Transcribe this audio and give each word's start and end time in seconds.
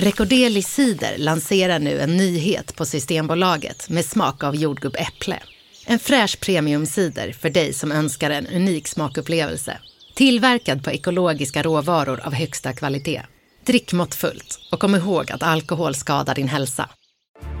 Recordeli 0.00 0.62
Cider 0.62 1.18
lanserar 1.18 1.78
nu 1.78 2.00
en 2.00 2.16
nyhet 2.16 2.76
på 2.76 2.84
Systembolaget 2.84 3.88
med 3.88 4.04
smak 4.04 4.44
av 4.44 4.56
jordgubbäpple. 4.56 5.38
En 5.86 5.98
fräsch 5.98 6.40
premiumcider 6.40 7.32
för 7.32 7.50
dig 7.50 7.72
som 7.72 7.92
önskar 7.92 8.30
en 8.30 8.46
unik 8.46 8.88
smakupplevelse. 8.88 9.78
Tillverkad 10.14 10.84
på 10.84 10.90
ekologiska 10.90 11.62
råvaror 11.62 12.20
av 12.20 12.34
högsta 12.34 12.72
kvalitet. 12.72 13.22
Drick 13.66 13.92
måttfullt 13.92 14.58
och 14.72 14.80
kom 14.80 14.94
ihåg 14.94 15.32
att 15.32 15.42
alkohol 15.42 15.94
skadar 15.94 16.34
din 16.34 16.48
hälsa. 16.48 16.88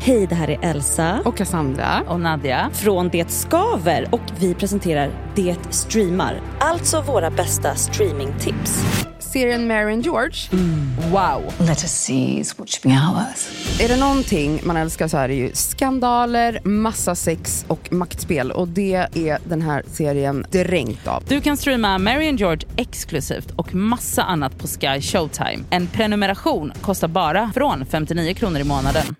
Hej, 0.08 0.26
det 0.26 0.34
här 0.34 0.50
är 0.50 0.58
Elsa 0.62 1.20
och 1.24 1.36
Cassandra 1.36 2.02
och 2.06 2.20
Nadja 2.20 2.70
från 2.74 3.08
Det 3.08 3.30
Skaver 3.30 4.08
och 4.10 4.20
vi 4.40 4.54
presenterar 4.54 5.10
Det 5.34 5.56
Streamar. 5.70 6.40
Alltså 6.60 7.00
våra 7.00 7.30
bästa 7.30 7.74
streamingtips. 7.74 8.84
Serien 9.18 9.66
Mary 9.66 9.92
and 9.92 10.04
George. 10.04 10.34
Mm. 10.52 10.96
Wow! 11.10 11.52
Let 11.58 11.82
us 11.82 11.92
seize 11.92 12.54
what 12.58 12.68
should 12.70 12.94
be 12.94 13.00
ours. 13.00 13.48
Är 13.80 13.88
det 13.88 13.96
någonting 13.96 14.60
man 14.64 14.76
älskar 14.76 15.08
så 15.08 15.16
är 15.16 15.28
det 15.28 15.34
ju 15.34 15.52
skandaler, 15.52 16.60
massa 16.64 17.14
sex 17.14 17.64
och 17.68 17.92
maktspel 17.92 18.50
och 18.50 18.68
det 18.68 18.94
är 19.14 19.48
den 19.48 19.62
här 19.62 19.82
serien 19.86 20.46
dränkt 20.50 21.06
av. 21.06 21.24
Du 21.28 21.40
kan 21.40 21.56
streama 21.56 21.98
Mary 21.98 22.28
and 22.28 22.38
George 22.38 22.68
exklusivt 22.76 23.50
och 23.50 23.74
massa 23.74 24.22
annat 24.22 24.58
på 24.58 24.66
Sky 24.66 25.00
Showtime. 25.00 25.64
En 25.70 25.86
prenumeration 25.86 26.72
kostar 26.80 27.08
bara 27.08 27.50
från 27.54 27.86
59 27.86 28.34
kronor 28.34 28.60
i 28.60 28.64
månaden. 28.64 29.14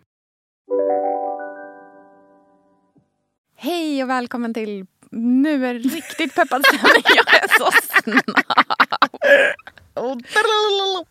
Hej 3.60 4.02
och 4.02 4.10
välkommen 4.10 4.54
till 4.54 4.86
Nu 5.10 5.66
är 5.66 5.74
det 5.74 5.80
riktigt 5.80 6.34
peppad 6.34 6.64
stämning. 6.66 7.02
Jag 7.04 7.34
är 7.34 7.48
så 7.58 7.70
snabb. 8.02 8.36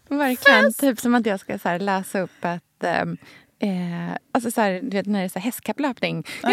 Verkligen. 0.10 0.74
Typ 0.74 1.00
som 1.00 1.16
att 1.16 1.26
jag 1.26 1.40
ska 1.40 1.60
så 1.60 1.78
läsa 1.78 2.20
upp 2.20 2.46
ett... 2.46 2.84
Ehm, 2.84 3.18
eh, 3.60 4.18
alltså 4.32 4.52
så 4.52 4.62
här, 4.62 4.82
du 4.84 4.98
vet 4.98 5.06
när 5.06 5.20
det 5.20 5.26
är 5.26 5.30
så 5.30 5.40
hästkapplöpning. 5.40 6.24
Ja, 6.44 6.50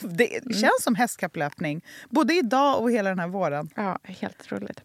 det 0.02 0.54
känns 0.54 0.82
som 0.82 0.94
hästkapplöpning. 0.94 1.84
Både 2.10 2.34
idag 2.34 2.80
och 2.80 2.92
hela 2.92 3.08
den 3.08 3.18
här 3.18 3.28
våren. 3.28 3.70
Ja, 3.74 3.98
helt 4.04 4.52
roligt. 4.52 4.80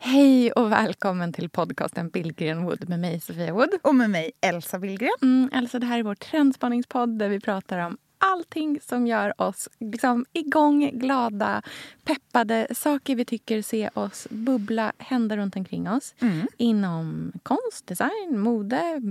Hej 0.00 0.52
och 0.52 0.72
välkommen 0.72 1.32
till 1.32 1.48
podcasten 1.48 2.08
Billgren 2.08 2.64
Wood 2.64 2.88
med 2.88 3.00
mig 3.00 3.20
Sofia 3.20 3.52
Wood. 3.52 3.68
Och 3.82 3.94
med 3.94 4.10
mig 4.10 4.30
Elsa 4.40 4.78
Billgren. 4.78 5.10
Mm, 5.22 5.50
Elsa, 5.52 5.78
det 5.78 5.86
här 5.86 5.98
är 5.98 6.02
vår 6.02 6.14
trendspaningspodd 6.14 7.18
där 7.18 7.28
vi 7.28 7.40
pratar 7.40 7.78
om 7.78 7.96
allting 8.18 8.80
som 8.80 9.06
gör 9.06 9.40
oss 9.42 9.68
liksom 9.78 10.26
igång, 10.32 10.90
glada, 10.94 11.62
peppade. 12.04 12.66
Saker 12.74 13.16
vi 13.16 13.24
tycker 13.24 13.62
ser 13.62 13.98
oss 13.98 14.26
bubbla, 14.30 14.92
hända 14.98 15.36
runt 15.36 15.56
omkring 15.56 15.88
oss. 15.88 16.14
Mm. 16.18 16.46
Inom 16.56 17.32
konst, 17.42 17.86
design, 17.86 18.38
mode, 18.38 19.02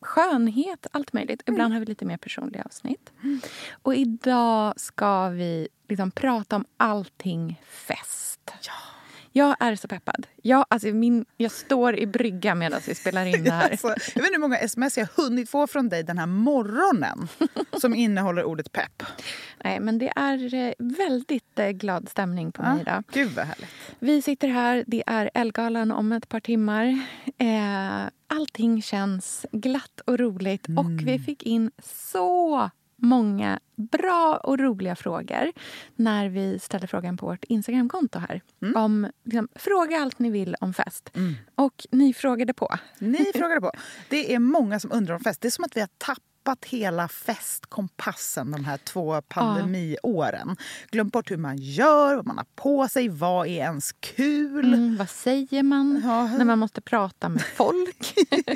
skönhet, 0.00 0.86
allt 0.92 1.12
möjligt. 1.12 1.42
Mm. 1.46 1.54
Ibland 1.54 1.72
har 1.72 1.80
vi 1.80 1.86
lite 1.86 2.04
mer 2.04 2.16
personliga 2.16 2.62
avsnitt. 2.62 3.12
Mm. 3.22 3.40
Och 3.82 3.94
idag 3.94 4.74
ska 4.76 5.28
vi 5.28 5.68
liksom 5.88 6.10
prata 6.10 6.56
om 6.56 6.64
allting 6.76 7.62
fest. 7.66 8.52
Ja. 8.62 8.95
Jag 9.36 9.56
är 9.60 9.76
så 9.76 9.88
peppad. 9.88 10.26
Jag, 10.42 10.66
alltså 10.70 10.88
min, 10.88 11.24
jag 11.36 11.52
står 11.52 11.98
i 11.98 12.06
brygga 12.06 12.54
medan 12.54 12.80
vi 12.86 12.94
spelar 12.94 13.26
in 13.26 13.44
det 13.44 13.50
här. 13.50 13.70
alltså, 13.70 13.88
jag 13.88 13.94
vet 13.96 14.16
inte 14.16 14.32
hur 14.32 14.38
många 14.38 14.58
sms 14.58 14.98
jag 14.98 15.08
hunnit 15.16 15.50
få 15.50 15.66
från 15.66 15.88
dig 15.88 16.02
den 16.02 16.18
här 16.18 16.26
morgonen 16.26 17.28
som 17.80 17.94
innehåller 17.94 18.44
ordet 18.44 18.72
pepp. 18.72 19.02
Nej, 19.64 19.80
men 19.80 19.98
det 19.98 20.12
är 20.16 20.54
eh, 20.54 20.72
väldigt 20.78 21.58
eh, 21.58 21.68
glad 21.68 22.08
stämning 22.08 22.52
på 22.52 22.62
mig 22.62 22.80
idag. 22.80 23.02
Gud 23.12 23.32
vad 23.32 23.46
härligt. 23.46 23.68
Vi 23.98 24.22
sitter 24.22 24.48
här, 24.48 24.84
det 24.86 25.02
är 25.06 25.30
Elgalan 25.34 25.92
om 25.92 26.12
ett 26.12 26.28
par 26.28 26.40
timmar. 26.40 26.86
Eh, 27.38 28.10
allting 28.26 28.82
känns 28.82 29.46
glatt 29.52 30.00
och 30.04 30.18
roligt 30.18 30.68
mm. 30.68 30.78
och 30.78 31.08
vi 31.08 31.18
fick 31.18 31.42
in 31.42 31.70
så 31.82 32.70
många 32.96 33.60
bra 33.76 34.40
och 34.42 34.58
roliga 34.58 34.96
frågor 34.96 35.52
när 35.96 36.28
vi 36.28 36.58
ställde 36.58 36.86
frågan 36.86 37.16
på 37.16 37.26
vårt 37.26 37.44
Instagramkonto 37.44 38.18
här. 38.18 38.40
Mm. 38.62 38.76
Om, 38.76 39.10
liksom, 39.24 39.48
fråga 39.54 39.98
allt 40.02 40.18
ni 40.18 40.30
vill 40.30 40.56
om 40.60 40.74
fest. 40.74 41.10
Mm. 41.14 41.34
Och 41.54 41.86
ni 41.90 42.14
frågade 42.14 42.54
på. 42.54 42.74
Ni 42.98 43.32
frågade 43.34 43.60
på. 43.60 43.72
Det 44.08 44.34
är 44.34 44.38
många 44.38 44.80
som 44.80 44.92
undrar 44.92 45.14
om 45.14 45.20
fest. 45.20 45.40
Det 45.40 45.48
är 45.48 45.50
som 45.50 45.64
att 45.64 45.76
vi 45.76 45.80
har 45.80 45.88
tappat 45.98 46.64
hela 46.64 47.08
festkompassen 47.08 48.50
de 48.50 48.64
här 48.64 48.76
två 48.76 49.22
pandemiåren. 49.22 50.56
Ja. 50.58 50.64
Glömt 50.90 51.12
bort 51.12 51.30
hur 51.30 51.36
man 51.36 51.56
gör, 51.58 52.16
vad 52.16 52.26
man 52.26 52.36
har 52.36 52.46
på 52.54 52.88
sig, 52.88 53.08
vad 53.08 53.46
är 53.46 53.50
ens 53.50 53.92
kul? 53.92 54.74
Mm, 54.74 54.96
vad 54.96 55.08
säger 55.10 55.62
man 55.62 56.00
ja. 56.04 56.26
när 56.26 56.44
man 56.44 56.58
måste 56.58 56.80
prata 56.80 57.28
med 57.28 57.42
folk? 57.42 58.14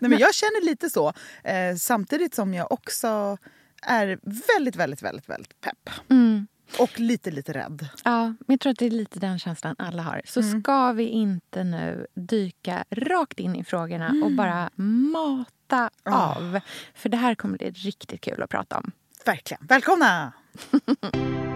Nej, 0.00 0.10
men 0.10 0.18
jag 0.18 0.34
känner 0.34 0.64
lite 0.64 0.90
så. 0.90 1.12
Eh, 1.44 1.76
samtidigt 1.76 2.34
som 2.34 2.54
jag 2.54 2.72
också 2.72 3.38
är 3.82 4.18
väldigt, 4.56 4.76
väldigt, 4.76 5.02
väldigt, 5.02 5.28
väldigt 5.28 5.60
pepp. 5.60 5.90
Mm. 6.10 6.46
Och 6.78 7.00
lite, 7.00 7.30
lite 7.30 7.52
rädd. 7.52 7.88
Ja, 8.04 8.24
men 8.24 8.36
jag 8.46 8.60
tror 8.60 8.70
att 8.70 8.78
det 8.78 8.86
är 8.86 8.90
lite 8.90 9.18
den 9.18 9.38
känslan 9.38 9.74
alla 9.78 10.02
har. 10.02 10.22
Så 10.24 10.40
mm. 10.40 10.60
ska 10.60 10.92
vi 10.92 11.04
inte 11.04 11.64
nu 11.64 12.06
dyka 12.14 12.84
rakt 12.90 13.40
in 13.40 13.56
i 13.56 13.64
frågorna 13.64 14.08
mm. 14.08 14.22
och 14.22 14.32
bara 14.32 14.70
mata 15.12 15.90
oh. 16.04 16.36
av. 16.36 16.60
För 16.94 17.08
det 17.08 17.16
här 17.16 17.34
kommer 17.34 17.58
bli 17.58 17.70
riktigt 17.70 18.20
kul 18.20 18.42
att 18.42 18.50
prata 18.50 18.78
om. 18.78 18.90
Verkligen. 19.24 19.66
Välkomna! 19.66 20.32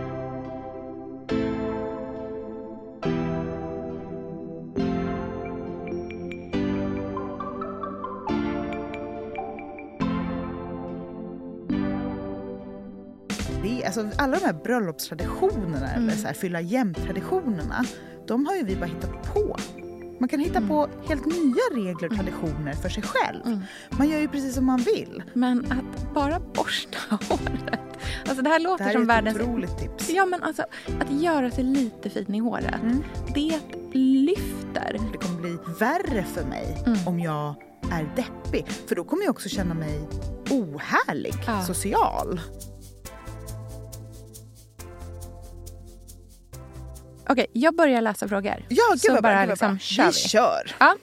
alltså, 13.84 14.08
alla 14.18 14.38
de 14.38 14.44
här 14.44 14.52
bröllopstraditionerna 14.52 15.92
mm. 15.92 16.08
eller 16.08 16.16
så 16.18 16.26
här, 16.26 16.34
fylla 16.34 16.60
jämnt-traditionerna, 16.60 17.84
de 18.26 18.46
har 18.46 18.56
ju 18.56 18.64
vi 18.64 18.76
bara 18.76 18.86
hittat 18.86 19.34
på. 19.34 19.56
Man 20.22 20.28
kan 20.28 20.40
hitta 20.40 20.58
mm. 20.58 20.68
på 20.68 20.88
helt 21.08 21.26
nya 21.26 21.84
regler 21.84 22.08
och 22.08 22.14
traditioner 22.14 22.72
för 22.72 22.88
sig 22.88 23.02
själv. 23.02 23.46
Mm. 23.46 23.60
Man 23.90 24.08
gör 24.08 24.18
ju 24.18 24.28
precis 24.28 24.54
som 24.54 24.66
man 24.66 24.78
vill. 24.78 25.22
Men 25.32 25.72
att 25.72 26.14
bara 26.14 26.40
borsta 26.40 26.98
håret. 27.10 27.80
Alltså 28.28 28.42
det 28.42 28.50
här 28.50 28.60
låter 28.60 28.84
det 28.84 28.84
här 28.84 28.92
som 28.92 29.06
världens... 29.06 29.36
Det 29.36 29.42
är 29.42 29.44
ett 29.44 29.48
otroligt 29.48 29.78
tips. 29.78 30.10
Ja 30.10 30.26
men 30.26 30.42
alltså 30.42 30.62
att 31.00 31.10
göra 31.10 31.50
sig 31.50 31.64
lite 31.64 32.10
fin 32.10 32.34
i 32.34 32.38
håret. 32.38 32.82
Mm. 32.82 33.04
Det 33.34 33.60
lyfter. 33.98 34.96
Det 35.12 35.18
kommer 35.18 35.40
bli 35.40 35.58
värre 35.78 36.24
för 36.24 36.44
mig 36.44 36.82
mm. 36.86 36.98
om 37.06 37.20
jag 37.20 37.54
är 37.92 38.08
deppig. 38.16 38.66
För 38.68 38.94
då 38.94 39.04
kommer 39.04 39.24
jag 39.24 39.30
också 39.30 39.48
känna 39.48 39.74
mig 39.74 40.08
ohärlig, 40.50 41.34
ja. 41.46 41.62
social. 41.62 42.40
Okej, 47.32 47.46
jag 47.52 47.76
börjar 47.76 48.00
läsa 48.00 48.28
frågor. 48.28 48.66
Ja, 48.68 48.84
gud 48.90 49.00
så 49.00 49.12
vad 49.12 49.22
bara 49.22 49.34
bra. 49.34 49.44
liksom, 49.44 49.78
kör 49.78 50.02
vi. 50.04 50.08
vi 50.08 50.14
kör. 50.28 50.74
Ja. 50.80 50.96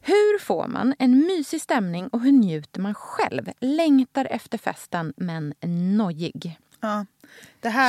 Hur 0.00 0.38
får 0.38 0.66
man 0.66 0.94
en 0.98 1.18
mysig 1.18 1.60
stämning 1.60 2.08
och 2.08 2.20
hur 2.20 2.32
njuter 2.32 2.80
man 2.80 2.94
själv? 2.94 3.50
Längtar 3.60 4.24
efter 4.30 4.58
festen 4.58 5.12
men 5.16 5.54
nojig. 5.96 6.58
Ja. 6.82 7.06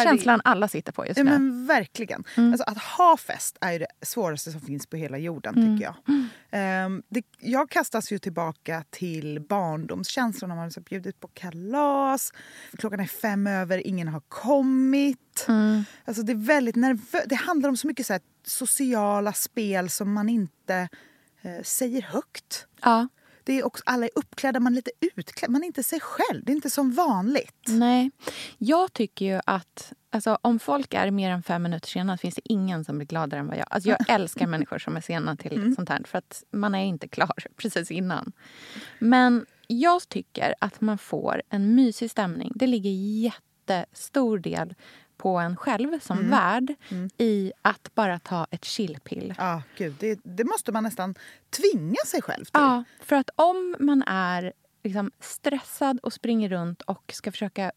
Känslan 0.04 0.40
är... 0.40 0.48
alla 0.48 0.68
sitter 0.68 0.92
på 0.92 1.08
just 1.08 1.18
nu. 1.18 1.32
Ja, 1.32 1.40
men 1.40 1.66
verkligen. 1.66 2.24
Mm. 2.38 2.52
Alltså, 2.52 2.64
att 2.68 2.78
ha 2.78 3.18
fest 3.18 3.58
är 3.62 3.80
det 3.80 3.88
svåraste 4.02 4.52
som 4.52 4.62
finns 4.62 4.88
på 4.88 4.98
hela 4.98 5.18
jorden. 5.18 5.56
Mm. 5.58 5.78
tycker 5.78 5.92
jag. 5.92 6.86
Um, 6.86 7.04
det, 7.10 7.26
jag 7.40 7.70
kastas 7.70 8.12
ju 8.12 8.20
tillbaka 8.20 8.84
till 8.90 9.42
barndomskänslan. 9.50 10.50
Man 10.50 10.58
har 10.58 10.82
bjudit 10.82 11.20
på 11.20 11.28
kalas, 11.28 12.34
klockan 12.78 13.00
är 13.00 13.06
fem 13.06 13.48
över, 13.48 13.88
ingen 13.88 14.08
har 14.08 14.22
kommit. 14.28 15.46
Mm. 15.48 15.84
Alltså, 16.06 16.24
det, 16.24 16.32
är 16.32 16.46
väldigt 16.48 16.76
nervö- 16.76 17.26
det 17.26 17.36
handlar 17.36 17.70
om 17.70 17.78
så 17.78 17.88
mycket 17.88 18.06
så 18.06 18.14
här, 18.14 18.22
sociala 18.46 19.34
spel 19.34 19.90
som 19.90 20.14
man 20.14 20.30
inte 20.30 20.90
eh, 21.42 21.64
säger 21.64 22.02
högt. 22.02 22.68
Ja 22.82 23.08
det 23.44 23.60
är 23.60 23.66
också, 23.66 23.84
alla 23.86 24.06
är 24.06 24.12
uppklädda, 24.16 24.60
man 24.60 24.74
är 24.74 24.76
lite 24.76 24.92
utklädd. 25.16 25.52
Man 25.52 25.64
är 25.64 25.68
inte 25.68 25.84
sig 25.84 26.00
själv. 26.00 26.46
Det 26.46 26.52
är 26.52 26.56
inte 26.56 26.70
som 26.70 26.92
vanligt. 26.92 27.66
Nej. 27.68 28.12
Jag 28.58 28.94
tycker 28.94 29.26
ju 29.26 29.42
att 29.46 29.94
alltså, 30.10 30.38
om 30.42 30.60
folk 30.60 30.94
är 30.94 31.12
mer 31.12 31.30
än 31.30 31.44
fem 31.44 31.64
minuter 31.64 31.88
sena 31.88 32.18
finns 32.18 32.36
det 32.36 32.42
ingen 32.46 32.86
som 32.86 32.98
blir 32.98 33.08
gladare 33.08 33.40
än 33.40 33.48
vad 33.48 33.58
jag. 33.58 33.68
Alltså, 33.70 33.90
jag 33.90 34.00
älskar 34.08 34.48
människor 34.48 34.80
som 34.80 34.98
är 34.98 35.02
sena 35.02 35.36
till 35.36 35.58
mm. 35.58 35.76
sånt 35.76 35.90
här. 35.90 36.02
För 36.06 36.18
att 36.18 36.44
man 36.52 36.76
är 36.76 36.86
inte 36.86 37.08
klar 37.08 37.36
precis 37.58 37.92
innan. 37.92 38.32
Men 39.00 39.46
jag 39.68 40.10
tycker 40.10 40.56
att 40.60 40.82
man 40.82 40.98
får 40.98 41.42
en 41.50 41.76
mysig 41.76 42.12
stämning. 42.12 42.52
Det 42.56 42.68
ligger 42.68 42.92
jättestor 42.92 44.38
del 44.38 44.76
på 45.24 45.38
en 45.38 45.56
själv 45.56 46.00
som 46.00 46.18
mm. 46.18 46.32
värd 46.32 46.76
mm. 46.90 47.10
i 47.18 47.52
att 47.62 47.96
bara 47.96 48.20
ta 48.20 48.48
ett 48.52 48.66
chillpill. 48.66 49.34
Ja, 49.38 49.62
gud, 49.78 49.96
det, 50.00 50.20
det, 50.24 50.44
måste 50.44 50.72
man 50.72 50.84
nästan 50.84 51.16
tvinga 51.50 52.06
sig 52.06 52.22
själv 52.22 52.46
till. 52.46 52.52
Ja, 52.54 52.84
för 53.00 53.16
att 53.16 53.30
om 53.36 53.76
man 53.80 54.04
är 54.08 54.54
liksom 54.84 55.12
stressad 55.20 56.00
och 56.04 56.14
springer 56.14 56.50
runt 56.50 56.82
och 56.82 57.12
ska 57.14 57.32
försöka 57.32 57.72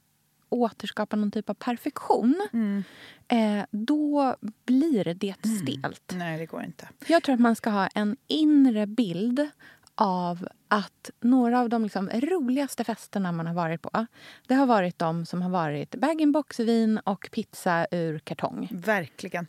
återskapa 0.49 1.17
någon 1.17 1.31
typ 1.31 1.51
av 1.51 1.55
perfektion 1.55 2.49
Mm. 2.53 2.85
eh, 3.29 3.67
då 3.71 4.37
blir 4.65 5.15
det 5.15 5.35
stelt. 5.63 6.13
Nej, 6.15 6.39
det 6.39 6.47
går 6.47 6.63
inte. 6.63 6.89
Jag 7.07 7.23
tror 7.23 7.35
att 7.35 7.41
man 7.41 7.57
ska 7.57 7.71
ha 7.71 7.87
en 7.87 8.17
inre 8.27 8.87
bild 8.87 9.49
av 9.97 10.49
att 10.69 11.11
några 11.21 11.61
av 11.61 11.69
de 11.69 11.83
liksom 11.83 12.11
roligaste 12.11 12.85
festerna 12.85 13.33
man 13.33 13.47
har 13.47 13.55
varit 13.55 13.83
på 13.83 14.07
det 14.47 14.55
har 14.55 14.67
varit 14.67 14.99
de 14.99 15.27
som 15.27 15.43
har 15.43 15.51
varit 15.51 15.95
bag-in-box-vin 15.95 16.99
och 17.05 17.29
pizza 17.33 17.87
ur 17.91 18.19
kartong. 18.19 18.69
Verkligen. 18.73 19.47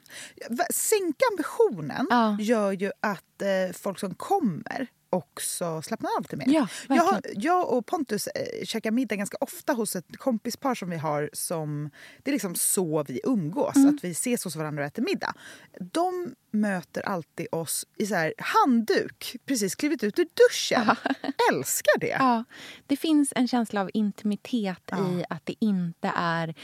Sänka 0.73 1.25
ambitionen 1.31 2.07
Ja. 2.09 2.37
gör 2.39 2.71
ju 2.71 2.91
att 2.99 3.41
eh, 3.41 3.73
folk 3.73 3.99
som 3.99 4.15
kommer 4.15 4.87
också 5.09 5.81
slappnar 5.81 6.09
av 6.17 6.21
lite 6.21 6.35
mer. 6.37 6.45
Ja, 6.47 6.67
jag, 6.89 7.03
har, 7.03 7.21
jag 7.33 7.69
och 7.69 7.85
Pontus 7.85 8.27
eh, 8.27 8.65
käkar 8.65 8.91
middag 8.91 9.15
ganska 9.15 9.37
ofta 9.41 9.73
hos 9.73 9.95
ett 9.95 10.17
kompispar 10.17 10.75
som 10.75 10.89
vi 10.89 10.97
har. 10.97 11.29
som 11.33 11.89
Det 12.23 12.31
är 12.31 12.33
liksom 12.33 12.55
så 12.55 13.03
vi 13.07 13.21
umgås, 13.23 13.75
Mm. 13.75 13.95
att 13.95 14.03
vi 14.03 14.11
ses 14.11 14.43
hos 14.43 14.55
varandra 14.55 14.83
och 14.83 14.87
äter 14.87 15.03
middag. 15.03 15.33
De 15.79 16.35
möter 16.51 17.01
alltid 17.01 17.47
oss 17.51 17.85
i 17.97 18.05
så 18.05 18.15
här 18.15 18.33
handduk, 18.37 19.35
precis 19.45 19.75
klivit 19.75 20.03
ut 20.03 20.19
ur 20.19 20.27
duschen. 20.47 20.95
Älskar 21.51 21.99
det! 21.99 22.07
Ja, 22.19 22.43
det 22.87 22.97
finns 22.97 23.33
en 23.35 23.47
känsla 23.47 23.81
av 23.81 23.89
intimitet 23.93 24.91
i 25.11 25.23
att 25.29 25.45
det 25.45 25.55
inte 25.59 26.11
är 26.15 26.55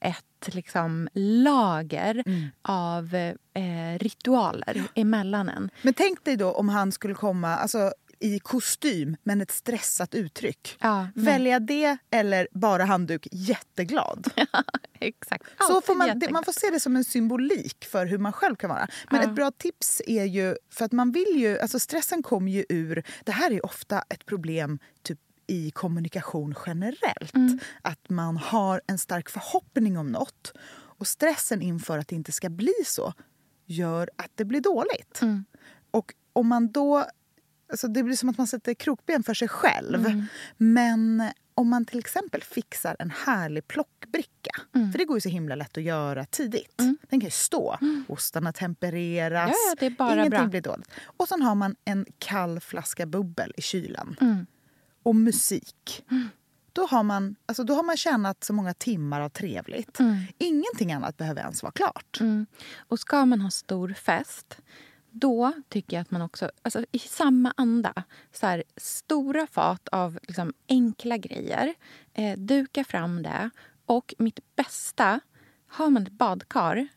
ett 0.00 0.54
liksom, 0.54 1.08
lager 1.14 2.24
av 2.62 3.14
eh, 3.14 3.98
ritualer 3.98 4.82
emellan 4.94 5.48
en. 5.48 5.70
Men 5.82 5.94
tänk 5.94 6.24
dig 6.24 6.36
då 6.36 6.52
om 6.52 6.68
han 6.68 6.92
skulle 6.92 7.14
komma 7.14 7.56
alltså, 7.56 7.92
i 8.18 8.38
kostym 8.38 9.16
men 9.22 9.40
ett 9.40 9.50
stressat 9.50 10.14
uttryck. 10.14 10.76
Ja, 10.80 11.08
nej. 11.14 11.24
Välja 11.26 11.60
det 11.60 11.96
eller 12.10 12.48
bara 12.52 12.84
handduk, 12.84 13.28
jätteglad. 13.32 14.26
Exakt. 15.00 15.44
Så 15.66 15.80
får 15.80 15.94
man, 15.94 16.18
det, 16.18 16.30
man 16.30 16.44
får 16.44 16.52
se 16.52 16.70
det 16.70 16.80
som 16.80 16.96
en 16.96 17.04
symbolik 17.04 17.84
för 17.84 18.06
hur 18.06 18.18
man 18.18 18.32
själv 18.32 18.56
kan 18.56 18.70
vara. 18.70 18.88
Men 19.10 19.20
Ja. 19.20 19.28
ett 19.28 19.34
bra 19.34 19.50
tips 19.50 20.02
är 20.06 20.24
ju, 20.24 20.56
för 20.70 20.84
att 20.84 20.92
man 20.92 21.12
vill 21.12 21.36
ju, 21.36 21.58
alltså 21.58 21.78
stressen 21.78 22.22
kommer 22.22 22.52
ju 22.52 22.64
ur, 22.68 23.02
det 23.24 23.32
här 23.32 23.50
är 23.50 23.64
ofta 23.66 24.04
ett 24.08 24.26
problem 24.26 24.78
typ 25.02 25.18
i 25.46 25.70
kommunikation 25.70 26.54
generellt. 26.66 27.34
Mm. 27.34 27.58
Att 27.82 28.10
man 28.10 28.36
har 28.36 28.80
en 28.86 28.98
stark 28.98 29.30
förhoppning 29.30 29.98
om 29.98 30.12
något. 30.12 30.52
Och 30.98 31.06
stressen 31.06 31.62
inför 31.62 31.98
att 31.98 32.08
det 32.08 32.14
inte 32.14 32.32
ska 32.32 32.48
bli 32.50 32.74
så 32.86 33.12
gör 33.66 34.10
att 34.16 34.30
det 34.34 34.44
blir 34.44 34.60
dåligt. 34.60 35.22
Mm. 35.22 35.44
Och 35.90 36.14
om 36.32 36.48
man 36.48 36.72
då... 36.72 37.06
Alltså 37.70 37.88
det 37.88 38.02
blir 38.02 38.16
som 38.16 38.28
att 38.28 38.38
man 38.38 38.46
sätter 38.46 38.74
krokben 38.74 39.22
för 39.22 39.34
sig 39.34 39.48
själv. 39.48 40.06
Mm. 40.06 40.26
Men 40.56 41.30
om 41.54 41.68
man 41.68 41.84
till 41.84 41.98
exempel 41.98 42.42
fixar 42.42 42.96
en 42.98 43.10
härlig 43.10 43.68
plockbricka. 43.68 44.50
Mm. 44.74 44.92
För 44.92 44.98
det 44.98 45.04
går 45.04 45.16
ju 45.16 45.20
så 45.20 45.28
himla 45.28 45.54
lätt 45.54 45.76
att 45.76 45.82
göra 45.82 46.24
tidigt. 46.24 46.76
Den 46.76 47.20
kan 47.20 47.20
ju 47.20 47.30
stå. 47.30 47.78
Ostarna 48.08 48.52
tempereras. 48.52 49.50
Ja, 49.80 49.88
ja, 49.98 50.12
Ingenting 50.12 50.30
bra. 50.30 50.46
blir 50.46 50.60
dåligt. 50.60 50.90
Och 51.04 51.28
sen 51.28 51.42
har 51.42 51.54
man 51.54 51.76
en 51.84 52.06
kall 52.18 52.60
flaska 52.60 53.06
bubbel 53.06 53.52
i 53.56 53.62
kylen. 53.62 54.16
Mm. 54.20 54.46
Och 55.06 55.16
musik. 55.16 56.04
Då 56.72 56.86
har, 56.86 57.02
man, 57.02 57.36
alltså 57.46 57.64
då 57.64 57.74
har 57.74 57.82
man 57.82 57.96
tjänat 57.96 58.44
så 58.44 58.52
många 58.52 58.74
timmar 58.74 59.20
av 59.20 59.28
trevligt. 59.28 59.98
Ingenting 60.38 60.92
annat 60.92 61.16
behöver 61.16 61.40
ens 61.40 61.62
vara 61.62 61.72
klart. 61.72 62.20
Mm. 62.20 62.46
Och 62.76 62.98
ska 62.98 63.26
man 63.26 63.40
ha 63.40 63.50
stor 63.50 63.92
fest 63.92 64.56
då 65.10 65.52
tycker 65.68 65.96
jag 65.96 66.02
att 66.02 66.10
man 66.10 66.22
också, 66.22 66.50
alltså 66.62 66.84
i 66.92 66.98
samma 66.98 67.52
anda, 67.56 67.92
så 68.32 68.46
här, 68.46 68.62
stora 68.76 69.46
fat 69.46 69.88
av 69.88 70.18
liksom 70.22 70.52
enkla 70.68 71.16
grejer, 71.16 71.74
eh, 72.14 72.38
duka 72.38 72.84
fram 72.84 73.22
det. 73.22 73.50
Och 73.86 74.14
mitt 74.18 74.40
bästa, 74.56 75.20
har 75.66 75.90
man 75.90 76.02
ett 76.02 76.12
badkar, 76.12 76.88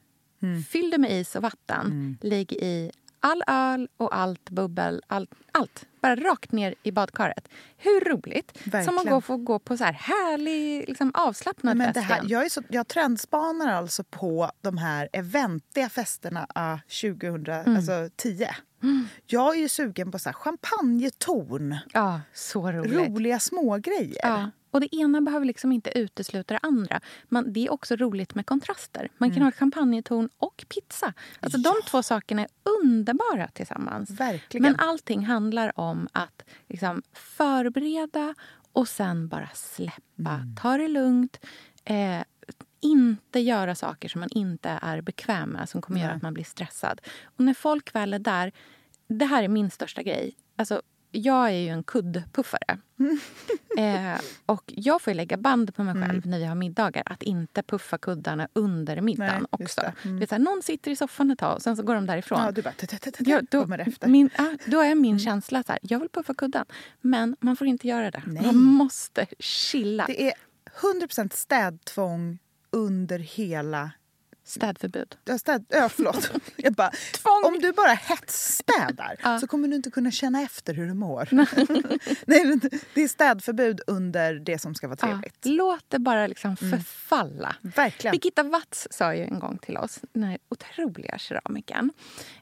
fyll 0.70 0.90
det 0.90 0.98
med 0.98 1.12
is 1.12 1.36
och 1.36 1.42
vatten. 1.42 2.18
Lägg 2.22 2.54
i 2.54 2.92
all 3.20 3.44
öl 3.48 3.88
och 3.98 4.16
allt 4.16 4.50
bubbel, 4.50 5.02
allt, 5.08 5.30
allt. 5.52 5.86
Bara 6.02 6.16
rakt 6.16 6.52
ner 6.52 6.76
i 6.84 6.92
badkaret. 6.92 7.48
Hur 7.78 8.02
roligt? 8.12 8.58
Som 8.64 8.72
Verkligen. 8.72 9.00
att 9.00 9.06
gå, 9.06 9.22
få 9.22 9.38
gå 9.38 9.60
på 9.60 9.78
så 9.78 9.84
här 9.84 9.94
härlig, 9.94 10.88
liksom 10.90 11.12
avslappnad 11.14 11.78
Men 11.78 11.94
fest 11.94 12.06
här, 12.06 12.22
jag, 12.28 12.46
är 12.46 12.50
så, 12.50 12.62
jag 12.70 12.88
trendspanar 12.88 13.74
alltså 13.74 14.04
på 14.04 14.52
de 14.62 14.78
här 14.78 15.10
eventiga 15.14 15.90
festerna 15.90 16.48
ah, 16.56 16.78
2010. 17.02 18.46
Jag 19.26 19.56
är 19.56 19.60
ju 19.60 19.70
sugen 19.70 20.12
på 20.12 20.20
så 20.20 20.30
här 20.30 20.34
champagnetorn, 20.34 21.76
Ja, 21.94 22.22
så 22.34 22.72
roligt. 22.72 22.94
roliga 23.10 23.40
smågrejer. 23.40 24.20
Ja. 24.24 24.52
Och 24.72 24.82
det 24.82 24.96
ena 24.96 25.22
behöver 25.22 25.46
liksom 25.46 25.72
inte 25.72 25.98
utesluta 25.98 26.54
det 26.54 26.60
andra. 26.64 27.00
Man, 27.24 27.54
det 27.54 27.66
är 27.66 27.72
också 27.72 27.96
roligt 27.96 28.36
med 28.36 28.46
kontraster. 28.46 29.10
Man 29.18 29.34
kan 29.34 29.44
ha 29.44 29.52
champagnetorn 29.52 30.30
och 30.38 30.66
pizza. 30.70 31.14
Alltså 31.40 31.58
De 31.58 31.74
två 31.88 32.04
sakerna 32.04 32.42
är 32.42 32.48
underbara 32.82 33.48
tillsammans. 33.48 34.10
Verkligen. 34.10 34.64
Men 34.64 34.76
allting 34.80 35.26
handlar 35.26 35.80
om 35.80 36.08
att 36.12 36.44
liksom 36.68 37.02
förbereda 37.14 38.36
och 38.74 38.88
sen 38.88 39.28
bara 39.28 39.50
släppa. 39.54 40.42
Ta 40.62 40.78
det 40.78 40.88
lugnt. 40.88 41.46
Eh, 41.86 42.22
inte 42.82 43.40
göra 43.40 43.76
saker 43.76 44.10
som 44.10 44.20
man 44.20 44.30
inte 44.32 44.80
är 44.82 45.02
bekväm 45.02 45.50
med 45.50 45.70
som 45.70 45.82
kommer 45.82 46.02
göra 46.02 46.14
att 46.14 46.22
man 46.22 46.34
blir 46.34 46.44
stressad. 46.44 47.02
Och 47.24 47.44
när 47.44 47.54
folk 47.54 47.96
väl 47.96 48.14
är 48.14 48.20
där... 48.20 48.52
Det 49.08 49.26
här 49.26 49.44
är 49.44 49.48
min 49.48 49.72
största 49.72 50.04
grej. 50.04 50.36
Alltså, 50.56 50.82
jag 51.12 51.48
är 51.48 51.58
ju 51.58 51.68
en 51.68 51.84
kuddpuffare. 51.84 52.78
eh, 53.78 54.22
och 54.46 54.64
jag 54.68 55.02
får 55.02 55.14
lägga 55.14 55.38
band 55.38 55.76
på 55.76 55.84
mig 55.84 56.04
själv 56.04 56.28
när 56.28 56.40
vi 56.40 56.46
har 56.46 56.56
middagar. 56.56 57.04
Att 57.06 57.24
inte 57.24 57.64
puffa 57.64 57.98
kuddarna 57.98 58.48
under 58.54 59.02
middagen 59.02 59.48
Nej, 59.52 59.66
också. 59.66 59.82
Mm. 60.04 60.28
Så 60.28 60.36
här, 60.36 60.40
någon 60.40 60.62
sitter 60.64 60.92
i 60.92 60.96
soffan 60.96 61.32
ett 61.32 61.40
tag 61.40 61.56
och 61.56 61.62
sen 61.62 61.76
så 61.76 61.84
går 61.84 61.96
de 61.96 62.06
därifrån. 62.06 62.40
Ja, 62.40 62.52
du 62.52 62.62
bara... 62.62 62.74
Ja, 63.20 63.42
då, 63.50 63.62
kommer 63.62 63.80
efter. 63.80 64.08
min, 64.08 64.30
ja, 64.38 64.58
då 64.66 64.80
är 64.80 64.96
min 64.96 65.20
känsla 65.20 65.64
så 65.64 65.72
här, 65.72 65.80
jag 65.82 66.00
vill 66.00 66.10
puffa 66.10 66.34
kudden. 66.34 66.66
Men 67.02 67.36
man 67.40 67.56
får 67.56 67.68
inte 67.68 67.88
göra 67.88 68.12
det. 68.12 68.24
Nej. 68.26 68.46
Man 68.46 68.56
måste 68.56 69.28
chilla. 69.40 70.06
Det 70.08 70.28
är 70.28 70.34
100% 71.10 71.34
städtvång 71.34 72.40
under 72.72 73.20
hela... 73.20 73.92
Städförbud. 74.50 75.16
Ja, 75.26 75.38
Städ, 75.38 75.66
ja, 75.70 75.90
förlåt. 75.90 76.32
Jag 76.56 76.74
bara. 76.74 76.92
Om 77.48 77.60
du 77.60 77.72
bara 77.74 77.94
hetsstädar 77.94 79.16
Ja. 79.24 79.40
så 79.40 79.48
kommer 79.48 79.68
du 79.68 79.76
inte 79.76 79.92
kunna 79.92 80.12
känna 80.12 80.42
efter 80.42 80.74
hur 80.74 80.88
du 80.88 80.94
mår. 80.94 81.28
Nej, 82.26 82.60
det 82.94 83.02
är 83.04 83.08
städförbud 83.08 83.82
under 83.88 84.34
det 84.34 84.60
som 84.60 84.76
ska 84.76 84.88
vara 84.88 84.98
Ja, 85.02 85.08
trevligt. 85.08 85.46
låt 85.46 85.86
det 85.88 86.00
bara 86.00 86.28
liksom 86.28 86.58
förfalla. 86.58 87.56
Verkligen. 87.62 88.12
Birgitta 88.12 88.44
Watz 88.44 88.88
sa 88.92 89.16
ju 89.16 89.24
en 89.24 89.40
gång 89.40 89.58
till 89.58 89.78
oss, 89.78 90.00
den 90.14 90.24
här 90.24 90.38
otroliga 90.50 91.18
keramikern, 91.18 91.92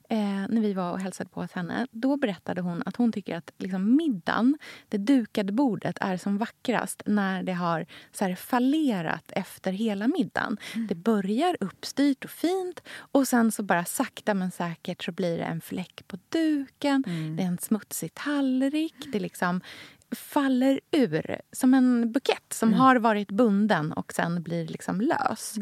eh, 0.09 0.45
när 0.50 0.62
vi 0.62 0.74
var 0.74 0.92
och 0.92 1.00
hälsade 1.00 1.30
på 1.30 1.42
hos 1.42 1.51
henne. 1.51 1.88
Då 1.92 2.18
berättade 2.18 2.61
hon 2.61 2.83
att 2.85 2.95
hon 2.95 3.11
tycker 3.11 3.37
att 3.37 3.52
liksom, 3.57 3.95
middagen, 3.95 4.57
det 4.90 4.97
dukade 4.97 5.52
bordet, 5.52 5.97
är 6.02 6.18
som 6.18 6.37
vackrast 6.37 7.02
när 7.06 7.44
det 7.44 7.54
har 7.54 7.85
så 8.11 8.26
här, 8.26 8.35
fallerat 8.35 9.31
efter 9.31 9.71
hela 9.71 10.07
middagen. 10.07 10.57
Det 10.90 10.95
börjar 10.95 11.57
uppstyrt 11.59 12.26
och 12.26 12.31
fint 12.31 12.83
och 12.90 13.28
sen 13.28 13.52
så 13.52 13.64
bara 13.64 13.85
sakta 13.85 14.33
men 14.33 14.52
säkert 14.52 15.04
så 15.04 15.11
blir 15.11 15.37
det 15.37 15.44
en 15.44 15.61
fläck 15.61 16.04
på 16.07 16.18
duken, 16.30 17.04
det 17.37 17.44
är 17.44 17.47
en 17.47 17.57
smutsig 17.57 18.14
tallrik, 18.14 18.95
det 19.11 19.19
liksom 19.19 19.61
faller 20.11 20.80
ur 20.92 21.42
som 21.52 21.73
en 21.73 22.11
bukett 22.11 22.54
som 22.54 22.73
har 22.73 22.95
varit 22.95 23.31
bunden 23.31 23.94
och 23.94 24.14
sen 24.14 24.44
blir 24.44 24.68
liksom 24.68 25.02
lös. 25.02 25.57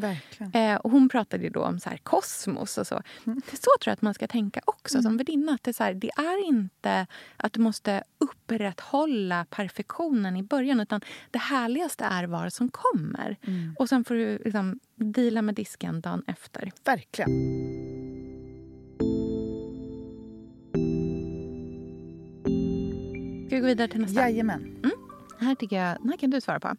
Eh, 0.53 0.75
och 0.75 0.91
hon 0.91 1.09
pratade 1.09 1.49
då 1.49 1.63
om 1.63 1.79
så 1.79 1.89
här 1.89 1.97
kosmos 1.97 2.77
och 2.77 2.87
så. 2.87 2.95
Är 2.95 3.55
så 3.55 3.71
tror 3.81 3.85
jag 3.85 3.93
att 3.93 4.01
man 4.01 4.13
ska 4.13 4.27
tänka 4.27 4.61
också 4.65 5.01
som 5.01 5.17
värdinna. 5.17 5.51
Att 5.51 5.63
det, 5.63 5.71
är 5.71 5.73
så 5.73 5.83
här, 5.83 5.93
det 5.93 6.11
är 6.17 6.47
inte 6.47 7.07
att 7.37 7.53
du 7.53 7.61
måste 7.61 8.03
upprätthålla 8.17 9.45
perfektionen 9.49 10.37
i 10.37 10.43
början 10.43 10.79
utan 10.79 11.01
det 11.31 11.39
härligaste 11.39 12.03
är 12.03 12.23
vad 12.23 12.53
som 12.53 12.69
kommer. 12.69 13.37
Och 13.79 13.89
sen 13.89 14.03
får 14.03 14.15
du 14.15 14.37
liksom 14.45 14.79
deala 14.95 15.41
med 15.41 15.55
disken 15.55 16.01
dagen 16.01 16.23
efter. 16.27 16.71
Verkligen. 16.83 18.04
Ska 23.55 23.59
vi 23.59 23.61
gå 23.61 23.67
vidare 23.67 23.87
till 23.87 24.01
nästa? 24.01 24.21
Jajamän. 24.21 24.75
Den 25.39 25.47
här, 25.47 25.55
tycker 25.55 25.75
jag, 25.75 25.97
den 26.01 26.09
här 26.09 26.17
kan 26.17 26.29
du 26.29 26.41
svara 26.41 26.59
på. 26.59 26.75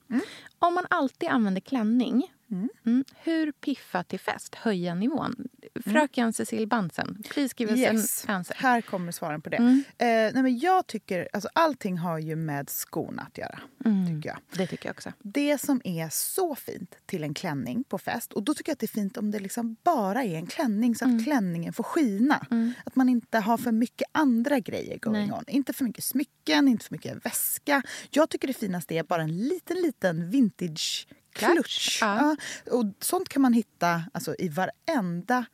Om 0.59 0.75
man 0.75 0.85
alltid 0.90 1.28
använder 1.28 1.61
klänning, 1.61 2.33
mm, 2.50 3.05
hur 3.23 3.53
piffa 3.53 4.03
till 4.03 4.21
fest 4.21 4.55
höja 4.55 4.95
nivån? 4.95 5.49
Fröken 5.85 6.33
Cecil 6.33 6.69
Bansen, 6.69 7.23
please 7.31 7.55
give 7.57 7.73
us 7.73 7.81
Yes. 7.81 8.25
an 8.29 8.35
answer. 8.35 8.55
Här 8.59 8.81
kommer 8.81 9.12
svaren 9.12 9.43
på 9.43 9.50
det. 9.50 9.57
Mm. 9.57 9.85
Eh, 9.99 10.07
nej 10.07 10.43
men 10.43 10.59
jag 10.59 10.87
tycker, 10.87 11.29
alltså 11.33 11.49
allting 11.53 11.99
har 11.99 12.19
ju 12.19 12.37
med 12.37 12.71
skorna 12.71 13.23
att 13.23 13.38
göra. 13.38 13.59
Mm. 13.85 14.07
Tycker 14.17 14.29
jag. 14.29 14.38
Det 14.59 14.67
tycker 14.67 14.88
jag 14.88 14.95
också. 14.95 15.12
Det 15.23 15.59
som 15.59 15.81
är 15.85 16.09
så 16.09 16.55
fint 16.55 16.95
till 17.07 17.25
en 17.25 17.35
klänning 17.35 17.85
på 17.85 17.99
fest, 17.99 18.33
och 18.33 18.43
då 18.43 18.55
tycker 18.55 18.71
jag 18.71 18.75
att 18.75 18.81
det 18.81 18.87
är 18.87 19.00
fint 19.00 19.17
om 19.17 19.31
det 19.31 19.38
liksom 19.38 19.76
bara 19.83 20.25
är 20.25 20.35
en 20.37 20.47
klänning 20.47 20.95
så 20.95 21.05
att 21.05 21.11
Mm. 21.11 21.25
klänningen 21.25 21.73
får 21.73 21.85
skina. 21.85 22.47
Att 22.85 22.97
man 22.97 23.09
inte 23.09 23.38
har 23.38 23.59
för 23.59 23.73
mycket 23.73 24.09
andra 24.12 24.59
grejer 24.61 24.99
going 24.99 25.29
Nej. 25.29 25.38
on. 25.38 25.45
Inte 25.49 25.73
för 25.73 25.85
mycket 25.85 26.05
smycken, 26.05 26.69
inte 26.69 26.85
för 26.85 26.95
mycket 26.95 27.26
väska. 27.26 27.83
Jag 28.11 28.31
tycker 28.31 28.49
det 28.49 28.55
finaste 28.55 28.95
är 28.95 29.03
bara 29.03 29.23
en 29.23 29.38
liten, 29.38 29.76
liten 29.76 30.31
vintage 30.31 31.09
klutch. 31.37 31.99
Ja. 32.00 32.37
Ja, 32.64 32.73
och 32.73 32.85
sånt 33.00 33.28
kan 33.28 33.43
man 33.43 33.52
hitta 33.52 34.02
alltså, 34.12 34.35
i 34.38 34.49
varenda 34.49 35.45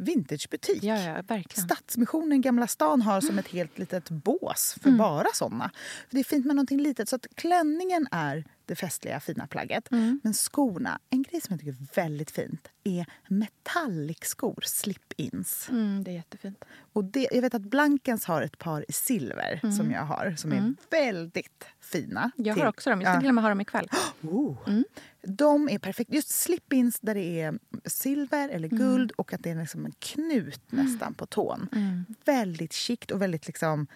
vintagebutik. 0.00 0.82
Ja, 0.82 0.98
ja, 0.98 1.22
verkligen. 1.22 1.64
Stadsmissionen 1.66 2.40
Gamla 2.40 2.66
stan 2.66 3.02
har 3.02 3.20
som 3.20 3.38
ett 3.38 3.48
helt 3.48 3.78
litet 3.78 4.10
bås 4.10 4.76
för 4.82 4.90
bara 4.90 5.28
såna. 5.34 5.70
För 6.08 6.14
det 6.16 6.20
är 6.20 6.24
fint 6.24 6.46
med 6.46 6.56
någonting 6.56 6.80
litet. 6.80 7.08
Så 7.08 7.16
att 7.16 7.26
klänningen 7.34 8.08
är 8.10 8.44
det 8.64 8.76
festliga, 8.76 9.20
fina 9.20 9.46
plagget. 9.46 9.90
Men 10.22 10.34
skorna, 10.34 10.98
en 11.10 11.22
grej 11.22 11.40
som 11.40 11.52
jag 11.52 11.60
tycker 11.60 11.72
är 11.72 12.02
väldigt 12.02 12.30
fint 12.30 12.68
är 12.84 13.06
metallic-skor, 13.28 14.60
slip-ins. 14.62 15.70
Mm, 15.70 16.04
det 16.04 16.10
är 16.10 16.14
jättefint. 16.14 16.64
Och 16.92 17.04
det, 17.04 17.28
jag 17.32 17.42
vet 17.42 17.54
att 17.54 17.62
Blankens 17.62 18.24
har 18.24 18.42
ett 18.42 18.58
par 18.58 18.84
i 18.88 18.92
silver 18.92 19.60
som 19.76 19.90
jag 19.90 20.04
har, 20.04 20.34
som 20.36 20.52
är 20.52 20.74
väldigt 20.90 21.64
fina. 21.90 22.30
Jag 22.36 22.54
till- 22.56 22.62
har 22.62 22.68
också 22.68 22.90
dem. 22.90 23.00
Jag 23.00 23.08
ska 23.12 23.16
Ja. 23.16 23.20
till 23.20 23.28
och 23.28 23.34
med 23.34 23.44
ha 23.44 23.48
dem 23.48 23.60
ikväll. 23.60 23.88
Oh. 24.22 24.56
De 25.22 25.68
är 25.68 25.78
perfekta. 25.78 26.14
Just 26.14 26.28
slip-ins 26.30 26.98
där 27.00 27.14
det 27.14 27.40
är 27.40 27.58
silver 27.84 28.48
eller 28.48 28.68
guld 28.68 29.10
och 29.12 29.32
att 29.32 29.42
det 29.42 29.50
är 29.50 29.54
liksom 29.54 29.84
en 29.86 29.92
knut 29.98 30.60
nästan 30.72 31.14
på 31.14 31.26
tån. 31.26 31.68
Väldigt 32.24 32.72
chict 32.72 33.10
och 33.10 33.22
väldigt 33.22 33.46
liksom 33.46 33.86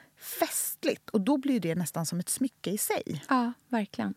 festligt. 0.41 1.11
Och 1.11 1.21
då 1.21 1.37
blir 1.39 1.61
det 1.61 1.75
nästan 1.75 2.07
som 2.07 2.21
ett 2.21 2.29
smycke 2.29 2.71
i 2.71 2.79
sig. 2.79 3.23
Ja, 3.29 3.53
verkligen. 3.69 4.15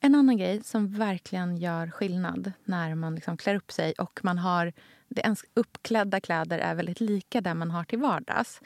En 0.00 0.14
annan 0.14 0.36
grej 0.36 0.62
som 0.64 0.94
verkligen 0.98 1.56
gör 1.56 1.90
skillnad 1.90 2.52
när 2.64 2.94
man 2.94 3.14
liksom 3.14 3.36
klär 3.36 3.54
upp 3.54 3.72
sig 3.72 3.92
och 3.92 4.20
man 4.22 4.38
har... 4.38 4.72
Det 5.10 5.20
ens 5.20 5.44
uppklädda 5.54 6.20
kläder 6.20 6.58
är 6.58 6.74
väldigt 6.74 7.00
lika 7.00 7.40
där 7.40 7.54
man 7.54 7.70
har 7.70 7.84
till 7.84 7.98
vardags. 7.98 8.60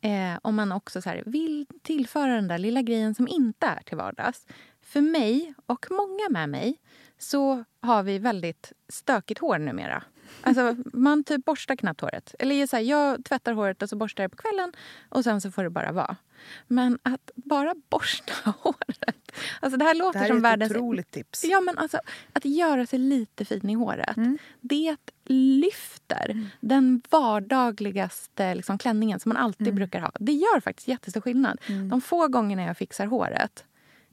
Eh, 0.00 0.38
om 0.42 0.54
man 0.54 0.72
också 0.72 1.02
så 1.02 1.10
här, 1.10 1.22
vill 1.26 1.66
tillföra 1.82 2.34
den 2.34 2.48
där 2.48 2.58
lilla 2.58 2.82
grejen 2.82 3.14
som 3.14 3.28
inte 3.28 3.66
är 3.66 3.82
till 3.84 3.96
vardags. 3.96 4.46
För 4.82 5.00
mig, 5.00 5.54
och 5.66 5.86
många 5.90 6.28
med 6.30 6.48
mig, 6.48 6.78
så 7.18 7.64
har 7.80 8.02
vi 8.02 8.18
väldigt 8.18 8.72
stökigt 8.88 9.40
hår 9.40 9.58
numera. 9.58 10.02
Alltså, 10.40 10.76
man 10.92 11.24
typ 11.24 11.44
borstar 11.44 11.76
knappt 11.76 12.00
håret. 12.00 12.34
Eller 12.38 12.66
så 12.66 12.76
här, 12.76 12.82
jag 12.82 13.24
tvättar 13.24 13.52
håret 13.52 13.82
och 13.82 13.88
så 13.88 13.96
borstar 13.96 14.24
jag 14.24 14.30
på 14.30 14.36
kvällen 14.36 14.72
och 15.08 15.24
sen 15.24 15.40
så 15.40 15.50
får 15.50 15.64
det 15.64 15.70
bara 15.70 15.92
vara. 15.92 16.16
Men 16.66 16.98
att 17.02 17.30
bara 17.34 17.74
borsta 17.90 18.32
håret... 18.60 19.17
Alltså 19.60 19.78
det 19.78 19.84
här 19.84 19.94
låter 19.94 20.12
Det 20.12 20.18
här 20.18 20.24
är 20.26 20.28
som 20.28 20.36
ett 20.36 20.42
världens... 20.44 20.72
otroligt 20.72 21.10
tips. 21.10 21.44
Ja, 21.44 21.60
men 21.60 21.78
alltså, 21.78 22.00
att 22.32 22.44
göra 22.44 22.86
sig 22.86 22.98
lite 22.98 23.44
fin 23.44 23.70
i 23.70 23.74
håret, 23.74 24.16
Mm. 24.16 24.38
det 24.60 24.96
lyfter 25.24 26.48
den 26.60 27.02
vardagligaste 27.10 28.54
liksom, 28.54 28.78
klänningen 28.78 29.20
som 29.20 29.28
man 29.28 29.36
alltid 29.36 29.66
Mm. 29.66 29.76
brukar 29.76 30.00
ha. 30.00 30.10
Det 30.20 30.32
gör 30.32 30.60
faktiskt 30.60 30.88
jättestor 30.88 31.20
skillnad. 31.20 31.58
De 31.90 32.00
få 32.00 32.28
gångerna 32.28 32.62
jag 32.62 32.76
fixar 32.76 33.06
håret 33.06 33.64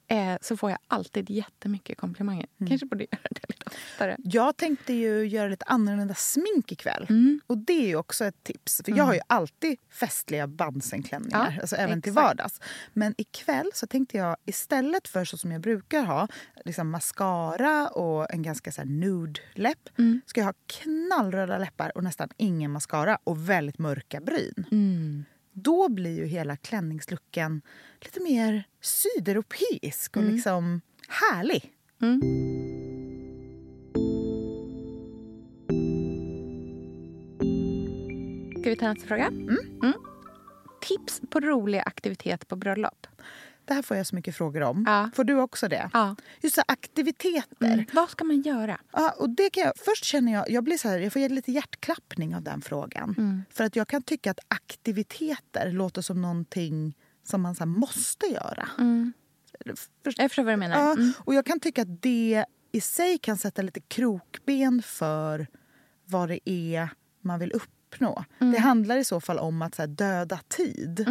eh, 0.08 0.36
så 0.42 0.58
får 0.58 0.70
jag 0.70 0.80
alltid 0.88 1.30
jättemycket 1.30 1.98
komplimanger. 1.98 2.48
Mm. 2.60 2.70
Kanske 2.70 2.86
borde 2.88 3.04
göra 3.04 3.22
det 3.32 3.40
lite 3.50 3.66
oftare. 3.94 4.16
Jag 4.24 4.58
tänkte 4.58 4.94
ju 4.94 5.26
göra 5.28 5.48
lite 5.48 5.66
annorlunda 5.66 6.14
smink 6.14 6.72
ikväll. 6.72 7.06
Mm. 7.10 7.42
Och 7.48 7.58
det 7.58 7.74
är 7.74 7.88
ju 7.88 7.96
också 7.96 8.26
ett 8.26 8.44
tips. 8.44 8.82
För 8.86 8.92
jag 8.98 9.04
har 9.04 9.14
ju 9.14 9.20
alltid 9.28 9.78
festliga 9.90 10.48
Bansen-klänningar, 10.48 11.52
Ja, 11.56 11.62
alltså 11.62 11.76
även 11.76 12.02
till 12.02 12.12
exakt. 12.12 12.26
vardags. 12.26 12.62
Men 12.94 13.14
ikväll 13.18 13.72
så 13.74 13.88
tänkte 13.88 14.18
jag 14.18 14.38
istället 14.46 15.08
för 15.08 15.26
så 15.26 15.38
som 15.38 15.52
jag 15.52 15.62
brukar 15.62 16.04
ha, 16.04 16.28
liksom 16.66 16.90
mascara 16.90 17.88
och 17.90 18.34
en 18.34 18.42
ganska 18.44 18.72
så 18.72 18.84
nude-läpp, 18.84 19.90
Mm. 19.98 20.22
ska 20.26 20.42
jag 20.42 20.46
ha 20.46 20.54
knallröda 20.68 21.58
läppar 21.58 21.92
och 21.98 22.04
nästan 22.04 22.30
ingen 22.38 22.72
mascara 22.72 23.18
och 23.24 23.50
väldigt 23.50 23.78
mörka 23.80 24.20
bryn. 24.22 24.66
Mm. 25.56 25.64
Då 25.64 25.90
blir 25.90 26.18
ju 26.18 26.26
hela 26.26 26.56
klänningslucken 26.58 27.62
lite 28.02 28.20
mer 28.24 28.64
sydeuropeisk 28.82 30.18
och 30.18 30.24
Mm. 30.24 30.36
liksom 30.36 30.82
härlig. 31.08 31.72
Ska 38.60 38.70
vi 38.70 38.76
ta 38.76 38.94
nästa 38.94 39.08
fråga? 39.08 39.28
Mm. 39.28 39.94
Tips 40.82 41.22
på 41.30 41.40
rolig 41.40 41.80
aktivitet 41.86 42.48
på 42.48 42.56
bröllop. 42.56 43.08
Det 43.66 43.74
här 43.74 43.82
får 43.82 43.98
jag 43.98 44.08
så 44.08 44.16
mycket 44.16 44.36
frågor 44.36 44.64
om. 44.64 44.84
Ja. 44.88 45.10
Får 45.16 45.24
du 45.24 45.34
också 45.36 45.68
det? 45.68 45.90
Ja. 45.94 46.16
Just 46.42 46.56
så 46.56 46.62
aktiviteter. 46.68 47.74
Mm. 47.74 47.86
Vad 47.94 48.10
ska 48.10 48.24
man 48.24 48.42
göra? 48.42 48.80
Ja, 48.92 49.12
och 49.20 49.30
det 49.30 49.50
kan 49.50 49.64
jag, 49.64 49.74
först 49.78 50.04
känner 50.06 50.34
jag, 50.34 50.50
jag 50.50 50.64
blir 50.64 50.78
så 50.78 50.90
här, 50.90 50.98
jag 51.00 51.14
får 51.14 51.30
lite 51.30 51.52
hjärtklappning 51.52 52.36
av 52.36 52.42
den 52.42 52.62
frågan. 52.62 53.16
Mm. 53.18 53.42
För 53.50 53.64
att 53.64 53.76
jag 53.76 53.88
kan 53.88 54.02
tycka 54.04 54.32
att 54.32 54.40
aktiviteter 54.48 55.72
låter 55.72 56.02
som 56.02 56.22
någonting 56.22 56.98
som 57.24 57.42
man 57.42 57.56
så 57.56 57.66
måste 57.66 58.26
göra. 58.26 58.70
Först- 60.04 60.20
Jag 60.20 60.30
förstår 60.32 60.44
vad 60.44 60.54
du 60.54 60.58
menar. 60.58 60.78
Ja, 60.80 60.94
Mm. 60.94 61.14
och 61.20 61.34
jag 61.36 61.46
kan 61.46 61.60
tycka 61.60 61.82
att 61.82 62.02
det 62.02 62.46
i 62.72 62.82
sig 62.82 63.18
kan 63.18 63.38
sätta 63.38 63.62
lite 63.62 63.80
krokben 63.80 64.82
för 64.82 65.48
vad 66.06 66.30
det 66.30 66.50
är 66.50 66.90
man 67.22 67.40
vill 67.40 67.52
uppnå. 67.52 68.24
Det 68.40 68.58
handlar 68.60 68.98
i 68.98 69.04
så 69.04 69.22
fall 69.22 69.40
om 69.40 69.62
att 69.62 69.76
så 69.76 69.86
döda 69.86 70.40
tid. 70.48 71.06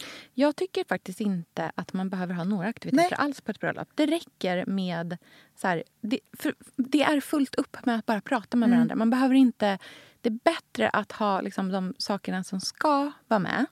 Mm. 0.00 0.10
Jag 0.34 0.56
tycker 0.56 0.84
faktiskt 0.84 1.20
inte 1.20 1.72
att 1.74 1.92
man 1.92 2.08
behöver 2.08 2.34
ha 2.34 2.44
några 2.44 2.68
aktiviteter 2.68 3.16
Nej. 3.18 3.26
alls 3.26 3.40
på 3.40 3.50
ett 3.50 3.60
bröllop. 3.60 3.88
Det 3.94 4.06
räcker 4.06 4.66
med... 4.66 5.16
Så 5.56 5.68
här, 5.68 5.82
det, 6.00 6.20
det 6.76 7.02
är 7.02 7.20
fullt 7.20 7.54
upp 7.54 7.86
med 7.86 7.98
att 7.98 8.06
bara 8.06 8.20
prata 8.20 8.56
med 8.56 8.70
varandra. 8.70 8.96
Man 8.96 9.10
behöver 9.10 9.34
inte... 9.34 9.78
Det 10.20 10.28
är 10.28 10.38
bättre 10.44 10.88
att 10.88 11.12
ha 11.12 11.40
liksom, 11.40 11.68
de 11.72 11.94
sakerna 11.98 12.44
som 12.44 12.60
ska 12.60 13.12
vara 13.28 13.38
med 13.40 13.66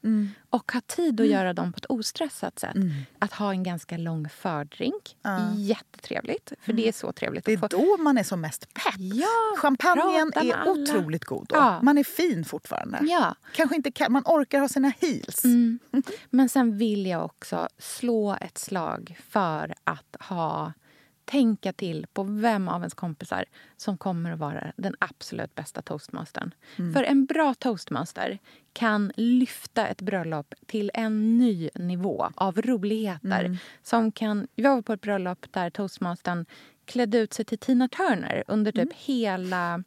och 0.51 0.73
ha 0.73 0.81
tid 0.81 1.21
att 1.21 1.27
göra 1.27 1.53
dem 1.53 1.73
på 1.73 1.77
ett 1.77 1.87
ostressat 1.87 2.59
sätt. 2.59 2.77
Att 3.19 3.33
ha 3.33 3.51
en 3.51 3.63
ganska 3.63 3.97
lång 3.97 4.29
fördrink. 4.29 5.17
Jättetrevligt, 5.57 6.53
för 6.63 6.73
det 6.73 6.89
är 6.89 6.93
så 6.93 7.13
trevligt. 7.13 7.45
Det 7.45 7.55
att 7.55 7.61
få- 7.61 7.67
är 7.67 7.97
då 7.97 8.03
man 8.03 8.19
är 8.19 8.23
som 8.23 8.41
mest 8.41 8.75
pepp. 8.75 8.95
Ja, 8.99 9.57
Champagnen 9.59 10.33
är 10.35 10.53
alla. 10.53 10.71
otroligt 10.71 11.25
god 11.25 11.47
då. 11.49 11.57
Ja. 11.57 11.83
Man 11.83 11.99
är 11.99 12.05
fin 12.05 12.45
fortfarande. 12.45 12.99
Ja. 13.03 13.35
Kanske 13.53 13.77
inte 13.77 13.91
kan, 13.93 14.13
man 14.13 14.23
orkar 14.27 14.61
ha 14.61 14.69
sina 14.69 14.89
heels. 15.01 15.45
Mm. 15.45 15.79
Men 16.31 16.49
sen 16.49 16.79
vill 16.79 17.07
jag 17.07 17.25
också 17.25 17.69
slå 17.79 18.37
ett 18.41 18.59
slag 18.59 19.19
för 19.29 19.75
att 19.85 20.17
ha 20.21 20.73
tänka 21.27 21.73
till 21.73 22.07
på 22.13 22.23
vem 22.23 22.69
av 22.69 22.81
ens 22.81 22.95
kompisar 22.95 23.45
som 23.77 23.99
kommer 23.99 24.33
att 24.33 24.39
vara 24.39 24.73
den 24.77 24.95
absolut 24.99 25.55
bästa 25.55 25.83
toastmastern. 25.83 26.55
För 26.95 27.03
en 27.03 27.27
bra 27.27 27.55
toastmaster 27.55 28.39
kan 28.73 29.13
lyfta 29.17 29.87
ett 29.87 30.03
bröllop 30.03 30.55
till 30.67 30.91
en 30.95 31.39
ny 31.39 31.71
nivå 31.75 32.29
av 32.35 32.63
roligheter. 32.63 33.59
Som 33.83 34.13
kan, 34.13 34.47
jag 34.55 34.75
var 34.75 34.83
på 34.83 34.93
ett 34.93 35.01
bröllop 35.01 35.47
där 35.51 35.71
toastmastern 35.71 36.47
klädde 36.85 37.19
ut 37.19 37.33
sig 37.33 37.45
till 37.45 37.59
Tina 37.59 37.89
Turner 37.89 38.45
under 38.47 38.73
typ 38.73 38.93
hela 38.93 39.85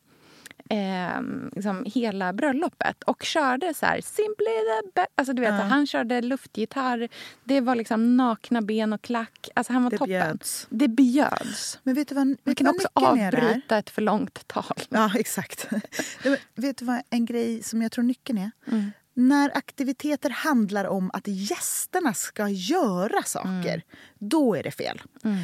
eh, 0.70 1.22
liksom 1.56 1.86
hela 1.86 2.34
bröllopet 2.34 3.04
och 3.04 3.24
körde 3.24 3.74
så 3.74 3.86
här 3.86 4.02
simply 4.02 4.46
the 4.46 4.92
best. 4.96 5.08
Alltså 5.16 5.34
du 5.34 5.42
vet, 5.42 5.54
han 5.54 5.88
körde 5.88 6.22
luftgitarr, 6.22 7.10
det 7.44 7.62
var 7.62 7.76
liksom 7.76 8.18
nakna 8.18 8.62
ben 8.62 8.94
och 8.94 9.02
klack. 9.02 9.50
Alltså 9.56 9.74
han 9.74 9.84
var 9.84 9.90
Det 9.92 9.98
toppen. 9.98 10.10
bjöds. 10.10 10.68
Det 10.70 10.88
bjöds. 10.88 11.80
Men 11.84 11.96
vet 11.96 12.08
du 12.10 12.16
vad, 12.16 12.28
Man 12.28 12.38
vet 12.44 12.58
du 12.58 12.64
kan 12.64 12.66
vad 12.66 12.76
också 12.76 12.88
avbryta 12.94 13.78
ett 13.78 13.90
för 13.90 14.02
långt 14.02 14.48
tal. 14.48 14.64
Ja, 14.90 15.12
exakt. 15.16 15.68
Vet 16.56 16.78
du 16.78 16.86
vad 16.86 17.02
en 17.10 17.26
grej 17.26 17.64
som 17.64 17.82
jag 17.82 17.92
tror 17.92 18.04
nyckeln 18.04 18.38
är? 18.38 18.52
Mm. 18.68 18.92
När 19.20 19.58
aktiviteter 19.58 20.30
handlar 20.30 20.86
om 20.86 21.12
att 21.14 21.28
gästerna 21.28 22.14
ska 22.14 22.48
göra 22.50 23.24
saker, 23.24 23.74
Mm. 23.74 23.82
då 24.20 24.56
är 24.56 24.64
det 24.64 24.72
fel. 24.72 25.02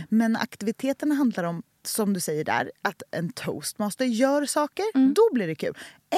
Men 0.09 0.33
när 0.33 0.41
aktiviteterna 0.41 1.15
handlar 1.15 1.43
om, 1.43 1.63
som 1.83 2.13
du 2.13 2.19
säger 2.19 2.43
där, 2.45 2.71
att 2.81 3.03
en 3.11 3.29
toastmaster 3.33 4.05
gör 4.05 4.45
saker, 4.45 4.85
Mm. 4.95 5.13
då 5.13 5.21
blir 5.33 5.47
det 5.47 5.55
kul. 5.55 5.77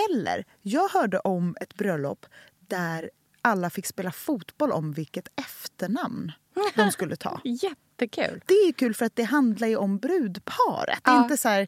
Eller, 0.10 0.46
jag 0.62 0.90
hörde 0.90 1.20
om 1.20 1.56
ett 1.62 1.74
bröllop 1.76 2.26
där 2.60 3.10
alla 3.42 3.70
fick 3.70 3.86
spela 3.86 4.12
fotboll 4.12 4.72
om 4.72 4.94
vilket 4.94 5.28
efternamn 5.40 6.32
de 6.76 6.92
skulle 6.92 7.16
ta. 7.16 7.42
Jättekul. 7.44 8.42
Det 8.46 8.54
är 8.54 8.72
kul 8.74 8.94
för 8.94 9.06
att 9.06 9.16
det 9.16 9.24
handlar 9.24 9.68
ju 9.68 9.76
om 9.76 9.98
brudparet. 9.98 11.00
Det 11.04 11.10
är 11.12 11.16
Ja. 11.16 11.24
inte 11.24 11.38
så 11.38 11.50
här, 11.50 11.68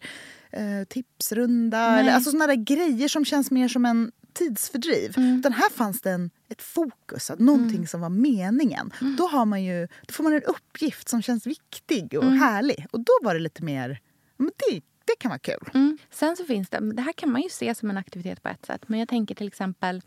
eh, 0.51 0.83
tipsrunda 0.89 1.99
eller 1.99 2.11
alltså 2.11 2.31
såna 2.31 2.47
där 2.47 2.55
grejer 2.55 3.07
som 3.07 3.25
känns 3.25 3.51
mer 3.51 3.67
som 3.67 3.85
en 3.85 4.11
tidsfördriv. 4.39 5.17
Mm. 5.17 5.39
Utan 5.39 5.53
här 5.53 5.69
fanns 5.69 6.01
det 6.01 6.11
en, 6.11 6.29
ett 6.49 6.61
fokus, 6.61 7.29
att 7.31 7.39
någonting 7.39 7.87
som 7.87 8.01
var 8.01 8.09
meningen. 8.09 8.91
Mm. 9.01 9.15
Då, 9.15 9.27
har 9.27 9.45
man 9.45 9.63
ju, 9.63 9.87
då 10.07 10.13
får 10.13 10.23
man 10.23 10.33
en 10.33 10.43
uppgift 10.43 11.09
som 11.09 11.21
känns 11.21 11.47
viktig 11.47 12.17
och 12.17 12.23
Mm. 12.23 12.39
härlig. 12.39 12.85
Och 12.91 12.99
då 12.99 13.13
var 13.21 13.33
det 13.33 13.39
lite 13.39 13.63
mer... 13.63 13.99
Men 14.37 14.51
det, 14.57 14.81
det 15.05 15.15
kan 15.19 15.29
vara 15.29 15.39
kul. 15.39 15.69
Mm. 15.73 15.97
Sen 16.11 16.35
så 16.35 16.45
finns 16.45 16.69
det, 16.69 16.93
det 16.93 17.01
här 17.01 17.13
kan 17.13 17.31
man 17.31 17.41
ju 17.41 17.49
se 17.49 17.75
som 17.75 17.89
en 17.89 17.97
aktivitet 17.97 18.43
på 18.43 18.49
ett 18.49 18.65
sätt. 18.65 18.81
Men 18.87 18.99
jag 18.99 19.09
tänker 19.09 19.35
till 19.35 19.47
exempel 19.47 20.01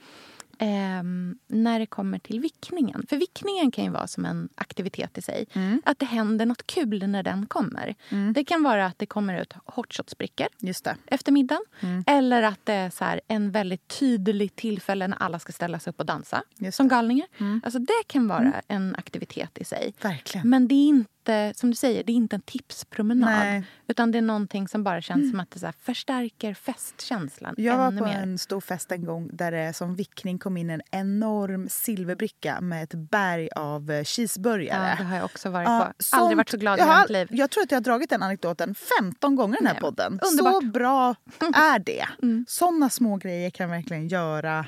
ehm, 0.58 1.38
när 1.46 1.78
det 1.78 1.86
kommer 1.86 2.18
till 2.18 2.40
vickningen. 2.40 3.06
För 3.08 3.16
vickningen 3.16 3.70
kan 3.70 3.84
ju 3.84 3.90
vara 3.90 4.06
som 4.06 4.24
en 4.24 4.48
aktivitet 4.54 5.18
i 5.18 5.22
sig. 5.22 5.46
Att 5.84 5.98
det 5.98 6.06
händer 6.06 6.46
något 6.46 6.66
kul 6.66 7.06
när 7.08 7.22
den 7.22 7.46
kommer. 7.46 7.94
Det 8.34 8.44
kan 8.44 8.62
vara 8.62 8.86
att 8.86 8.98
det 8.98 9.06
kommer 9.06 9.40
ut 9.42 9.54
hot 9.64 9.92
shots-brickor 9.94 10.46
Just 10.58 10.84
det. 10.84 10.96
efter 11.06 11.32
middagen. 11.32 11.62
Eller 12.06 12.42
att 12.42 12.60
det 12.64 12.72
är 12.72 12.90
så 12.90 13.04
här 13.04 13.20
en 13.28 13.50
väldigt 13.50 13.88
tydlig 13.88 14.56
tillfälle 14.56 15.08
när 15.08 15.16
alla 15.22 15.38
ska 15.38 15.52
ställa 15.52 15.78
sig 15.78 15.90
upp 15.90 16.00
och 16.00 16.06
dansa 16.06 16.42
som 16.72 16.88
galningar. 16.88 17.26
Alltså 17.64 17.78
det 17.78 18.02
kan 18.06 18.28
vara 18.28 18.62
en 18.68 18.94
aktivitet 18.98 19.58
i 19.58 19.64
sig. 19.64 19.94
Verkligen. 20.02 20.48
Men 20.50 20.68
det 20.68 20.74
är 20.74 20.88
inte 20.88 21.11
inte, 21.22 21.52
som 21.58 21.70
du 21.70 21.76
säger, 21.76 22.04
det 22.04 22.12
är 22.12 22.14
inte 22.14 22.36
en 22.36 22.42
tipspromenad. 22.42 23.30
Nej. 23.30 23.64
Utan 23.88 24.10
det 24.10 24.18
är 24.18 24.22
någonting 24.22 24.68
som 24.68 24.84
bara 24.84 25.02
känns 25.02 25.30
som 25.30 25.40
att 25.40 25.50
det 25.50 25.58
så 25.58 25.72
förstärker 25.80 26.54
festkänslan 26.54 27.54
Jag 27.58 27.76
var 27.78 27.98
på 27.98 28.04
mer. 28.04 28.18
en 28.18 28.38
stor 28.38 28.60
fest 28.60 28.92
en 28.92 29.04
gång 29.04 29.30
där 29.32 29.52
det 29.52 29.72
som 29.72 29.94
vickning 29.94 30.38
kom 30.38 30.56
in 30.56 30.70
en 30.70 30.82
enorm 30.90 31.68
silverbricka 31.68 32.60
med 32.60 32.82
ett 32.84 32.94
berg 32.94 33.48
av 33.56 33.90
eh, 33.90 34.04
cheeseburgare. 34.04 34.88
Ja, 34.90 34.96
det 34.98 35.04
har 35.04 35.16
jag 35.16 35.24
också 35.24 35.50
varit 35.50 35.68
Ja, 35.68 35.92
på. 35.98 36.02
sånt- 36.02 36.20
Aldrig 36.22 36.36
varit 36.36 36.48
så 36.50 36.56
glad 36.56 36.78
i 36.78 36.82
hela 36.82 37.00
mitt 37.00 37.10
liv. 37.10 37.28
jag 37.30 37.50
tror 37.50 37.62
att 37.64 37.70
jag 37.70 37.76
har 37.76 37.82
dragit 37.84 38.10
den 38.10 38.22
anekdoten 38.22 38.74
15 38.98 39.36
gånger 39.36 39.54
i 39.56 39.58
den 39.58 39.66
här 39.66 39.74
Nej, 39.74 39.80
podden. 39.80 40.20
underbart. 40.32 40.62
Så 40.62 40.68
bra 40.70 41.14
är 41.54 41.78
det. 41.78 42.04
Mm. 42.22 42.44
Såna 42.48 42.90
små 42.90 43.16
grejer 43.16 43.50
kan 43.50 43.70
verkligen 43.70 44.08
göra... 44.08 44.66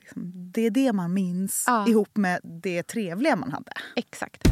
Liksom, 0.00 0.22
det 0.52 0.60
är 0.66 0.70
det 0.70 0.92
man 0.92 1.14
minns 1.14 1.64
Ja. 1.66 1.88
ihop 1.88 2.16
med 2.16 2.40
det 2.44 2.82
trevliga 2.82 3.36
man 3.36 3.52
hade. 3.52 3.72
Exakt. 3.96 4.42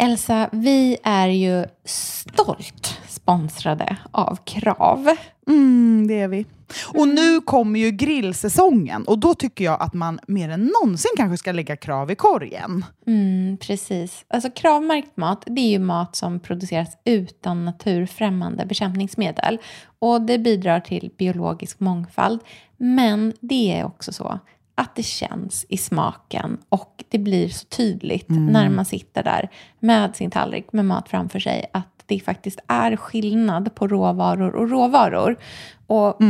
Elsa, 0.00 0.48
vi 0.52 0.96
är 1.02 1.28
ju 1.28 1.64
stolt 1.84 3.00
sponsrade 3.08 3.96
av 4.10 4.38
Krav. 4.44 5.08
Mm, 5.46 6.06
det 6.08 6.20
är 6.20 6.28
vi. 6.28 6.46
Och 6.94 7.08
nu 7.08 7.40
kommer 7.40 7.80
ju 7.80 7.90
grillsäsongen 7.90 9.04
och 9.04 9.18
då 9.18 9.34
tycker 9.34 9.64
jag 9.64 9.82
att 9.82 9.94
man 9.94 10.20
mer 10.26 10.48
än 10.48 10.72
någonsin 10.80 11.10
kanske 11.16 11.36
ska 11.36 11.52
lägga 11.52 11.76
krav 11.76 12.10
i 12.10 12.14
korgen. 12.14 12.84
Mm, 13.06 13.56
precis. 13.60 14.24
Alltså 14.28 14.50
kravmärkt 14.50 15.16
mat, 15.16 15.42
det 15.46 15.60
är 15.60 15.70
ju 15.70 15.78
mat 15.78 16.16
som 16.16 16.40
produceras 16.40 16.88
utan 17.04 17.64
naturfrämmande 17.64 18.66
bekämpningsmedel. 18.66 19.58
Och 19.98 20.22
det 20.22 20.38
bidrar 20.38 20.80
till 20.80 21.10
biologisk 21.18 21.80
mångfald. 21.80 22.40
Men 22.76 23.32
det 23.40 23.78
är 23.78 23.84
också 23.84 24.12
så 24.12 24.38
att 24.78 24.94
det 24.94 25.02
känns 25.02 25.66
i 25.68 25.76
smaken 25.76 26.58
och 26.68 27.04
det 27.08 27.18
blir 27.18 27.48
så 27.48 27.66
tydligt 27.66 28.26
när 28.28 28.68
man 28.68 28.84
sitter 28.84 29.22
där 29.22 29.50
med 29.78 30.16
sin 30.16 30.30
tallrik 30.30 30.72
med 30.72 30.84
mat 30.84 31.08
framför 31.08 31.38
sig 31.38 31.70
att 31.72 32.02
det 32.06 32.20
faktiskt 32.20 32.58
är 32.66 32.96
skillnad 32.96 33.74
på 33.74 33.88
råvaror 33.88 34.54
och 34.54 34.70
råvaror. 34.70 35.38
Och 35.86 36.20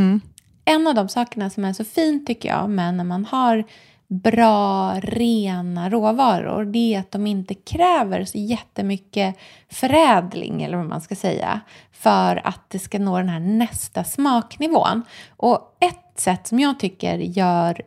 en 0.64 0.86
av 0.86 0.94
de 0.94 1.08
sakerna 1.08 1.50
som 1.50 1.64
är 1.64 1.72
så 1.72 1.84
fint 1.84 2.26
tycker 2.26 2.48
jag 2.48 2.70
med 2.70 2.94
när 2.94 3.04
man 3.04 3.24
har 3.24 3.64
bra, 4.08 4.94
rena 5.00 5.90
råvaror, 5.90 6.64
det 6.64 6.94
är 6.94 7.00
att 7.00 7.10
de 7.10 7.26
inte 7.26 7.54
kräver 7.54 8.24
så 8.24 8.38
jättemycket 8.38 9.36
förädling, 9.70 10.62
eller 10.62 10.76
vad 10.76 10.86
man 10.86 11.00
ska 11.00 11.14
säga, 11.14 11.60
för 11.92 12.46
att 12.46 12.70
det 12.70 12.78
ska 12.78 12.98
nå 12.98 13.18
den 13.18 13.28
här 13.28 13.40
nästa 13.40 14.04
smaknivån. 14.04 15.02
Och 15.36 15.76
ett 15.80 16.20
sätt 16.20 16.46
som 16.46 16.60
jag 16.60 16.80
tycker 16.80 17.18
gör 17.18 17.82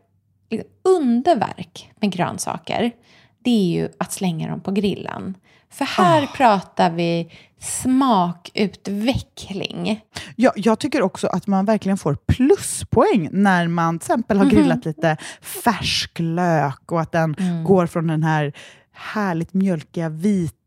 underverk 0.84 1.92
med 2.00 2.12
grönsaker, 2.12 2.92
det 3.44 3.50
är 3.50 3.82
ju 3.82 3.90
att 3.98 4.12
slänga 4.12 4.50
dem 4.50 4.62
på 4.62 4.72
grillen. 4.72 5.38
För 5.70 5.86
här 5.86 6.28
pratar 6.28 6.92
vi 6.92 7.32
smakutveckling. 7.60 10.02
Ja, 10.36 10.52
jag 10.56 10.80
tycker 10.80 11.02
också 11.02 11.28
att 11.28 11.48
man 11.48 11.66
verkligen 11.66 11.98
får 11.98 12.16
pluspoäng 12.16 13.30
när 13.32 13.68
man 13.68 14.00
till 14.00 14.06
exempel 14.06 14.38
har 14.38 14.46
grillat 14.46 14.86
lite 14.86 15.18
färsk 15.42 16.20
lök 16.20 16.92
och 16.92 17.02
att 17.02 17.12
den 17.12 17.36
går 17.68 17.88
från 17.88 18.08
den 18.08 18.24
här 18.24 18.54
härligt 18.94 19.54
mjölkiga 19.54 20.10
vita 20.10 20.61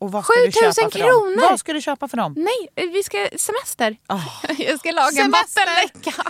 Och 0.00 0.12
vad 0.12 0.24
ska 0.24 0.32
7000 0.32 0.52
du 0.52 0.72
köpa 0.74 0.90
för 0.90 0.98
kronor! 0.98 1.36
Dem? 1.40 1.46
Vad 1.50 1.60
ska 1.60 1.72
du 1.72 1.80
köpa 1.80 2.08
för 2.08 2.16
dem? 2.16 2.34
Nej, 2.36 2.88
vi 2.92 3.02
ska 3.02 3.28
semester. 3.36 3.96
Ah. 4.06 4.20
Jag 4.58 4.78
ska 4.78 4.90
laga 4.90 5.06
en 5.08 5.32
Semester! 5.32 5.66
vattenläcka. 5.66 6.22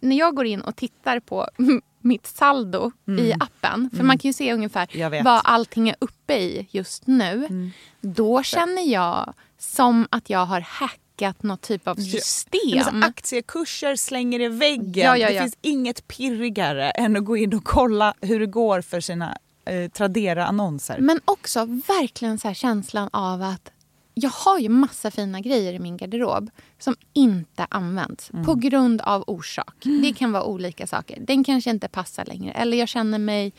När 0.00 0.16
jag 0.18 0.34
går 0.36 0.46
in 0.46 0.60
och 0.60 0.76
tittar 0.76 1.20
på 1.20 1.48
mitt 2.00 2.26
saldo 2.26 2.92
i 3.18 3.32
appen, 3.40 3.90
för 3.96 4.04
man 4.04 4.18
kan 4.18 4.28
ju 4.28 4.32
se 4.32 4.52
ungefär 4.52 4.88
Mm. 4.96 5.24
Vad 5.24 5.40
allting 5.44 5.88
är 5.88 5.96
uppe 5.98 6.34
i 6.34 6.68
just 6.70 7.06
nu. 7.06 7.32
Mm. 7.32 7.70
Då 8.00 8.42
känner 8.42 8.82
jag 8.82 9.34
som 9.58 10.08
att 10.10 10.30
jag 10.30 10.46
har 10.46 10.60
hackat 10.60 11.42
något 11.42 11.60
typ 11.62 11.88
av 11.88 11.94
system. 11.94 12.84
så 12.84 13.06
aktiekurser 13.06 13.96
slänger 13.96 14.40
i 14.40 14.48
väggen. 14.48 15.04
Ja, 15.06 15.16
ja, 15.16 15.28
Det 15.28 15.34
ja. 15.34 15.42
finns 15.42 15.56
inget 15.62 16.08
pirrigare 16.08 16.90
än 16.90 17.16
att 17.16 17.24
gå 17.24 17.36
in 17.36 17.54
och 17.54 17.64
kolla 17.64 18.14
hur 18.20 18.40
det 18.40 18.46
går 18.46 18.80
för 18.80 19.00
sina 19.00 19.38
eh, 19.66 19.90
Tradera-annonser. 19.90 20.98
Men 20.98 21.20
också 21.24 21.64
verkligen 21.64 22.38
så 22.38 22.48
här 22.48 22.54
känslan 22.54 23.08
av 23.12 23.42
att 23.42 23.70
jag 24.18 24.30
har 24.30 24.58
ju 24.58 24.68
massa 24.68 25.10
fina 25.10 25.40
grejer 25.40 25.72
i 25.72 25.78
min 25.78 25.96
garderob 25.96 26.50
som 26.78 26.96
inte 27.12 27.66
används 27.70 28.30
på 28.44 28.54
grund 28.54 29.00
av 29.00 29.24
orsak. 29.26 29.74
Det 30.02 30.12
kan 30.12 30.32
vara 30.32 30.44
olika 30.44 30.86
saker. 30.86 31.20
Den 31.20 31.44
kanske 31.44 31.70
inte 31.70 31.88
passar 31.88 32.24
längre. 32.24 32.52
Eller 32.52 32.76
jag 32.78 32.88
känner 32.88 33.18
mig... 33.18 33.52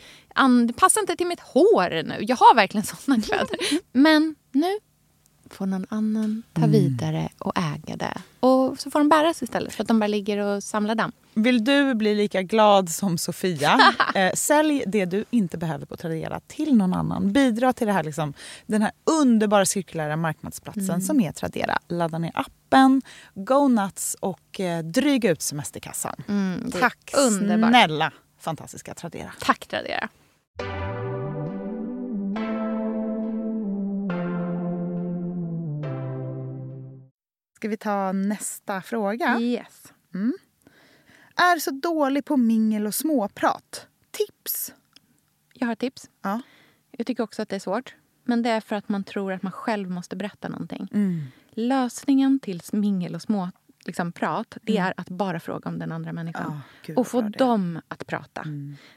Det 0.66 0.72
passar 0.72 1.00
inte 1.00 1.16
till 1.16 1.26
mitt 1.26 1.40
hår 1.40 2.02
nu. 2.02 2.16
Jag 2.20 2.36
har 2.36 2.54
verkligen 2.54 2.86
såna 3.04 3.20
kläder. 3.20 3.58
Men 3.92 4.34
nu 4.52 4.78
får 5.50 5.66
någon 5.66 5.86
annan 5.88 6.42
ta 6.52 6.66
vidare 6.66 7.28
och 7.38 7.52
äga 7.56 7.96
det. 7.96 8.22
Och 8.40 8.80
så 8.80 8.90
får 8.90 8.98
de 8.98 9.08
bäras 9.08 9.42
istället 9.42 9.74
för 9.74 9.82
att 9.82 9.88
de 9.88 9.98
bara 9.98 10.06
ligger 10.06 10.38
och 10.38 10.62
samlar 10.62 10.94
damm. 10.94 11.12
Vill 11.38 11.64
du 11.64 11.94
bli 11.94 12.14
lika 12.14 12.42
glad 12.42 12.88
som 12.88 13.18
Sofia? 13.18 13.94
eh, 14.14 14.32
sälj 14.34 14.84
det 14.86 15.04
du 15.04 15.24
inte 15.30 15.58
behöver 15.58 15.86
på 15.86 15.96
Tradera 15.96 16.40
till 16.46 16.76
någon 16.76 16.94
annan. 16.94 17.32
Bidra 17.32 17.72
till 17.72 17.86
det 17.86 17.92
här, 17.92 18.04
liksom, 18.04 18.34
den 18.66 18.82
här 18.82 18.92
underbara 19.04 19.66
cirkulära 19.66 20.16
marknadsplatsen 20.16 21.00
som 21.00 21.20
är 21.20 21.32
Tradera. 21.32 21.78
Ladda 21.88 22.18
ner 22.18 22.32
appen, 22.34 23.02
go 23.34 23.68
nuts 23.68 24.16
och 24.20 24.60
eh, 24.60 24.84
dryga 24.84 25.30
ut 25.30 25.42
semesterkassan. 25.42 26.22
är 26.28 26.80
Tack 26.80 27.14
underbart. 27.16 27.70
snälla 27.70 28.12
fantastiska 28.40 28.94
Tradera. 28.94 29.32
Tack 29.40 29.66
Tradera. 29.66 30.08
Ska 37.56 37.68
vi 37.68 37.76
ta 37.76 38.12
nästa 38.12 38.82
fråga? 38.82 39.38
Yes. 39.40 39.92
Är 41.38 41.58
så 41.58 41.70
dålig 41.70 42.24
på 42.24 42.36
mingel 42.36 42.86
och 42.86 42.94
småprat. 42.94 43.86
Tips? 44.10 44.74
Jag 45.54 45.66
har 45.66 45.74
tips. 45.74 46.10
Ja. 46.22 46.40
Jag 46.90 47.06
tycker 47.06 47.22
också 47.22 47.42
att 47.42 47.48
det 47.48 47.56
är 47.56 47.60
svårt. 47.60 47.94
Men 48.24 48.42
det 48.42 48.50
är 48.50 48.60
för 48.60 48.76
att 48.76 48.88
man 48.88 49.04
tror 49.04 49.32
att 49.32 49.42
man 49.42 49.52
själv 49.52 49.90
måste 49.90 50.16
berätta 50.16 50.48
någonting. 50.48 50.88
Lösningen 51.50 52.40
till 52.40 52.62
mingel 52.72 53.14
och 53.14 53.22
små 53.22 53.50
liksom, 53.88 54.12
prat 54.12 54.56
det 54.62 54.78
är 54.78 54.94
att 54.96 55.08
bara 55.08 55.40
fråga 55.40 55.68
om 55.68 55.78
den 55.78 55.92
andra 55.92 56.12
människan. 56.12 56.52
Ja, 56.52 56.60
gud, 56.86 56.98
och 56.98 57.06
få 57.06 57.20
dem 57.20 57.80
att 57.88 58.06
prata. 58.06 58.44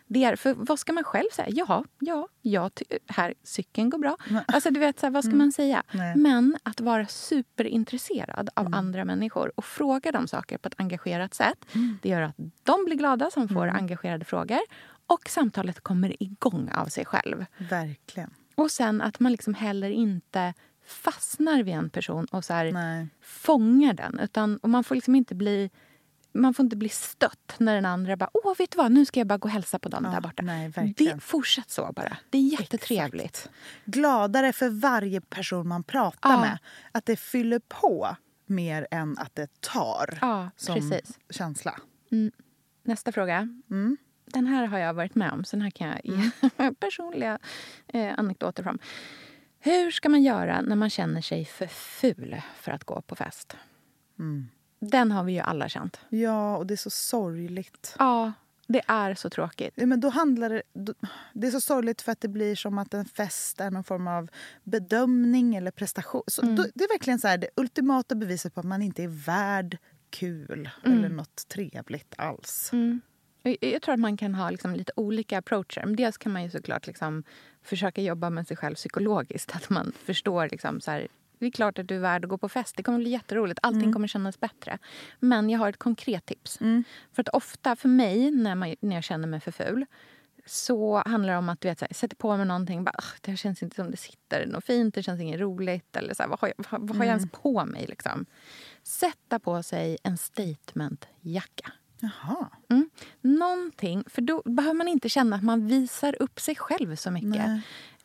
Det 0.08 0.23
är, 0.23 0.36
för 0.36 0.54
vad 0.54 0.80
ska 0.80 0.93
man 0.93 1.04
själv 1.04 1.30
säga? 1.34 1.47
Jaha, 1.49 1.84
ja, 1.99 2.27
ja 2.41 2.69
ty- 2.69 2.86
här, 3.08 3.34
cykeln 3.43 3.89
går 3.89 3.97
bra. 3.97 4.17
Alltså, 4.47 4.71
du 4.71 4.80
vet, 4.80 4.99
så 4.99 5.06
här, 5.06 5.12
vad 5.12 5.23
ska 5.23 5.36
man 5.36 5.51
säga? 5.51 5.84
Nej. 5.91 6.15
Men 6.15 6.58
att 6.63 6.82
vara 6.82 7.08
superintresserad 7.08 8.49
av 8.56 8.75
andra 8.75 9.06
människor 9.06 9.51
och 9.56 9.65
fråga 9.65 10.12
dem 10.12 10.27
saker 10.27 10.58
på 10.58 10.67
ett 10.67 10.75
engagerat 10.77 11.34
sätt. 11.34 11.65
Det 12.01 12.10
gör 12.10 12.21
att 12.21 12.36
de 12.63 12.86
blir 12.86 12.95
glada 12.95 13.30
som 13.32 13.49
får 13.49 13.67
engagerade 13.67 14.25
frågor. 14.25 14.60
Och 15.08 15.30
samtalet 15.30 15.82
kommer 15.82 16.23
igång 16.23 16.69
av 16.73 16.86
sig 16.86 17.06
själv. 17.06 17.45
Verkligen. 17.58 18.34
Och 18.56 18.71
sen 18.71 19.01
att 19.01 19.19
man 19.19 19.32
liksom 19.32 19.54
heller 19.54 19.89
inte 19.89 20.54
fastnar 20.91 21.63
vid 21.63 21.73
en 21.73 21.89
person 21.89 22.25
och 22.25 22.45
så 22.45 22.54
här 22.54 22.71
Nej. 22.71 23.08
fångar 23.21 23.93
den. 23.93 24.19
Utan, 24.19 24.58
och 24.58 24.69
man 24.69 24.84
får 24.84 24.95
liksom 24.95 25.15
inte 25.15 25.36
bli 25.36 25.69
man 26.34 26.54
får 26.54 26.63
inte 26.63 26.75
bli 26.75 26.89
stött 26.89 27.56
när 27.58 27.75
den 27.75 27.86
andra 27.86 28.17
bara 28.17 28.30
åh 28.34 28.54
vet 28.58 28.71
du 28.71 28.77
vad, 28.77 28.91
nu 28.91 29.06
ska 29.06 29.19
jag 29.19 29.27
bara 29.27 29.38
gå 29.38 29.45
och 29.47 29.51
hälsa 29.51 29.80
på 29.80 29.89
dem 29.89 30.04
Ja, 30.06 30.12
där 30.12 30.21
borta. 30.21 30.43
nej, 30.43 30.71
det, 30.97 31.23
fortsätt 31.23 31.69
så 31.69 31.91
bara. 31.95 32.17
Det 32.30 32.38
är 32.38 32.60
jättetrevligt. 32.62 33.49
Gladare 33.86 34.54
för 34.54 34.69
varje 34.69 35.21
person 35.21 35.67
man 35.67 35.84
pratar 35.84 36.30
Ja. 36.32 36.39
med. 36.41 36.58
Att 36.91 37.06
det 37.06 37.15
fyller 37.15 37.60
på 37.60 38.15
mer 38.45 38.88
än 38.91 39.17
att 39.17 39.36
det 39.36 39.62
tar 39.62 40.17
Ja, 40.21 40.49
som 40.56 40.75
precis. 40.75 41.19
känsla. 41.30 41.80
Nästa 42.84 43.12
fråga. 43.12 43.38
Mm. 43.69 43.97
Den 44.25 44.47
här 44.47 44.65
har 44.67 44.77
jag 44.77 44.93
varit 44.93 45.15
med 45.15 45.32
om, 45.32 45.43
så 45.45 45.56
den 45.56 45.62
här 45.62 45.71
kan 45.71 45.88
jag 45.88 45.99
ge 46.04 46.32
personliga 46.80 47.39
eh, 47.88 48.13
anekdoter 48.19 48.63
från. 48.63 48.80
Hur 49.63 49.91
ska 49.91 50.10
man 50.10 50.24
göra 50.24 50.62
när 50.62 50.76
man 50.76 50.89
känner 50.89 51.21
sig 51.21 51.45
för 51.45 51.67
ful 51.67 52.41
för 52.56 52.71
att 52.71 52.84
gå 52.84 53.02
på 53.02 53.15
fest? 53.15 53.58
Mm. 54.19 54.47
Den 54.80 55.12
har 55.12 55.24
vi 55.24 55.34
ju 55.34 55.39
alla 55.39 55.69
känt. 55.69 56.00
Ja, 56.10 56.58
och 56.58 56.67
det 56.67 56.74
är 56.74 56.78
så 56.78 56.89
sorgligt. 56.89 57.95
Ja, 58.00 58.34
det 58.67 58.82
är 58.88 59.15
så 59.15 59.30
tråkigt. 59.30 59.74
Ja, 59.76 59.86
men 59.86 60.00
då 60.00 60.10
handlar 60.10 60.50
det, 60.50 60.62
då, 60.74 60.93
det 61.34 61.47
är 61.47 61.52
så 61.52 61.62
sorgligt 61.62 62.02
för 62.02 62.12
att 62.12 62.21
det 62.21 62.28
blir 62.28 62.56
som 62.56 62.78
att 62.78 62.93
en 62.93 63.06
fest 63.06 63.62
är 63.62 63.71
någon 63.71 63.84
form 63.84 64.08
av 64.08 64.30
bedömning 64.63 65.56
eller 65.56 65.71
prestation. 65.71 66.24
Så 66.28 66.41
Mm. 66.41 66.56
då, 66.56 66.63
det 66.76 66.84
är 66.84 66.89
verkligen 66.89 67.19
så 67.19 67.28
här, 67.28 67.38
det 67.38 67.50
ultimata 67.56 68.15
beviset 68.15 68.54
på 68.54 68.60
att 68.60 68.65
man 68.65 68.82
inte 68.82 69.04
är 69.04 69.26
värd 69.26 69.78
kul 70.10 70.69
Mm. 70.86 70.97
eller 70.97 71.10
något 71.10 71.47
trevligt 71.47 72.13
alls. 72.17 72.69
Jag, 72.71 73.00
jag 73.43 73.82
tror 73.82 73.93
att 73.93 73.99
man 73.99 74.17
kan 74.17 74.36
ha 74.36 74.49
liksom 74.49 74.75
lite 74.75 74.91
olika 74.95 75.38
approacher. 75.38 75.86
Men 75.86 75.95
dels 75.95 76.17
kan 76.17 76.32
man 76.32 76.43
ju 76.43 76.49
såklart 76.49 76.88
liksom 76.88 77.23
försöka 77.63 78.01
jobba 78.01 78.30
med 78.30 78.47
sig 78.47 78.58
själv 78.58 78.75
psykologiskt. 78.75 79.51
Att 79.56 79.69
man 79.69 79.91
förstår 80.06 80.49
liksom 80.49 80.82
så 80.82 80.91
här, 80.91 81.08
det 81.39 81.45
är 81.45 81.51
klart 81.51 81.80
att 81.80 81.88
du 81.88 81.95
är 81.95 81.99
värd 81.99 82.23
att 82.25 82.30
gå 82.30 82.38
på 82.38 82.49
fest. 82.49 82.77
Det 82.77 82.84
kommer 82.84 82.97
bli 82.99 83.10
jätteroligt. 83.10 83.60
Allting 83.63 83.82
kommer 83.93 84.08
kännas 84.08 84.39
bättre. 84.39 84.77
Men 85.19 85.49
jag 85.49 85.60
har 85.60 85.69
ett 85.69 85.77
konkret 85.77 86.25
tips. 86.25 86.58
För 87.13 87.21
att 87.21 87.30
ofta 87.30 87.75
för 87.75 87.89
mig, 87.89 88.32
när, 88.32 88.56
man, 88.56 88.75
när 88.82 88.95
jag 88.95 89.04
känner 89.04 89.27
mig 89.27 89.39
för 89.39 89.51
ful 89.51 89.86
så 90.45 91.04
handlar 91.06 91.34
det 91.34 91.38
om 91.39 91.49
att 91.49 91.62
du 91.62 91.67
vet, 91.67 91.80
så 91.80 91.86
här, 91.86 91.93
sätter 91.93 92.15
på 92.15 92.38
mig 92.38 92.45
någonting. 92.45 92.84
Bara, 92.84 92.95
"Ugh, 92.97 93.08
det 93.21 93.38
känns 93.38 93.63
inte 93.63 93.75
som 93.75 93.91
det 93.91 93.97
sitter 93.97 94.45
något 94.45 94.65
fint. 94.65 94.95
Det 94.95 95.04
känns 95.04 95.21
inget 95.21 95.39
roligt. 95.39 95.95
Eller 95.95 96.13
så 96.13 96.23
här, 96.23 96.30
vad 96.30 96.39
har 96.39 96.47
jag, 96.58 96.65
vad, 96.71 96.88
vad 96.88 96.97
har 96.97 97.06
jag 97.06 97.12
ens 97.17 97.32
på 97.32 97.65
mig? 97.65 97.86
Liksom? 97.88 98.25
Sätta 98.84 99.39
på 99.39 99.63
sig 99.63 99.97
en 100.04 100.17
statementjacka. 100.17 101.71
Jaha. 102.02 102.48
Mm. 102.70 102.90
Någonting, 103.22 104.04
för 104.08 104.22
då 104.22 104.42
behöver 104.46 104.74
man 104.74 104.88
inte 104.88 105.10
känna 105.10 105.36
att 105.36 105.44
man 105.44 105.68
visar 105.68 106.22
upp 106.22 106.40
sig 106.40 106.56
själv 106.56 106.96
så 106.96 107.12
mycket. 107.12 107.30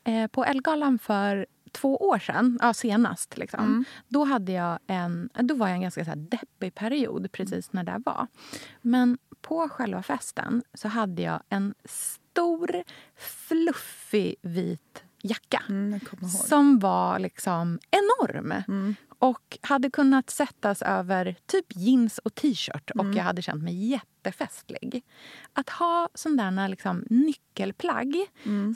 Eh, 0.04 0.26
på 0.26 0.44
Elgalan 0.44 0.98
för 0.98 1.46
två 1.72 1.96
år 1.96 2.18
sedan, 2.18 2.58
ja, 2.62 2.74
senast, 2.74 3.36
liksom, 3.36 3.84
då, 4.08 4.24
hade 4.24 4.52
jag 4.52 4.78
en, 4.86 5.30
då 5.34 5.54
var 5.54 5.68
jag 5.68 5.74
en 5.74 5.82
ganska 5.82 6.04
så 6.04 6.10
här 6.10 6.16
deppig 6.16 6.74
period 6.74 7.32
precis 7.32 7.72
när 7.72 7.84
det 7.84 8.02
var. 8.04 8.26
Men 8.82 9.18
på 9.40 9.68
själva 9.68 10.02
festen 10.02 10.62
så 10.74 10.88
hade 10.88 11.22
jag 11.22 11.42
en 11.48 11.74
stor, 11.84 12.82
fluffig 13.16 14.34
vit 14.42 15.02
jacka 15.22 15.62
Mm, 15.68 16.00
som 16.46 16.78
var 16.78 17.18
liksom 17.18 17.78
enorm. 17.90 18.54
Och 19.18 19.58
hade 19.62 19.90
kunnat 19.90 20.30
sättas 20.30 20.82
över 20.82 21.36
typ 21.46 21.66
jeans 21.68 22.18
och 22.18 22.34
t-shirt 22.34 22.90
och 22.90 23.06
jag 23.14 23.24
hade 23.24 23.42
känt 23.42 23.62
mig 23.62 23.86
jättefestlig. 23.86 25.04
Att 25.52 25.68
ha 25.68 26.08
sådana 26.14 26.68
liksom 26.68 27.04
nyckelplagg 27.10 28.16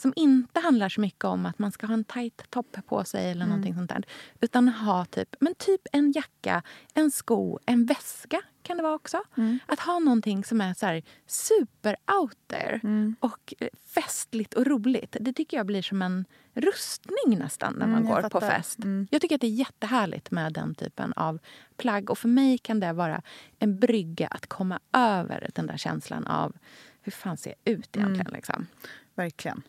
som 0.00 0.12
inte 0.16 0.60
handlar 0.60 0.88
så 0.88 1.00
mycket 1.00 1.24
om 1.24 1.46
att 1.46 1.58
man 1.58 1.72
ska 1.72 1.86
ha 1.86 1.94
en 1.94 2.04
tight 2.04 2.50
topp 2.50 2.76
på 2.86 3.04
sig 3.04 3.30
eller 3.30 3.46
någonting 3.46 3.74
sånt 3.74 3.90
där. 3.90 4.04
Utan 4.40 4.68
ha 4.68 5.04
typ, 5.04 5.36
men 5.40 5.54
typ 5.54 5.80
en 5.92 6.12
jacka, 6.12 6.62
en 6.94 7.10
sko, 7.10 7.58
en 7.66 7.86
väska 7.86 8.42
kan 8.70 8.76
det 8.76 8.82
vara 8.82 8.94
också. 8.94 9.22
Att 9.66 9.80
ha 9.80 9.98
någonting 9.98 10.44
som 10.44 10.60
är 10.60 10.74
så 10.74 10.86
här 10.86 11.02
super 11.26 11.96
out 12.20 12.38
there 12.46 12.80
och 13.20 13.54
eh, 13.58 13.68
festligt 13.94 14.54
och 14.54 14.66
roligt. 14.66 15.16
Det 15.20 15.32
tycker 15.32 15.56
jag 15.56 15.66
blir 15.66 15.82
som 15.82 16.02
en 16.02 16.24
rustning 16.54 17.38
nästan 17.38 17.74
när 17.78 17.86
man 17.86 17.96
Mm, 18.02 18.08
går 18.14 18.28
på 18.28 18.40
fest. 18.40 18.78
Jag 19.10 19.20
tycker 19.20 19.34
att 19.34 19.40
det 19.40 19.46
är 19.46 19.50
jättehärligt 19.50 20.30
med 20.30 20.52
den 20.52 20.74
typen 20.74 21.12
av 21.12 21.38
plagg. 21.76 22.10
Och 22.10 22.18
för 22.18 22.28
mig 22.28 22.58
kan 22.58 22.80
det 22.80 22.92
vara 22.92 23.22
en 23.58 23.78
brygga 23.78 24.26
att 24.26 24.46
komma 24.46 24.80
över 24.92 25.50
den 25.54 25.66
där 25.66 25.76
känslan 25.76 26.26
av 26.26 26.56
hur 27.02 27.12
fan 27.12 27.36
ser 27.36 27.54
jag 27.64 27.74
ut 27.74 27.96
egentligen? 27.96 28.32
Liksom. 28.32 28.66
Verkligen. 29.14 29.62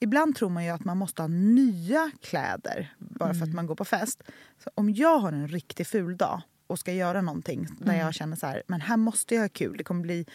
Ibland 0.00 0.36
tror 0.36 0.50
man 0.50 0.64
ju 0.64 0.70
att 0.70 0.84
man 0.84 0.96
måste 0.98 1.22
ha 1.22 1.28
nya 1.28 2.10
kläder 2.22 2.94
bara 2.98 3.34
för 3.34 3.42
att 3.42 3.54
man 3.54 3.66
går 3.66 3.74
på 3.74 3.84
fest. 3.84 4.22
Så 4.64 4.70
om 4.74 4.90
jag 4.90 5.18
har 5.18 5.32
en 5.32 5.48
riktigt 5.48 5.88
ful 5.88 6.16
dag 6.16 6.42
och 6.68 6.78
ska 6.78 6.92
göra 6.92 7.22
någonting 7.22 7.66
där 7.80 7.94
jag 7.94 8.14
känner 8.14 8.36
så 8.36 8.46
här, 8.46 8.62
men 8.66 8.80
här 8.80 8.96
måste 8.96 9.34
jag 9.34 9.42
ha 9.42 9.48
kul. 9.48 9.76
Det 9.76 9.84
kommer 9.84 10.02
bli 10.02 10.26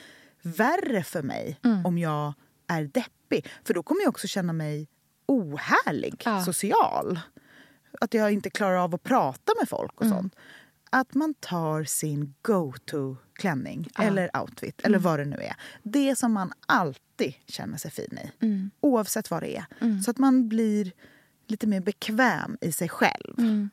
värre 0.42 1.04
för 1.04 1.22
mig 1.24 1.60
om 1.86 1.98
jag 1.98 2.34
är 2.68 2.84
deppig. 2.84 3.48
För 3.64 3.74
då 3.74 3.84
kommer 3.84 4.02
jag 4.02 4.10
också 4.10 4.28
känna 4.28 4.54
mig 4.54 4.88
ohärlig, 5.26 6.22
Ja. 6.26 6.44
social. 6.46 7.20
Att 8.02 8.14
jag 8.14 8.32
inte 8.32 8.50
klarar 8.50 8.76
av 8.78 8.96
att 8.96 9.04
prata 9.04 9.54
med 9.60 9.70
folk 9.70 10.02
och 10.02 10.08
sånt. 10.08 10.36
Att 10.90 11.14
man 11.14 11.34
tar 11.34 11.84
sin 11.84 12.34
go-to-klänning 12.42 13.88
eller 14.00 14.42
outfit, 14.42 14.82
eller 14.82 15.00
vad 15.00 15.20
det 15.20 15.26
nu 15.26 15.36
är. 15.36 15.56
Det 15.84 16.16
som 16.16 16.34
man 16.34 16.54
alltid 16.66 17.34
känner 17.48 17.78
sig 17.78 17.92
fin 17.92 18.20
i. 18.24 18.32
Oavsett 18.82 19.32
vad 19.32 19.44
det 19.44 19.58
är. 19.58 19.66
Så 20.04 20.12
att 20.12 20.18
man 20.18 20.50
blir 20.50 20.92
lite 21.48 21.68
mer 21.68 21.80
bekväm 21.82 22.58
i 22.62 22.72
sig 22.72 22.90
själv. 22.90 23.70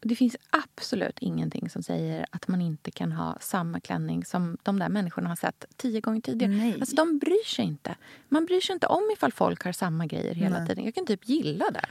Det 0.00 0.16
finns 0.16 0.36
absolut 0.50 1.18
ingenting 1.20 1.70
som 1.70 1.82
säger 1.82 2.26
att 2.30 2.48
man 2.48 2.60
inte 2.60 2.90
kan 2.90 3.12
ha 3.12 3.36
samma 3.40 3.80
klänning 3.80 4.24
som 4.24 4.56
de 4.62 4.78
där 4.78 4.88
människorna 4.88 5.28
har 5.28 5.36
sett 5.36 5.64
tio 5.76 6.00
gånger 6.00 6.20
tidigare. 6.20 6.52
Nej. 6.52 6.74
Alltså, 6.80 6.96
de 6.96 7.18
bryr 7.18 7.44
sig 7.46 7.64
inte. 7.64 7.94
Man 8.28 8.46
bryr 8.46 8.60
sig 8.60 8.72
inte 8.74 8.86
om 8.86 9.10
ifall 9.12 9.32
folk 9.32 9.64
har 9.64 9.72
samma 9.72 10.06
grejer 10.06 10.34
hela 10.34 10.58
Nej. 10.58 10.68
tiden. 10.68 10.84
Jag 10.84 10.94
kan 10.94 11.06
typ 11.06 11.28
gilla 11.28 11.70
det. 11.70 11.84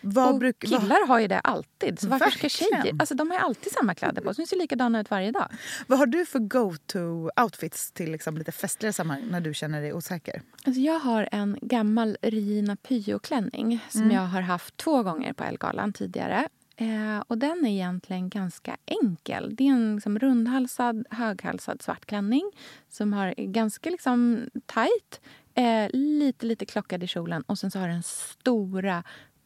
Vad 0.00 0.38
bruk- 0.38 0.64
vad- 0.70 0.80
killar 0.80 1.06
har 1.06 1.18
ju 1.18 1.26
det 1.28 1.40
alltid. 1.40 2.00
Så 2.00 2.08
varför 2.08 2.30
ska 2.30 2.48
tjejer... 2.48 2.96
Alltså, 2.98 3.14
de 3.14 3.30
har 3.30 3.38
alltid 3.38 3.72
samma 3.72 3.94
kläder 3.94 4.22
på 4.22 4.34
sig. 4.34 4.44
De 4.44 4.48
ser 4.48 4.56
likadana 4.56 5.00
ut 5.00 5.10
varje 5.10 5.30
dag. 5.30 5.48
Vad 5.86 5.98
har 5.98 6.06
du 6.06 6.26
för 6.26 6.38
go-to-outfits 6.38 7.92
till 7.92 8.12
liksom 8.12 8.36
lite 8.38 8.52
festligare 8.52 8.92
sammanhang 8.92 9.28
när 9.30 9.40
du 9.40 9.54
känner 9.54 9.80
dig 9.80 9.92
osäker? 9.92 10.42
Alltså 10.64 10.80
jag 10.80 10.98
har 10.98 11.28
en 11.32 11.58
gammal 11.62 12.16
Regina 12.22 12.76
Pyo-klänning 12.76 13.78
som 13.90 14.10
jag 14.10 14.20
har 14.26 14.40
haft 14.40 14.76
två 14.76 15.02
gånger 15.02 15.32
på 15.32 15.44
Elgalan 15.44 15.92
tidigare. 15.92 16.48
Eh, 16.80 17.22
och 17.26 17.38
den 17.38 17.66
är 17.66 17.70
egentligen 17.70 18.28
ganska 18.28 18.76
enkel. 18.86 19.56
Det 19.56 19.68
är 19.68 19.72
en 19.72 19.94
liksom 19.94 20.18
rundhalsad, 20.18 21.06
höghalsad 21.10 21.82
svart 21.82 22.06
klänning 22.06 22.50
som 22.88 23.12
har 23.12 23.34
ganska 23.36 23.90
liksom 23.90 24.48
tight, 24.66 25.20
eh, 25.54 25.90
lite, 25.92 26.46
lite 26.46 26.66
klockad 26.66 27.02
i 27.02 27.06
kjolen 27.06 27.42
och 27.42 27.58
sen 27.58 27.70
så 27.70 27.78
har 27.78 27.88
den 27.88 28.02
stora, 28.02 29.02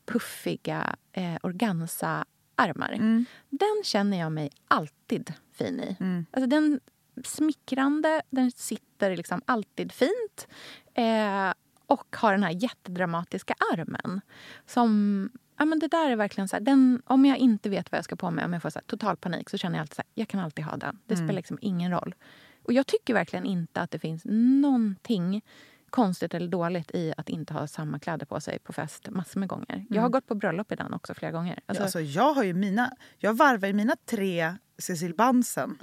puffiga 0.06 0.96
eh, 1.12 1.36
organza-armar. 1.42 3.24
Den 3.50 3.82
känner 3.84 4.18
jag 4.18 4.32
mig 4.32 4.50
alltid 4.68 5.32
fin 5.52 5.80
i. 5.80 5.96
Alltså 6.30 6.46
den 6.46 6.80
smickrande, 7.24 8.22
den 8.30 8.50
sitter 8.50 9.16
liksom 9.16 9.42
alltid 9.46 9.92
fint. 9.92 10.48
Eh, 10.94 11.52
och 11.86 12.16
har 12.16 12.32
den 12.32 12.42
här 12.42 12.62
jättedramatiska 12.62 13.54
armen. 13.72 14.20
Som, 14.66 15.30
ja, 15.58 15.64
men 15.64 15.78
det 15.78 15.88
där 15.88 16.10
är 16.10 16.16
verkligen 16.16 16.48
så 16.48 16.56
här, 16.56 16.60
den, 16.60 17.02
Om 17.06 17.24
jag 17.24 17.38
inte 17.38 17.70
vet 17.70 17.92
vad 17.92 17.98
jag 17.98 18.04
ska 18.04 18.16
på 18.16 18.30
mig, 18.30 18.44
om 18.44 18.52
jag 18.52 18.62
får 18.62 18.70
så 18.70 18.78
här, 18.78 18.84
total 18.86 19.16
panik 19.16 19.50
så 19.50 19.58
känner 19.58 19.76
jag 19.76 19.80
alltid 19.80 19.96
så 19.96 20.02
här, 20.02 20.10
jag 20.14 20.28
kan 20.28 20.40
alltid 20.40 20.64
ha 20.64 20.76
den. 20.76 20.98
Det 21.06 21.16
spelar 21.16 21.32
liksom 21.32 21.58
ingen 21.60 21.90
roll. 21.90 22.14
Och 22.62 22.72
jag 22.72 22.86
tycker 22.86 23.14
verkligen 23.14 23.44
inte 23.46 23.80
att 23.80 23.90
det 23.90 23.98
finns 23.98 24.22
någonting 24.24 25.42
konstigt 25.90 26.34
eller 26.34 26.48
dåligt 26.48 26.90
i 26.94 27.14
att 27.16 27.28
inte 27.28 27.54
ha 27.54 27.66
samma 27.66 27.98
kläder 27.98 28.26
på 28.26 28.40
sig 28.40 28.58
på 28.58 28.72
fest 28.72 29.10
massor 29.10 29.40
med 29.40 29.48
gånger. 29.48 29.86
Jag 29.90 30.02
har 30.02 30.08
gått 30.08 30.26
på 30.26 30.34
bröllop 30.34 30.72
i 30.72 30.76
den 30.76 30.92
också 30.94 31.14
flera 31.14 31.32
gånger. 31.32 31.58
Alltså, 31.66 31.82
Alltså, 31.82 32.00
jag, 32.00 32.34
har 32.34 32.44
ju 32.44 32.54
mina, 32.54 32.92
jag 33.18 33.34
varvar 33.34 33.72
mina 33.72 33.96
tre 34.04 34.54
Cecil 34.78 35.14
Bansen 35.14 35.78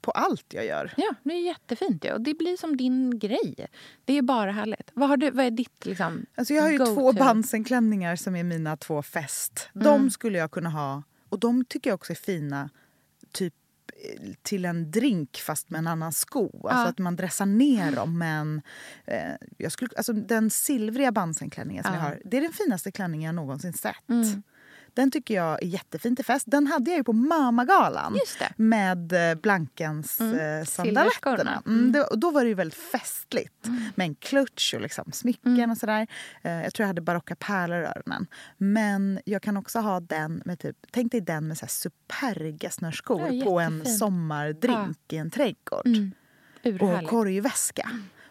på 0.00 0.10
allt 0.10 0.54
jag 0.54 0.66
gör. 0.66 0.94
Ja, 0.96 1.14
det 1.22 1.32
är 1.34 1.46
jättefint. 1.46 2.04
Ja. 2.04 2.14
Och 2.14 2.20
det 2.20 2.34
blir 2.34 2.56
som 2.56 2.76
din 2.76 3.18
grej. 3.18 3.66
Det 4.04 4.18
är 4.18 4.22
bara 4.22 4.52
härligt. 4.52 4.90
Vad, 4.94 5.08
har 5.08 5.16
du, 5.16 5.30
vad 5.30 5.46
är 5.46 5.50
ditt 5.50 5.86
liksom, 5.86 6.26
Alltså 6.34 6.54
jag 6.54 6.62
har 6.62 6.70
ju 6.70 6.78
två 6.78 7.12
Bansen-klänningar 7.12 8.16
som 8.16 8.36
är 8.36 8.44
mina 8.44 8.76
två 8.76 9.02
fest. 9.02 9.68
De 9.72 10.10
skulle 10.10 10.38
jag 10.38 10.50
kunna 10.50 10.70
ha. 10.70 11.02
Och 11.28 11.38
de 11.38 11.64
tycker 11.64 11.90
jag 11.90 11.94
också 11.94 12.12
är 12.12 12.16
fina 12.16 12.70
typ 13.32 13.54
eh, 13.86 14.32
till 14.42 14.64
en 14.64 14.90
drink 14.90 15.36
fast 15.36 15.70
med 15.70 15.78
en 15.78 15.86
annan 15.86 16.12
sko. 16.12 16.68
Alltså 16.68 16.88
att 16.88 16.98
man 16.98 17.16
dressar 17.16 17.46
ner 17.46 17.92
dem. 17.92 18.18
Men, 18.18 18.62
eh, 19.04 19.32
jag 19.58 19.72
skulle, 19.72 19.90
alltså 19.96 20.12
den 20.12 20.50
silvriga 20.50 21.12
Bansen-klänningen 21.12 21.84
som 21.84 21.94
jag 21.94 22.00
har, 22.00 22.20
det 22.24 22.36
är 22.36 22.40
den 22.40 22.52
finaste 22.52 22.92
klänningen 22.92 23.26
jag 23.26 23.34
någonsin 23.34 23.72
sett. 23.72 23.94
Den 24.94 25.10
tycker 25.10 25.34
jag 25.34 25.62
är 25.62 25.66
jättefin 25.66 26.16
till 26.16 26.24
fest. 26.24 26.44
Den 26.48 26.66
hade 26.66 26.90
jag 26.90 26.98
ju 26.98 27.04
på 27.04 27.12
Mamagalan 27.12 28.12
det. 28.38 28.52
med 28.56 29.12
eh, 29.30 29.34
Blankens 29.34 30.20
Mm. 30.20 30.38
mm. 30.38 30.66
Silverskorna. 30.66 31.10
sandaletterna. 31.36 31.62
Mm. 31.66 31.92
det- 31.92 32.02
och 32.04 32.18
Då 32.18 32.30
var 32.30 32.42
det 32.42 32.48
ju 32.48 32.54
väldigt 32.54 32.78
festligt 32.78 33.68
med 33.94 34.04
en 34.04 34.14
klutch 34.14 34.74
och 34.74 34.80
liksom 34.80 35.12
smycken 35.12 35.70
och 35.70 35.76
sådär. 35.78 36.06
Eh, 36.42 36.52
jag 36.62 36.74
tror 36.74 36.84
jag 36.84 36.88
hade 36.88 37.00
barocka 37.00 37.36
pärlor 37.36 37.82
i 37.82 37.86
öronen. 37.86 38.26
Men 38.58 39.20
jag 39.24 39.42
kan 39.42 39.56
också 39.56 39.78
ha 39.78 40.00
den 40.00 40.42
med 40.44 40.58
typ, 40.58 40.76
tänk 40.90 41.12
dig 41.12 41.20
den 41.20 41.48
med 41.48 41.58
så 41.58 41.64
här 41.66 41.70
Superga-snörskor 41.70 43.32
Ja, 43.32 43.44
på 43.44 43.60
en 43.60 43.86
sommardrink 43.86 44.98
i 45.12 45.16
en 45.16 45.30
trädgård 45.30 45.86
Mm. 45.86 46.12
och 46.80 47.08
korgväska. 47.08 47.90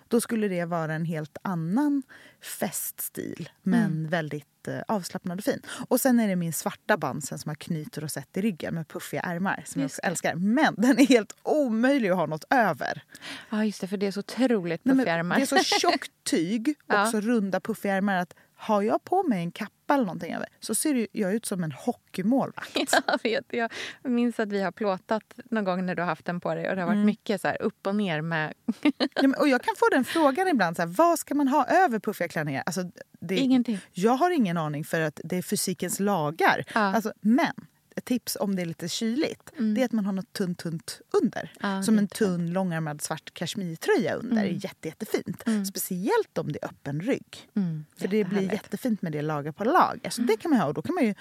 Då 0.10 0.22
skulle 0.22 0.48
det 0.48 0.65
vara 0.65 0.93
en 0.93 1.06
helt 1.06 1.38
annan 1.41 2.04
feststil, 2.41 3.50
men 3.62 3.84
Mm. 3.91 4.08
väldigt 4.10 4.67
eh, 4.67 4.80
avslappnad 4.88 5.38
och 5.39 5.43
fin. 5.45 5.62
Och 5.88 6.02
sen 6.02 6.19
är 6.19 6.28
det 6.28 6.36
min 6.36 6.54
svarta 6.54 6.98
bandsen 6.98 7.39
som 7.39 7.50
har 7.50 7.56
knyt 7.56 7.98
och 7.98 8.04
rosett 8.04 8.38
i 8.38 8.41
ryggen 8.41 8.74
med 8.76 8.88
puffiga 8.88 9.22
ärmar 9.22 9.63
som 9.65 9.82
jag 9.82 9.91
älskar. 10.04 10.36
Men 10.36 10.76
den 10.78 11.00
är 11.00 11.06
helt 11.08 11.36
omöjlig 11.43 12.10
att 12.10 12.17
ha 12.17 12.26
något 12.26 12.45
över. 12.50 13.04
Ja, 13.50 13.65
just 13.65 13.82
det, 13.82 13.88
för 13.88 13.98
det 13.98 14.08
är 14.08 14.12
så 14.12 14.19
otroligt 14.19 14.86
Nej, 14.86 14.95
puffiga 14.95 15.13
ärmar. 15.13 15.36
det 15.36 15.41
är 15.41 15.45
så 15.45 15.63
tjockt 15.63 16.12
tyg 16.24 16.69
och 16.69 16.76
Ja. 16.93 17.06
så 17.12 17.22
runda 17.22 17.60
puffiga 17.60 17.93
ärmar 17.93 18.15
att 18.15 18.34
har 18.62 18.82
jag 18.82 19.04
på 19.04 19.24
mig 19.24 19.39
en 19.39 19.52
kappa 19.52 19.93
eller 19.93 20.06
någonting 20.06 20.34
över 20.34 20.48
så 20.60 20.76
ser 20.76 21.08
jag 21.12 21.34
ut 21.34 21.45
som 21.45 21.63
en 21.63 21.72
hockeymålvakt. 21.72 22.76
Jag 23.08 23.19
vet. 23.24 23.45
Jag 23.50 23.69
minns 24.12 24.39
att 24.39 24.50
vi 24.52 24.62
har 24.62 24.72
plåtat 24.72 25.24
någon 25.52 25.63
gång 25.63 25.86
när 25.86 25.95
du 25.95 26.02
har 26.02 26.08
haft 26.10 26.26
den 26.26 26.39
på 26.39 26.56
dig 26.56 26.69
och 26.69 26.76
det 26.76 26.82
har 26.82 26.88
varit 26.88 26.95
Mm. 26.95 27.06
mycket 27.06 27.41
så 27.41 27.48
här 27.48 27.62
upp 27.62 27.88
och 27.88 27.95
ner 27.95 28.22
med... 28.22 28.54
Ja, 29.22 29.30
och 29.39 29.48
jag 29.48 29.62
kan 29.63 29.74
få 29.78 29.89
den 29.91 30.06
frågan 30.06 30.48
ibland, 30.48 30.76
så 30.76 30.82
här, 30.82 30.89
vad 30.89 31.19
ska 31.19 31.36
man 31.36 31.48
ha 31.48 31.65
över 31.65 32.00
puffiga 32.00 32.28
klänningar? 32.28 32.63
Alltså, 32.65 32.84
det, 33.19 33.38
Ingenting. 33.38 33.80
Jag 33.91 34.12
har 34.12 34.32
ingen 34.32 34.58
aning 34.58 34.84
för 34.86 35.02
att 35.02 35.22
det 35.24 35.38
är 35.38 35.41
fysikens 35.41 36.00
lagar. 36.00 36.63
Ja. 36.74 36.80
Alltså, 36.80 37.13
men 37.22 37.54
tips 38.02 38.38
om 38.40 38.56
det 38.56 38.62
är 38.62 38.66
lite 38.66 38.90
kyligt 38.90 39.52
det 39.58 39.82
är 39.82 39.86
att 39.86 39.92
man 39.92 40.06
har 40.06 40.14
något 40.14 40.34
tunt, 40.34 40.60
tunt 40.60 41.02
under. 41.24 41.52
Mm. 41.62 41.76
Ja, 41.76 41.84
Som 41.84 41.98
en 41.98 42.08
tunn 42.08 42.54
långärmad 42.54 43.02
svart 43.02 43.34
kashmirtröja 43.34 44.14
under. 44.14 44.44
Mm. 44.44 44.58
jätte, 44.58 44.88
jättefint. 44.88 45.44
Speciellt 45.68 46.38
om 46.38 46.52
det 46.52 46.60
är 46.64 46.68
öppen 46.70 47.02
rygg. 47.02 47.50
Mm, 47.56 47.86
För 47.98 48.08
det 48.08 48.24
blir 48.24 48.52
jättefint 48.54 49.02
med 49.02 49.12
det 49.12 49.22
lager 49.22 49.52
på 49.52 49.64
lager. 49.64 50.10
Så 50.10 50.22
det 50.22 50.38
kan 50.38 50.52
man 50.52 50.60
ha. 50.60 50.68
Och 50.68 50.74
då 50.74 50.82
kan 50.82 50.96
man 50.96 51.06
ju, 51.06 51.14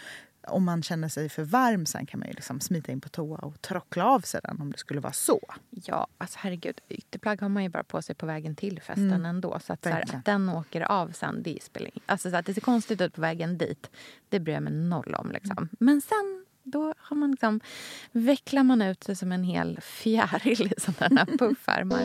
om 0.47 0.65
man 0.65 0.83
känner 0.83 1.09
sig 1.09 1.29
för 1.29 1.43
varm 1.43 1.87
sen 1.87 2.07
kan 2.07 2.21
man 2.21 2.29
ju 2.29 2.35
liksom 2.35 2.61
smita 2.61 2.93
in 2.93 3.01
på 3.01 3.09
toa 3.09 3.39
och 3.39 3.61
trockla 3.63 4.05
av 4.07 4.21
sig 4.21 4.41
den 4.45 4.61
om 4.61 4.73
det 4.73 4.79
skulle 4.79 5.01
vara 5.01 5.13
så. 5.13 5.41
Ja, 5.71 6.07
alltså 6.19 6.39
herregud. 6.43 6.81
Ytterplagg 6.89 7.41
har 7.41 7.49
man 7.49 7.63
ju 7.63 7.69
bara 7.69 7.85
på 7.85 8.03
sig 8.03 8.15
på 8.15 8.27
vägen 8.27 8.57
till 8.57 8.81
festen 8.81 9.13
Mm. 9.13 9.25
ändå. 9.25 9.59
Så 9.65 9.73
att, 9.73 9.83
så 9.83 9.89
här, 9.89 10.03
att 10.17 10.25
den 10.25 10.49
åker 10.49 10.81
av 10.81 11.13
sen, 11.13 11.43
det 11.43 11.59
spelar 11.63 11.91
Alltså 12.07 12.31
så 12.31 12.37
att 12.37 12.47
det 12.47 12.55
ser 12.55 12.61
konstigt 12.61 13.01
ut 13.01 13.15
på 13.15 13.21
vägen 13.21 13.59
dit, 13.59 13.91
det 14.29 14.41
bryr 14.41 14.55
jag 14.55 14.63
mig 14.63 14.73
noll 14.73 15.15
om. 15.15 15.31
Liksom. 15.33 15.59
Mm. 15.59 15.69
Men 15.79 16.01
sen 16.01 16.38
då 16.71 16.95
har 16.99 17.17
man 17.17 17.31
liksom, 17.31 17.61
vecklar 18.13 18.63
man 18.63 18.83
ut 18.83 19.05
sig 19.05 19.17
som 19.17 19.33
en 19.33 19.45
hel 19.45 19.81
fjäril 19.81 20.73
i 20.77 20.81
sådana 20.81 21.21
här 21.21 21.37
puffärmar. 21.39 21.99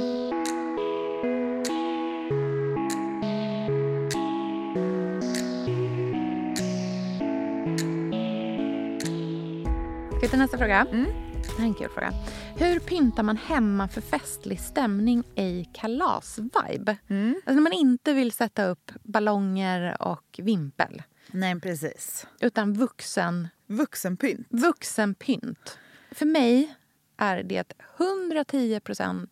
Ska 10.18 10.20
vi 10.22 10.28
ta 10.28 10.38
nästa 10.38 10.58
fråga? 10.58 10.88
Mm. 10.92 11.06
Det 11.44 11.50
här 11.58 11.64
är 11.64 11.68
en 11.68 11.74
kul 11.74 11.90
fråga. 11.90 12.12
Hur 12.58 12.80
pyntar 12.80 13.24
man 13.24 13.38
hemma 13.38 13.88
för 13.88 14.02
festlig 14.02 14.60
stämning 14.60 15.24
i 15.36 15.66
kalas-vibe? 15.74 16.98
Mm. 17.08 17.36
Alltså 17.36 17.54
när 17.54 17.62
man 17.62 17.74
inte 17.74 18.14
vill 18.14 18.32
sätta 18.32 18.66
upp 18.66 18.92
ballonger 19.04 20.02
och 20.02 20.40
vimpel. 20.44 21.02
Nej, 21.32 21.60
precis. 21.60 22.28
Utan 22.40 22.74
vuxen, 22.74 23.48
Vuxenpynt. 23.78 24.48
vuxenpynt. 24.50 25.78
För 26.12 26.26
mig 26.26 26.76
är 27.18 27.44
det 27.44 27.74
110% 27.98 29.28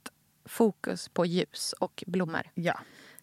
fokus 0.46 1.10
på 1.10 1.26
ljus 1.26 1.74
och 1.80 2.04
blommor. 2.08 2.42
Ja. 2.54 2.80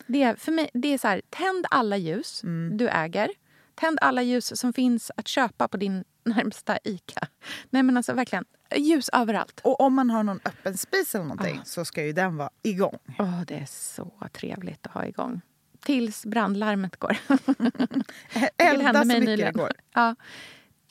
Det 0.07 0.23
är, 0.23 0.37
för 0.37 0.53
mig, 0.53 0.71
det 0.75 0.89
är 0.89 0.99
så 0.99 1.09
här, 1.09 1.23
tänd 1.31 1.67
alla 1.71 1.97
ljus 1.97 2.41
du 2.73 2.89
äger. 2.89 3.31
Tänd 3.75 3.99
alla 4.01 4.23
ljus 4.23 4.61
som 4.61 4.73
finns 4.73 5.11
att 5.17 5.29
köpa 5.29 5.69
på 5.69 5.77
din 5.77 6.05
närmsta 6.25 6.79
ICA. 6.85 7.29
Nej 7.71 7.83
men 7.83 7.97
alltså 7.97 8.13
verkligen, 8.13 8.45
ljus 8.77 9.09
överallt. 9.09 9.61
Och 9.65 9.81
om 9.81 9.95
man 9.95 10.11
har 10.11 10.23
någon 10.23 10.41
öppen 10.45 10.77
spis 10.77 11.15
eller 11.15 11.25
någonting 11.25 11.61
så 11.65 11.85
ska 11.85 12.05
ju 12.05 12.13
den 12.13 12.37
vara 12.37 12.51
igång. 12.63 12.99
Åh, 13.19 13.43
det 13.47 13.55
är 13.55 13.67
så 13.67 14.13
trevligt 14.33 14.87
att 14.87 14.93
ha 14.93 15.07
igång. 15.07 15.41
Tills 15.81 16.27
brandlarmet 16.27 16.97
går. 16.97 17.17
Elda 18.57 19.01
så 19.03 19.07
mycket 19.09 19.25
nyligen. 19.25 19.53
det 19.53 19.59
går. 19.59 19.73
Ja. 19.95 20.15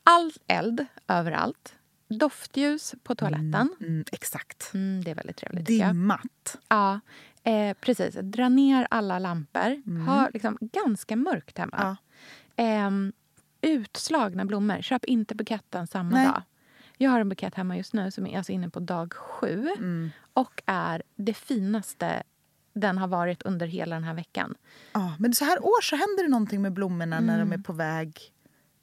All 0.09 0.31
eld 0.47 0.85
överallt. 1.07 1.75
Doftljus 2.09 2.95
på 3.03 3.15
toaletten. 3.15 3.69
Mm, 3.79 4.05
exakt. 4.11 4.71
Mm, 4.73 5.03
det 5.03 5.11
är 5.11 5.15
väldigt 5.15 5.37
trevligt. 5.37 5.65
Dimmat. 5.65 6.57
Ja, 6.67 6.99
eh, 7.43 7.73
precis. 7.81 8.15
Dra 8.21 8.49
ner 8.49 8.87
alla 8.91 9.19
lampor. 9.19 9.99
Ha 10.05 10.29
liksom 10.33 10.57
ganska 10.61 11.15
mörkt 11.15 11.57
hemma. 11.57 11.77
Ja. 11.77 11.95
Ehm, 12.63 13.13
utslagna 13.61 14.45
blommor. 14.45 14.81
Köp 14.81 15.05
inte 15.05 15.35
buketten 15.35 15.87
samma 15.87 16.09
Nej. 16.15 16.25
dag. 16.25 16.41
Jag 16.97 17.11
har 17.11 17.19
en 17.19 17.29
bukett 17.29 17.55
hemma 17.55 17.77
just 17.77 17.93
nu 17.93 18.11
som 18.11 18.27
är 18.27 18.37
alltså 18.37 18.51
inne 18.51 18.69
på 18.69 18.79
dag 18.79 19.13
sju 19.13 19.69
Mm. 19.77 20.09
och 20.33 20.63
är 20.65 21.03
det 21.15 21.33
finaste 21.33 22.23
den 22.73 22.97
har 22.97 23.07
varit 23.07 23.43
under 23.43 23.67
hela 23.67 23.95
den 23.95 24.03
här 24.03 24.13
veckan. 24.13 24.55
Ja, 24.93 25.15
men 25.19 25.33
så 25.33 25.45
här 25.45 25.65
år 25.65 25.81
så 25.81 25.95
händer 25.95 26.23
det 26.23 26.29
någonting 26.29 26.61
med 26.61 26.73
blommorna 26.73 27.19
när 27.19 27.39
de 27.39 27.51
är 27.51 27.57
på 27.57 27.73
väg 27.73 28.33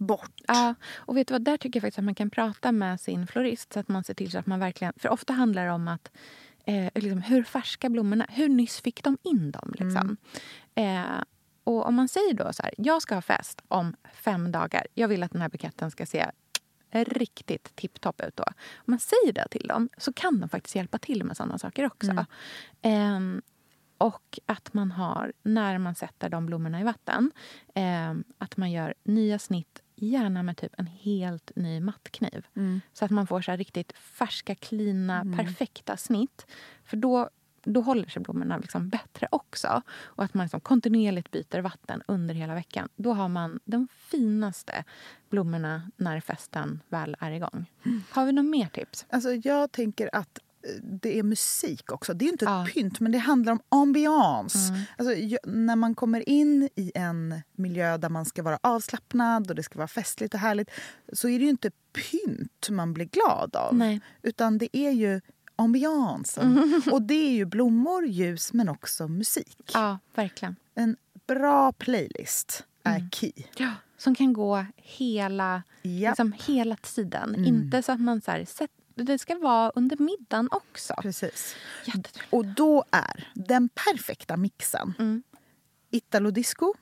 bort. 0.04 0.40
Ja, 0.46 0.74
och 0.96 1.16
vet 1.16 1.28
du 1.28 1.34
vad, 1.34 1.42
där 1.42 1.56
tycker 1.56 1.76
jag 1.76 1.82
faktiskt 1.82 1.98
att 1.98 2.04
man 2.04 2.14
kan 2.14 2.30
prata 2.30 2.72
med 2.72 3.00
sin 3.00 3.26
florist 3.26 3.72
så 3.72 3.80
att 3.80 3.88
man 3.88 4.04
ser 4.04 4.14
till 4.14 4.30
så 4.30 4.38
att 4.38 4.46
man 4.46 4.60
verkligen... 4.60 4.92
För 4.96 5.08
ofta 5.08 5.32
handlar 5.32 5.66
det 5.66 5.72
om 5.72 5.88
att 5.88 6.10
eh, 6.64 6.88
liksom, 6.94 7.22
hur 7.22 7.42
färska 7.42 7.88
blommorna, 7.88 8.26
hur 8.28 8.48
nyss 8.48 8.80
fick 8.80 9.04
de 9.04 9.18
in 9.22 9.50
dem? 9.50 9.74
Liksom. 9.78 10.16
Eh, 10.74 11.22
och 11.64 11.86
om 11.86 11.94
man 11.94 12.08
säger 12.08 12.34
då 12.34 12.52
så 12.52 12.62
här, 12.62 12.74
jag 12.78 13.02
ska 13.02 13.14
ha 13.14 13.22
fest 13.22 13.62
om 13.68 13.96
fem 14.12 14.52
dagar. 14.52 14.86
Jag 14.94 15.08
vill 15.08 15.22
att 15.22 15.32
den 15.32 15.40
här 15.40 15.48
buketten 15.48 15.90
ska 15.90 16.06
se 16.06 16.30
riktigt 17.02 17.76
tipptopp 17.76 18.20
ut 18.20 18.36
då. 18.36 18.44
Om 18.44 18.84
man 18.84 18.98
säger 18.98 19.32
det 19.32 19.48
till 19.50 19.66
dem 19.68 19.88
så 19.98 20.12
kan 20.12 20.40
de 20.40 20.48
faktiskt 20.48 20.76
hjälpa 20.76 20.98
till 20.98 21.24
med 21.24 21.36
sådana 21.36 21.58
saker 21.58 21.86
också. 21.86 22.26
Ehm, 22.82 23.42
och 23.98 24.38
att 24.46 24.74
man 24.74 24.90
har, 24.90 25.32
när 25.42 25.78
man 25.78 25.94
sätter 25.94 26.28
de 26.28 26.46
blommorna 26.46 26.80
i 26.80 26.84
vatten, 26.84 27.30
ehm, 27.74 28.24
att 28.38 28.56
man 28.56 28.72
gör 28.72 28.94
nya 29.04 29.38
snitt, 29.38 29.82
gärna 29.94 30.42
med 30.42 30.56
typ 30.56 30.74
en 30.78 30.86
helt 30.86 31.52
ny 31.56 31.80
mattkniv. 31.80 32.46
Så 32.92 33.04
att 33.04 33.10
man 33.10 33.26
får 33.26 33.40
så 33.42 33.52
riktigt 33.52 33.92
färska, 33.98 34.54
klina, 34.54 35.24
perfekta 35.36 35.96
snitt. 35.96 36.46
För 36.84 36.96
då, 36.96 37.30
då 37.64 37.80
håller 37.80 38.08
sig 38.08 38.22
blommorna 38.22 38.56
liksom 38.58 38.88
bättre 38.88 39.28
också. 39.30 39.82
Och 40.02 40.24
att 40.24 40.34
man 40.34 40.44
liksom 40.44 40.60
kontinuerligt 40.60 41.30
byter 41.30 41.60
vatten 41.60 42.02
under 42.06 42.34
hela 42.34 42.54
veckan. 42.54 42.88
Då 42.96 43.12
har 43.12 43.28
man 43.28 43.60
de 43.64 43.88
finaste 43.94 44.84
blommorna 45.30 45.90
när 45.96 46.20
festen 46.20 46.80
väl 46.88 47.16
är 47.20 47.30
igång. 47.30 47.70
Har 48.10 48.26
vi 48.26 48.32
några 48.32 48.48
mer 48.48 48.66
tips? 48.66 49.06
Alltså, 49.08 49.32
jag 49.32 49.72
tänker 49.72 50.10
att 50.12 50.38
det 50.82 51.18
är 51.18 51.22
musik 51.22 51.92
också. 51.92 52.14
Det 52.14 52.24
är 52.24 52.28
inte 52.32 52.44
ett. 52.44 52.48
Mm. 52.50 52.66
pynt, 52.66 53.00
men 53.00 53.12
det 53.12 53.18
handlar 53.18 53.52
om 53.52 53.60
ambiance. 53.68 54.58
Alltså, 54.98 55.14
ju- 55.14 55.38
när 55.44 55.76
man 55.76 55.94
kommer 55.94 56.28
in 56.28 56.68
i 56.76 56.92
en 56.94 57.40
miljö 57.52 57.96
där 57.96 58.08
man 58.08 58.24
ska 58.24 58.42
vara 58.42 58.58
avslappnad 58.62 59.50
och 59.50 59.56
det 59.56 59.62
ska 59.62 59.78
vara 59.78 59.88
festligt 59.88 60.34
och 60.34 60.40
härligt 60.40 60.70
så 61.12 61.28
är 61.28 61.38
det 61.38 61.44
ju 61.44 61.50
inte 61.50 61.70
pynt 61.92 62.68
man 62.70 62.94
blir 62.94 63.06
glad 63.06 63.56
av. 63.56 63.74
Nej. 63.74 64.00
Utan 64.22 64.58
det 64.58 64.76
är 64.76 64.90
ju 64.90 65.20
ambiansen. 65.56 66.82
Och 66.92 67.02
det 67.02 67.14
är 67.14 67.30
ju 67.30 67.44
blommor, 67.44 68.06
ljus 68.06 68.52
men 68.52 68.68
också 68.68 69.08
musik. 69.08 69.70
Ja, 69.74 69.98
verkligen. 70.14 70.56
En 70.74 70.96
bra 71.26 71.72
playlist 71.72 72.64
är 72.82 72.96
Mm. 72.96 73.10
key. 73.10 73.32
Ja, 73.56 73.70
som 73.96 74.14
kan 74.14 74.32
gå 74.32 74.66
hela, 74.76 75.62
Ja. 75.82 76.08
liksom 76.10 76.32
hela 76.46 76.76
tiden. 76.76 77.44
Inte 77.44 77.82
så 77.82 77.92
att 77.92 78.00
man 78.00 78.20
så 78.20 78.30
här, 78.30 78.44
det 78.94 79.18
ska 79.18 79.38
vara 79.38 79.70
under 79.74 79.96
middagen 79.96 80.48
också. 80.50 80.94
Precis. 81.02 81.56
Och 82.30 82.44
då 82.46 82.84
är 82.90 83.28
den 83.34 83.68
perfekta 83.68 84.36
mixen 84.36 84.94
Mm. 84.98 85.22
Italo-disco 85.90 86.74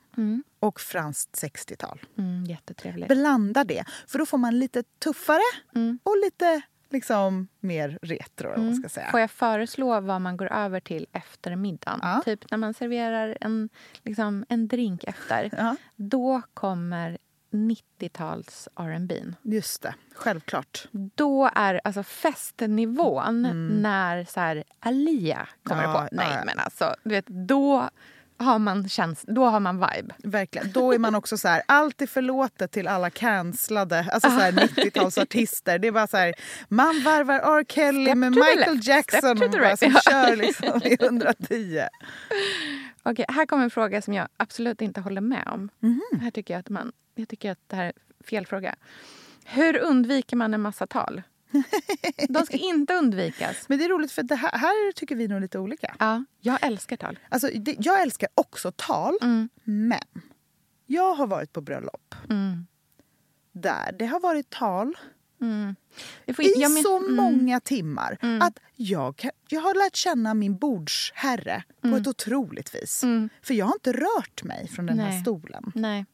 och 0.59 0.79
franskt 0.81 1.43
60-tal. 1.43 2.01
Mm, 2.17 2.43
jättetrevligt. 2.45 3.07
Blanda 3.09 3.63
det, 3.63 3.83
för 4.07 4.19
då 4.19 4.25
får 4.25 4.37
man 4.37 4.59
lite 4.59 4.83
tuffare 4.83 5.41
Mm. 5.75 5.99
och 6.03 6.17
lite 6.25 6.61
liksom 6.89 7.47
mer 7.59 7.99
retro. 8.01 8.61
man 8.61 8.75
ska 8.75 8.89
säga. 8.89 9.11
Får 9.11 9.19
jag 9.19 9.31
föreslå 9.31 9.99
vad 10.01 10.21
man 10.21 10.37
går 10.37 10.51
över 10.53 10.79
till 10.79 11.07
efter 11.11 11.55
middagen? 11.55 11.99
Ja. 12.01 12.21
Typ 12.25 12.51
när 12.51 12.57
man 12.57 12.73
serverar 12.73 13.37
en, 13.41 13.69
liksom, 14.03 14.45
en 14.49 14.67
drink 14.67 15.03
efter. 15.03 15.49
Ja. 15.57 15.75
Då 15.95 16.41
kommer 16.53 17.17
90-tals 17.53 18.67
R&B. 18.75 19.15
Just 19.41 19.81
det, 19.81 19.93
självklart. 20.15 20.87
Då 20.91 21.49
är 21.55 21.81
alltså 21.83 22.03
festnivån 22.03 23.41
när 23.81 24.25
så 24.25 24.39
här, 24.39 24.63
Alia 24.79 25.47
kommer 25.63 25.83
Ja, 25.83 25.93
på. 25.93 26.15
Nej, 26.15 26.27
ja, 26.31 26.43
men 26.45 26.59
alltså, 26.59 26.95
du 27.03 27.09
vet, 27.09 27.27
då 27.27 27.89
har 28.37 28.59
man, 28.59 28.89
käns 28.89 29.25
då 29.27 29.45
har 29.45 29.59
man 29.59 29.75
vibe. 29.75 30.13
Verkligen. 30.23 30.71
Då 30.71 30.93
är 30.93 30.99
man 30.99 31.15
också 31.15 31.37
så 31.37 31.47
här, 31.47 31.63
allt 31.65 32.01
är 32.01 32.07
förlåtet 32.07 32.71
till 32.71 32.87
alla 32.87 33.09
cancellade 33.09 34.07
alltså 34.11 34.29
så 34.29 34.35
här 34.39 34.51
90-talsartister. 34.51 35.77
Det 35.77 35.87
är 35.87 35.91
bara 35.91 36.07
så 36.07 36.17
här, 36.17 36.33
man 36.67 37.03
varvar 37.03 37.59
R. 37.59 37.65
Kelly 37.69 38.05
Step 38.05 38.17
med 38.17 38.31
Michael 38.31 38.79
Jackson 38.83 39.39
the 39.39 39.47
bara, 39.47 39.61
right. 39.61 39.79
som 39.79 39.91
Ja. 40.05 40.11
kör 40.11 40.35
liksom 40.35 40.81
i 40.83 40.97
110. 41.01 41.81
Okej, 43.03 43.25
här 43.27 43.45
kommer 43.45 43.63
en 43.63 43.69
fråga 43.69 44.01
som 44.01 44.13
jag 44.13 44.27
absolut 44.37 44.81
inte 44.81 45.01
håller 45.01 45.21
med 45.21 45.47
om. 45.47 45.69
Mhm. 45.79 46.01
Här 46.21 46.31
tycker 46.31 46.53
jag, 46.53 46.59
att 46.59 46.69
man, 46.69 46.91
jag 47.15 47.29
tycker 47.29 47.51
att 47.51 47.59
det 47.67 47.75
här 47.75 47.85
är 47.85 47.93
fel 48.25 48.45
fråga. 48.45 48.75
Hur 49.45 49.77
undviker 49.77 50.37
man 50.37 50.53
en 50.53 50.61
massa 50.61 50.87
tal? 50.87 51.21
De 52.29 52.45
ska 52.45 52.57
inte 52.57 52.93
undvikas. 52.93 53.69
Men 53.69 53.77
det 53.79 53.85
är 53.85 53.89
roligt 53.89 54.11
för 54.11 54.23
det 54.23 54.35
här, 54.35 54.51
här 54.57 54.91
tycker 54.91 55.15
vi 55.15 55.27
nog 55.27 55.41
lite 55.41 55.59
olika. 55.59 55.95
Ja, 55.99 56.23
jag 56.39 56.63
älskar 56.63 56.97
tal. 56.97 57.19
Alltså, 57.29 57.47
det, 57.55 57.75
jag 57.79 58.01
älskar 58.01 58.29
också 58.35 58.71
tal, 58.75 59.17
Mm. 59.21 59.49
men 59.63 59.99
jag 60.85 61.13
har 61.15 61.27
varit 61.27 61.53
på 61.53 61.61
bröllop 61.61 62.15
Mm. 62.29 62.67
där 63.51 63.95
det 63.99 64.05
har 64.05 64.19
varit 64.19 64.49
tal 64.49 64.97
Mm. 65.43 65.75
Får, 66.35 66.45
i 66.45 66.53
men- 66.59 66.83
så 66.83 66.97
mm. 66.97 67.15
många 67.15 67.59
timmar 67.59 68.17
Mm. 68.21 68.41
att 68.41 68.59
jag, 68.75 69.29
jag 69.49 69.61
har 69.61 69.75
lärt 69.75 69.95
känna 69.95 70.33
min 70.33 70.57
bordsherre 70.57 71.63
på 71.81 71.87
ett 71.87 72.07
otroligt 72.07 72.75
vis. 72.75 73.03
Mm. 73.03 73.29
För 73.41 73.53
jag 73.53 73.65
har 73.65 73.73
inte 73.73 73.93
rört 73.93 74.43
mig 74.43 74.67
från 74.67 74.85
den 74.85 74.99
här 74.99 75.09
Nej. 75.09 75.21
stolen. 75.21 75.71
Nej. 75.75 76.05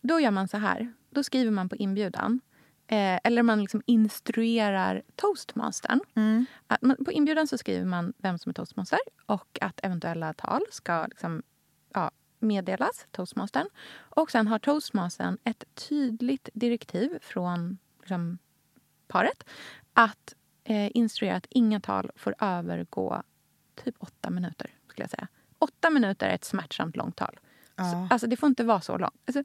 Då 0.00 0.20
gör 0.20 0.30
man 0.30 0.48
så 0.48 0.56
här. 0.56 0.92
Då 1.10 1.22
skriver 1.22 1.50
man 1.50 1.68
på 1.68 1.76
inbjudan. 1.76 2.40
Eh, 2.86 3.18
eller 3.24 3.42
man 3.42 3.60
liksom 3.60 3.82
instruerar 3.86 5.02
toastmastern. 5.16 6.00
Mm. 6.14 6.46
Man, 6.80 6.96
på 7.04 7.12
inbjudan 7.12 7.46
så 7.46 7.58
skriver 7.58 7.84
man 7.86 8.12
vem 8.18 8.38
som 8.38 8.50
är 8.50 8.54
toastmaster 8.54 8.98
och 9.26 9.58
att 9.60 9.80
eventuella 9.82 10.34
tal 10.34 10.62
ska 10.70 11.06
liksom, 11.06 11.42
ja, 11.94 12.10
meddelas 12.38 13.06
toastmastern. 13.10 13.68
Och 13.94 14.30
sen 14.30 14.46
har 14.46 14.58
toastmastern 14.58 15.38
ett 15.44 15.64
tydligt 15.88 16.48
direktiv 16.52 17.18
från 17.20 17.78
liksom, 18.08 18.38
paret 19.08 19.44
att 19.92 20.34
eh, 20.64 20.90
instruera 20.94 21.36
att 21.36 21.46
inga 21.50 21.80
tal 21.80 22.10
får 22.16 22.34
övergå 22.40 23.22
typ 23.84 23.94
åtta 23.98 24.30
minuter. 24.30 24.70
skulle 24.88 25.02
jag 25.02 25.10
säga. 25.10 25.28
Åtta 25.58 25.90
minuter 25.90 26.28
är 26.28 26.34
ett 26.34 26.44
smärtsamt 26.44 26.96
långt 26.96 27.16
tal. 27.16 27.40
Ja. 27.76 27.84
Så, 27.84 28.08
alltså 28.10 28.26
det 28.26 28.36
får 28.36 28.46
inte 28.46 28.64
vara 28.64 28.80
så 28.80 28.98
långt. 28.98 29.14
Alltså, 29.26 29.42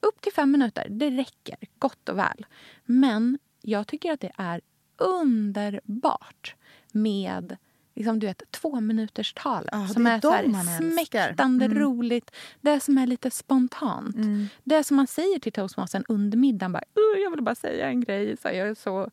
upp 0.00 0.20
till 0.20 0.32
fem 0.32 0.50
minuter, 0.50 0.86
det 0.90 1.10
räcker 1.10 1.56
gott 1.78 2.08
och 2.08 2.18
väl. 2.18 2.46
Men 2.84 3.38
jag 3.60 3.86
tycker 3.86 4.12
att 4.12 4.20
det 4.20 4.32
är 4.36 4.60
underbart 4.96 6.54
med 6.92 7.56
liksom, 7.94 8.18
du 8.18 8.26
vet, 8.26 8.42
två 8.50 8.80
minuters 8.80 9.32
talet 9.34 9.68
Ja, 9.72 9.88
som 9.88 10.06
är 10.06 10.16
är, 10.16 10.20
så 10.20 10.30
här, 10.30 10.90
smäktande 10.92 11.64
Mm. 11.64 11.78
roligt. 11.78 12.30
Det 12.60 12.80
som 12.80 12.98
är 12.98 13.06
lite 13.06 13.30
spontant. 13.30 14.16
Mm. 14.16 14.48
Det 14.64 14.84
som 14.84 14.96
man 14.96 15.06
säger 15.06 15.38
till 15.38 15.52
toastmastern 15.52 16.04
under 16.08 16.38
middagen. 16.38 16.72
Bara, 16.72 16.82
"Uh, 16.82 17.22
jag 17.22 17.30
vill 17.30 17.42
bara 17.42 17.54
säga 17.54 17.88
en 17.88 18.00
grej. 18.00 18.36
Så 18.36 18.48
här, 18.48 18.54
jag 18.54 18.68
är 18.68 18.74
så 18.74 19.10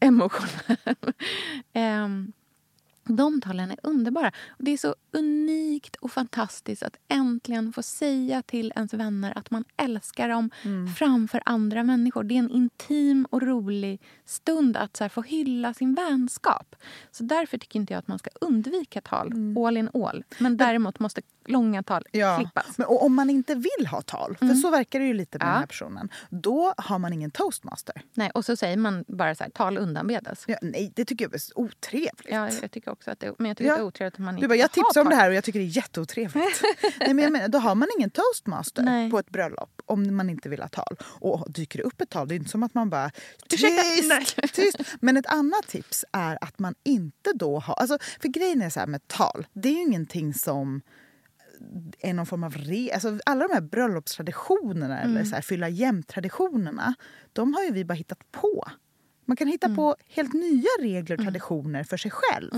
emotionell. 0.00 0.96
Ehm, 1.72 2.32
de 3.04 3.40
talen 3.40 3.70
är 3.70 3.78
underbara. 3.82 4.32
Det 4.58 4.70
är 4.70 4.76
så 4.76 4.94
unikt 5.12 5.96
och 5.96 6.10
fantastiskt 6.12 6.82
att 6.82 6.96
äntligen 7.08 7.72
få 7.72 7.82
säga 7.82 8.42
till 8.42 8.72
ens 8.76 8.94
vänner 8.94 9.38
att 9.38 9.50
man 9.50 9.64
älskar 9.76 10.28
dem 10.28 10.50
framför 10.98 11.42
andra 11.46 11.82
människor. 11.84 12.24
Det 12.24 12.34
är 12.34 12.38
en 12.38 12.50
intim 12.50 13.26
och 13.30 13.42
rolig 13.42 14.00
stund 14.24 14.76
att 14.76 14.96
så 14.96 15.08
få 15.08 15.22
hylla 15.22 15.74
sin 15.74 15.94
vänskap. 15.94 16.76
Så 17.10 17.24
därför 17.24 17.58
tycker 17.58 17.78
inte 17.80 17.92
jag 17.92 17.98
att 17.98 18.08
man 18.08 18.18
ska 18.18 18.30
undvika 18.40 19.00
tal, 19.00 19.32
all 19.66 19.76
in 19.76 19.88
all. 19.94 20.24
Men 20.38 20.56
däremot 20.56 20.98
måste 20.98 21.22
långa 21.46 21.82
tal 21.82 22.04
Ja. 22.12 22.36
klippas. 22.38 22.78
Men, 22.78 22.86
och 22.86 23.04
om 23.04 23.14
man 23.14 23.30
inte 23.30 23.54
vill 23.54 23.86
ha 23.90 24.02
tal, 24.02 24.36
för 24.36 24.54
så 24.54 24.70
verkar 24.70 25.00
det 25.00 25.06
ju 25.06 25.14
lite 25.14 25.38
med 25.38 25.44
Ja. 25.46 25.50
den 25.50 25.58
här 25.60 25.66
personen, 25.66 26.08
då 26.30 26.74
har 26.76 26.98
man 26.98 27.12
ingen 27.12 27.30
toastmaster. 27.30 28.02
Nej, 28.14 28.30
och 28.34 28.44
så 28.44 28.56
säger 28.56 28.76
man 28.76 29.04
bara 29.08 29.34
så 29.34 29.44
här, 29.44 29.50
tal 29.50 29.78
undanbedas. 29.78 30.44
Ja, 30.48 30.56
nej, 30.62 30.92
det 30.96 31.04
tycker 31.04 31.24
jag 31.24 31.34
är 31.34 31.40
otrevligt. 31.54 32.26
Ja, 32.30 32.50
jag 32.62 32.70
tycker 32.70 32.90
också 32.94 33.10
att 33.10 33.20
det, 33.20 33.34
men 33.38 33.48
jag 33.48 33.56
tycker 33.56 33.68
Ja. 33.70 33.74
det 33.76 33.80
är 33.82 33.84
otrevligt 33.86 34.14
att 34.14 34.18
man 34.18 34.34
Du 34.34 34.38
inte 34.38 34.48
bara, 34.48 34.56
jag 34.58 34.72
tipsar 34.72 35.00
om 35.00 35.08
det 35.08 35.16
här 35.16 35.28
och 35.28 35.34
jag 35.34 35.44
tycker 35.44 35.58
det 35.58 35.64
är 35.64 35.76
jätteotrevligt. 35.76 36.62
Nej, 37.00 37.14
men 37.14 37.18
jag 37.18 37.32
menar, 37.32 37.48
då 37.48 37.58
har 37.58 37.74
man 37.74 37.88
ingen 37.98 38.10
toastmaster 38.10 38.82
Nej. 38.82 39.10
på 39.10 39.18
ett 39.18 39.30
bröllop 39.30 39.82
om 39.86 40.16
man 40.16 40.30
inte 40.30 40.48
vill 40.48 40.60
ha 40.60 40.68
tal. 40.68 40.96
Och 41.02 41.52
dyker 41.52 41.78
det 41.78 41.82
upp 41.84 42.00
ett 42.00 42.10
tal, 42.10 42.28
det 42.28 42.34
är 42.34 42.36
inte 42.36 42.50
som 42.50 42.62
att 42.62 42.74
man 42.74 42.90
bara 42.90 43.10
tyst, 43.48 44.36
tyst. 44.54 44.76
Men 45.00 45.16
ett 45.16 45.26
annat 45.26 45.66
tips 45.66 46.04
är 46.12 46.38
att 46.44 46.58
man 46.58 46.74
inte 46.84 47.32
då 47.34 47.58
har... 47.58 47.74
Alltså, 47.74 47.98
för 48.20 48.28
grejen 48.28 48.62
är 48.62 48.70
så 48.70 48.80
här 48.80 48.86
med 48.86 49.08
tal, 49.08 49.46
det 49.52 49.68
är 49.68 49.72
ju 49.72 49.80
ingenting 49.82 50.34
som 50.34 50.80
är 52.00 52.14
någon 52.14 52.26
form 52.26 52.44
av 52.44 52.54
re... 52.56 52.90
Alltså, 52.94 53.18
alla 53.26 53.48
de 53.48 53.54
här 53.54 53.60
bröllopstraditionerna 53.60 55.00
Mm. 55.00 55.16
eller 55.16 55.24
så 55.24 55.34
här, 55.34 55.42
fylla 55.42 55.68
jämnt-traditionerna, 55.68 56.94
de 57.32 57.54
har 57.54 57.62
ju 57.64 57.70
vi 57.72 57.84
bara 57.84 57.94
hittat 57.94 58.32
på. 58.32 58.64
Man 59.24 59.36
kan 59.36 59.48
hitta 59.48 59.74
på 59.74 59.96
helt 60.08 60.32
nya 60.32 60.68
regler 60.80 61.16
och 61.16 61.22
traditioner 61.24 61.84
för 61.84 61.96
sig 61.96 62.10
själv. 62.10 62.50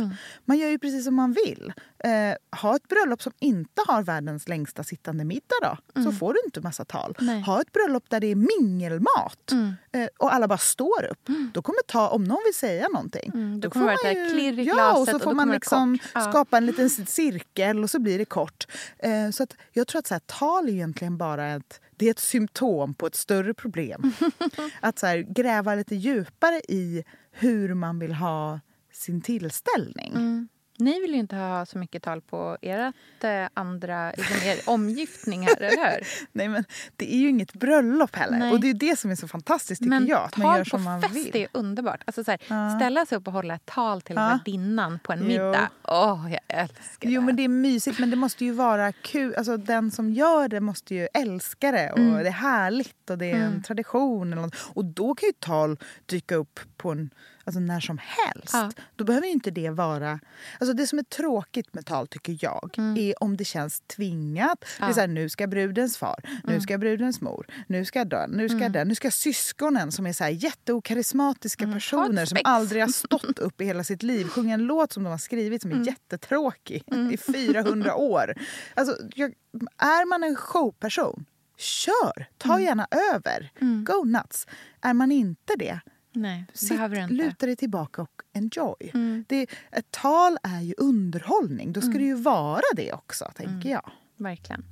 Man 0.45 0.59
gör 0.59 0.69
ju 0.69 0.79
precis 0.79 1.05
som 1.05 1.15
man 1.15 1.33
vill. 1.33 1.73
Eh, 2.05 2.59
ha 2.61 2.77
ett 2.77 2.89
bröllop 2.89 3.23
som 3.23 3.33
inte 3.39 3.83
har 3.87 4.03
världens 4.03 4.49
längsta 4.49 4.85
sittande 4.85 5.25
middag 5.25 5.55
då, 5.63 6.03
så 6.03 6.13
får 6.13 6.33
du 6.33 6.39
inte 6.45 6.61
massa 6.61 6.85
tal. 6.85 7.17
Nej. 7.21 7.41
Ha 7.41 7.61
ett 7.61 7.73
bröllop 7.73 8.05
där 8.09 8.21
det 8.21 8.27
är 8.27 8.35
mingelmat 8.61 9.53
eh, 9.93 10.09
och 10.19 10.35
alla 10.35 10.49
bara 10.49 10.59
står 10.59 11.05
upp. 11.11 11.29
Då 11.55 11.63
kommer 11.63 11.83
ta, 11.87 12.09
om 12.09 12.25
någon 12.25 12.41
vill 12.47 12.55
säga 12.55 12.89
någonting, 12.89 13.31
Mm, 13.35 13.61
då 13.61 13.69
då 13.69 13.73
kommer 13.73 13.97
får 13.97 14.09
det 14.09 14.31
klirr 14.31 14.59
i 14.59 14.65
Ja, 14.65 14.99
och 14.99 15.09
så 15.09 15.17
och 15.17 15.23
får 15.23 15.31
då 15.31 15.37
man 15.37 15.51
liksom 15.51 15.99
skapa 16.31 16.57
en 16.57 16.67
liten 16.67 16.91
cirkel 16.91 17.83
och 17.83 17.91
så 17.91 17.99
blir 17.99 18.19
det 18.19 18.25
kort. 18.25 18.67
Eh, 18.99 19.31
så 19.31 19.43
att 19.43 19.57
jag 19.73 19.87
tror 19.87 19.99
att 19.99 20.07
så 20.07 20.15
här, 20.15 20.21
tal 20.27 20.69
är 20.69 20.73
egentligen 20.73 21.17
bara 21.19 21.47
ett, 21.47 21.81
det 21.97 22.07
är 22.07 22.11
ett 22.11 22.19
symptom 22.19 22.95
på 22.95 23.07
ett 23.07 23.15
större 23.15 23.55
problem. 23.55 24.13
att 24.81 24.99
så 24.99 25.07
här, 25.07 25.19
gräva 25.19 25.75
lite 25.75 25.97
djupare 25.97 26.61
i 26.69 27.05
hur 27.31 27.75
man 27.75 27.99
vill 27.99 28.13
ha 28.13 28.61
sin 28.93 29.21
tillställning. 29.21 30.13
Mm. 30.15 30.49
Ni 30.79 31.01
vill 31.01 31.11
ju 31.15 31.19
inte 31.21 31.37
ha 31.37 31.67
så 31.67 31.79
mycket 31.79 32.03
tal 32.03 32.21
på 32.21 32.57
ert 32.63 32.95
eh, 33.25 33.47
andra, 33.55 34.11
liksom 34.17 34.37
er 34.49 34.59
omgiftningar, 34.71 35.57
eller 35.63 35.91
hur? 35.95 36.07
Nej, 36.33 36.49
men 36.49 36.65
det 36.97 37.15
är 37.15 37.19
ju 37.19 37.29
inget 37.29 37.53
bröllop 37.53 38.17
heller. 38.17 38.39
Nej. 38.39 38.53
Och 38.53 38.61
det 38.61 38.71
är 38.71 38.75
det 38.75 38.99
som 38.99 39.11
är 39.11 39.15
så 39.15 39.29
fantastiskt 39.29 39.79
tycker 39.79 39.91
Men 39.91 40.07
jag. 40.07 40.23
Att 40.25 40.37
man 40.37 40.47
tal 40.47 40.57
gör 40.59 40.65
på 40.65 40.71
som 40.71 40.83
man 40.83 41.03
fest 41.03 41.15
vill. 41.15 41.37
är 41.37 41.49
underbart. 41.53 42.03
Alltså 42.05 42.25
så 42.25 42.31
här, 42.31 42.41
Ja. 42.49 42.79
Ställa 42.79 43.07
sig 43.07 43.19
upp 43.19 43.27
och 43.27 43.33
hålla 43.33 43.55
ett 43.55 43.67
tal 43.67 44.01
till 44.03 44.15
Ja. 44.17 44.29
värdinnan 44.29 44.99
på 44.99 45.13
en 45.13 45.19
Jo. 45.21 45.27
middag. 45.27 45.71
Åh, 45.85 46.27
jag 46.31 46.41
älskar 46.61 47.09
Jo 47.09 47.21
det. 47.21 47.27
men 47.27 47.37
det 47.37 47.43
är 47.45 47.49
mysigt 47.49 47.99
men 47.99 48.11
det 48.11 48.17
måste 48.17 48.45
ju 48.45 48.53
vara 48.53 48.93
kul. 48.93 49.35
Alltså 49.35 49.57
den 49.57 49.91
som 49.91 50.13
gör 50.13 50.49
det 50.49 50.61
måste 50.61 50.95
ju 50.95 51.09
älska 51.15 51.73
det 51.73 51.93
och 51.93 51.99
Mm. 51.99 52.13
det 52.23 52.29
är 52.29 52.33
härligt 52.33 53.11
och 53.11 53.19
det 53.19 53.31
är 53.31 53.37
en 53.37 53.63
tradition. 53.63 54.33
Eller 54.33 54.43
något. 54.43 54.57
Och 54.75 54.85
då 54.85 55.15
kan 55.15 55.27
ju 55.27 55.33
tal 55.33 55.79
dyka 56.07 56.35
upp 56.35 56.61
på 56.77 56.91
en, 56.91 57.11
alltså 57.47 57.61
när 57.61 57.81
som 57.81 57.99
helst. 58.03 58.51
Ja. 58.53 58.71
Då 58.97 59.05
behöver 59.05 59.27
inte 59.27 59.51
det 59.51 59.71
vara... 59.71 60.21
Alltså 60.61 60.73
det 60.73 60.87
som 60.87 60.99
är 60.99 61.03
tråkigt 61.03 61.75
med 61.75 61.87
tal 61.87 62.07
tycker 62.07 62.39
jag 62.41 62.75
är 62.79 63.23
om 63.23 63.37
det 63.37 63.45
känns 63.45 63.81
tvingat. 63.87 64.61
Det 64.61 64.67
är 64.67 64.77
Mm. 64.79 64.89
Ja. 64.89 64.95
så 64.95 65.01
här, 65.01 65.09
nu 65.09 65.29
ska 65.29 65.47
brudens 65.47 65.97
far, 65.97 66.21
nu 66.45 66.61
ska 66.61 66.79
brudens 66.79 67.21
mor, 67.21 67.47
nu 67.67 67.85
ska 67.85 68.05
den, 68.05 68.31
nu 68.31 68.49
ska 68.49 68.69
den, 68.69 68.89
nu 68.89 68.95
ska 68.95 69.11
syskonen 69.11 69.93
som 69.93 70.07
är 70.07 70.13
så 70.13 70.25
här 70.25 70.31
jätteokarismatiska 70.31 71.73
personer 71.73 72.25
som 72.25 72.39
aldrig 72.45 72.83
har 72.83 72.89
stått 72.93 73.39
upp 73.39 73.61
i 73.61 73.65
hela 73.65 73.85
sitt 73.85 74.03
liv 74.03 74.25
sjunga 74.29 74.55
en 74.55 74.61
låt 74.67 74.93
som 74.93 75.03
de 75.03 75.11
har 75.11 75.19
skrivit 75.19 75.63
som 75.63 75.73
är 75.73 75.87
jättetråkig 75.87 76.85
i 77.13 77.17
400 77.17 77.95
år. 77.97 78.35
Alltså, 78.75 78.97
jag, 79.15 79.33
är 79.79 80.09
man 80.09 80.25
en 80.25 80.37
showperson, 80.37 81.25
kör! 81.59 82.27
Ta 82.39 82.61
gärna 82.61 82.87
över. 83.15 83.51
Go 83.85 84.05
nuts. 84.05 84.47
Är 84.81 84.93
man 84.95 85.13
inte 85.13 85.53
det, 85.59 85.81
Nej, 86.17 86.47
sitt, 86.53 86.81
luta 87.11 87.47
dig 87.47 87.57
tillbaka 87.57 88.03
och 88.03 88.23
enjoy. 88.33 88.91
Det, 89.27 89.47
ett 89.71 89.91
tal 89.91 90.39
är 90.43 90.61
ju 90.61 90.75
underhållning. 90.79 91.73
Då 91.73 91.81
ska 91.81 91.93
det 91.93 92.05
ju 92.05 92.15
vara 92.15 92.63
det 92.77 92.93
också, 92.93 93.33
tänker 93.35 93.71
jag. 93.71 93.91
Verkligen. 94.17 94.65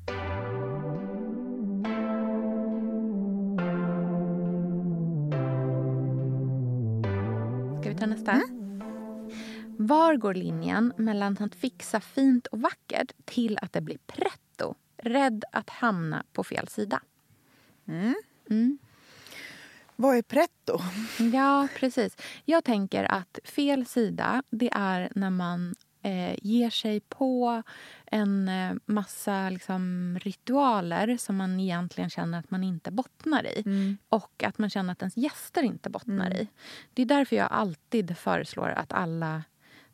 Ska 7.80 7.90
vi 7.90 7.96
ta 7.96 8.06
nästa? 8.06 8.32
Mm. 8.32 8.82
Var 9.78 10.16
går 10.16 10.34
linjen 10.34 10.92
mellan 10.96 11.36
att 11.40 11.54
fixa 11.54 12.00
fint 12.00 12.46
och 12.46 12.60
vackert 12.60 13.12
till 13.24 13.58
att 13.62 13.72
det 13.72 13.80
blir 13.80 13.98
pretto? 14.06 14.74
Rädd 14.96 15.44
att 15.52 15.70
hamna 15.70 16.24
på 16.32 16.44
fel 16.44 16.68
sida. 16.68 17.00
Vad 19.96 20.16
är 20.16 20.22
pretto? 20.22 20.78
Ja, 21.32 21.68
precis. 21.76 22.16
Jag 22.44 22.64
tänker 22.64 23.04
att 23.12 23.38
fel 23.44 23.86
sida, 23.86 24.42
det 24.50 24.70
är 24.72 25.08
när 25.14 25.30
man 25.30 25.74
eh, 26.02 26.34
ger 26.42 26.70
sig 26.70 27.00
på 27.00 27.62
en 28.06 28.48
eh, 28.48 28.72
massa 28.86 29.50
liksom, 29.50 30.18
ritualer 30.22 31.16
som 31.16 31.36
man 31.36 31.60
egentligen 31.60 32.10
känner 32.10 32.38
att 32.38 32.50
man 32.50 32.64
inte 32.64 32.90
bottnar 32.90 33.46
i. 33.46 33.62
Och 34.08 34.42
att 34.46 34.58
man 34.58 34.70
känner 34.70 34.92
att 34.92 35.02
ens 35.02 35.16
gäster 35.16 35.62
inte 35.62 35.90
bottnar 35.90 36.30
i. 36.36 36.48
Det 36.94 37.02
är 37.02 37.06
därför 37.06 37.36
jag 37.36 37.48
alltid 37.50 38.18
föreslår 38.18 38.68
att 38.68 38.92
alla 38.92 39.42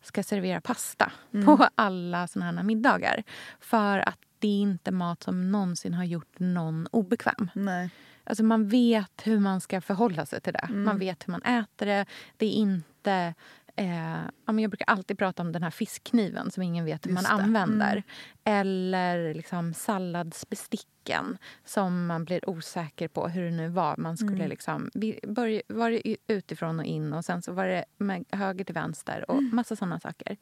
ska 0.02 0.22
servera 0.22 0.60
pasta 0.60 1.12
på 1.44 1.68
alla 1.74 2.26
såna 2.26 2.52
här 2.52 2.62
middagar. 2.62 3.22
För 3.60 3.98
att 4.08 4.18
det 4.38 4.48
är 4.48 4.60
inte 4.60 4.90
mat 4.90 5.22
som 5.22 5.52
någonsin 5.52 5.94
har 5.94 6.04
gjort 6.04 6.38
någon 6.38 6.86
obekväm. 6.86 7.50
Nej. 7.54 7.90
Alltså 8.30 8.44
man 8.44 8.68
vet 8.68 9.22
hur 9.26 9.38
man 9.40 9.60
ska 9.60 9.80
förhålla 9.80 10.26
sig 10.26 10.40
till 10.40 10.52
det. 10.52 10.66
Mm. 10.68 10.84
Man 10.84 10.98
vet 10.98 11.28
hur 11.28 11.30
man 11.32 11.42
äter 11.42 11.86
det. 11.86 12.06
Det 12.36 12.46
är 12.46 12.50
inte... 12.52 13.34
Eh, 13.76 14.16
ja, 14.46 14.52
men 14.52 14.58
jag 14.58 14.70
brukar 14.70 14.84
alltid 14.86 15.18
prata 15.18 15.42
om 15.42 15.52
den 15.52 15.62
här 15.62 15.70
fiskkniven 15.70 16.50
som 16.50 16.62
ingen 16.62 16.84
vet 16.84 17.06
hur 17.06 17.10
Just 17.10 17.22
man 17.28 17.38
det. 17.38 17.44
använder. 17.44 17.92
Mm. 17.92 18.02
Eller 18.44 19.34
liksom 19.34 19.74
salladsbesticken 19.74 21.38
som 21.64 22.06
man 22.06 22.24
blir 22.24 22.48
osäker 22.50 23.08
på 23.08 23.28
hur 23.28 23.44
det 23.44 23.50
nu 23.50 23.68
var. 23.68 23.96
Man 23.96 24.16
skulle 24.16 24.34
Mm. 24.34 24.48
liksom, 24.48 24.90
vi 24.94 25.20
börj, 25.28 25.62
var 25.68 25.90
det 25.90 26.16
utifrån 26.26 26.78
och 26.78 26.84
in 26.84 27.12
och 27.12 27.24
sen 27.24 27.42
så 27.42 27.52
var 27.52 27.66
det 27.66 27.84
med 27.98 28.24
höger 28.30 28.64
till 28.64 28.74
vänster 28.74 29.30
och 29.30 29.38
Mm. 29.38 29.50
massa 29.56 29.76
såna 29.76 30.00
saker. 30.00 30.36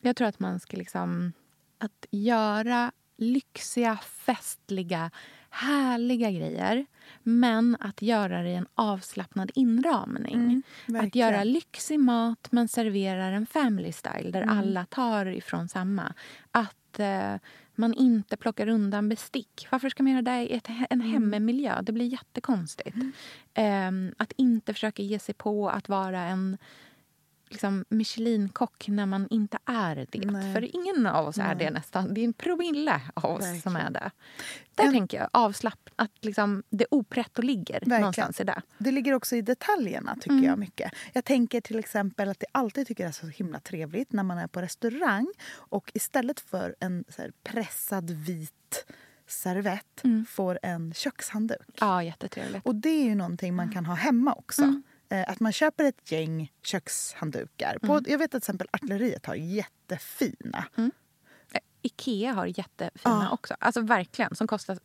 Jag 0.00 0.16
tror 0.16 0.28
att 0.28 0.40
man 0.40 0.60
ska 0.60 0.76
liksom... 0.76 1.32
Att 1.78 2.06
göra 2.10 2.92
lyxiga, 3.16 3.96
festliga, 3.96 5.10
härliga 5.50 6.30
grejer 6.30 6.86
men 7.22 7.76
att 7.80 8.02
göra 8.02 8.42
det 8.42 8.48
i 8.48 8.54
en 8.54 8.66
avslappnad 8.74 9.50
inramning. 9.54 10.62
Mm, 10.88 11.04
att 11.06 11.14
göra 11.14 11.44
lyxig 11.44 12.00
mat 12.00 12.48
men 12.50 12.68
servera 12.68 13.24
en 13.24 13.46
family 13.46 13.92
style 13.92 14.30
där 14.30 14.42
Mm. 14.42 14.58
alla 14.58 14.84
tar 14.86 15.26
ifrån 15.26 15.68
samma. 15.68 16.14
Att 16.50 16.98
eh, 16.98 17.34
man 17.74 17.94
inte 17.94 18.36
plockar 18.36 18.68
undan 18.68 19.08
bestick. 19.08 19.66
Varför 19.70 19.88
ska 19.88 20.02
man 20.02 20.12
göra 20.12 20.22
det 20.22 20.40
i 20.42 20.56
ett, 20.56 20.68
en 20.68 21.00
Mm. 21.00 21.12
hemmamiljö? 21.12 21.82
Det 21.82 21.92
blir 21.92 22.06
jättekonstigt. 22.06 22.96
Ehm, 23.54 24.14
att 24.16 24.32
inte 24.36 24.72
försöka 24.74 25.02
ge 25.02 25.18
sig 25.18 25.34
på 25.34 25.68
att 25.70 25.88
vara 25.88 26.20
en 26.20 26.58
liksom, 27.50 27.84
Michelin-kock 27.88 28.88
när 28.88 29.06
man 29.06 29.28
inte 29.30 29.58
är 29.64 30.06
det. 30.10 30.30
Nej. 30.30 30.54
För 30.54 30.74
ingen 30.76 31.06
av 31.06 31.26
oss 31.28 31.38
är 31.38 31.42
Nej. 31.42 31.56
det 31.58 31.70
nästan. 31.70 32.14
Det 32.14 32.20
är 32.20 32.24
en 32.24 32.32
promille 32.32 33.00
av 33.14 33.24
oss 33.24 33.44
som 33.62 33.76
är 33.76 33.80
Verkligen. 33.80 33.92
det. 33.92 34.10
Där 34.74 34.84
En- 34.84 34.92
tänker 34.92 35.18
jag 35.18 35.28
avslapp, 35.32 35.90
att 35.96 36.10
liksom, 36.20 36.62
det 36.70 36.86
opretto 36.90 37.42
ligger 37.42 37.74
Verkligen. 37.74 38.00
någonstans 38.00 38.40
i 38.40 38.44
det. 38.44 38.62
Det 38.78 38.90
ligger 38.92 39.14
också 39.14 39.36
i 39.36 39.42
detaljerna 39.42 40.14
tycker 40.14 40.30
Mm. 40.30 40.44
jag 40.44 40.58
mycket. 40.58 40.92
Jag 41.12 41.24
tänker 41.24 41.60
till 41.60 41.78
exempel 41.78 42.28
att 42.28 42.40
det 42.40 42.46
alltid 42.52 42.86
tycker 42.86 43.04
jag 43.04 43.08
är 43.08 43.12
så 43.12 43.26
himla 43.26 43.60
trevligt 43.60 44.12
när 44.12 44.22
man 44.22 44.38
är 44.38 44.46
på 44.46 44.62
restaurang 44.62 45.26
och 45.54 45.90
istället 45.94 46.40
för 46.40 46.76
en 46.80 47.04
pressad 47.44 48.10
vit 48.10 48.84
servett 49.26 50.04
Mm. 50.04 50.26
får 50.26 50.58
en 50.62 50.94
kökshandduk. 50.94 51.68
Ja, 51.80 52.02
jättetrevligt. 52.02 52.66
Och 52.66 52.74
det 52.74 52.88
är 52.88 53.04
ju 53.04 53.14
någonting 53.14 53.54
man 53.54 53.72
kan 53.72 53.86
ha 53.86 53.94
hemma 53.94 54.32
också. 54.34 54.62
Mm. 54.62 54.82
Eh, 55.08 55.30
Att 55.30 55.40
man 55.40 55.52
köper 55.52 55.84
ett 55.84 56.12
gäng 56.12 56.52
kökshanddukar. 56.62 57.78
På, 57.78 57.92
Mm. 57.92 58.04
jag 58.08 58.18
vet 58.18 58.24
att 58.24 58.30
till 58.30 58.36
exempel 58.38 58.68
Artilleriet 58.72 59.26
har 59.26 59.34
jättefina. 59.34 60.64
Eh, 60.76 61.60
Ikea 61.82 62.32
har 62.32 62.46
jättefina 62.46 62.90
Ja. 63.24 63.30
också. 63.30 63.54
Alltså 63.60 63.80
verkligen. 63.80 64.34
Som 64.34 64.46
kostar 64.46 64.78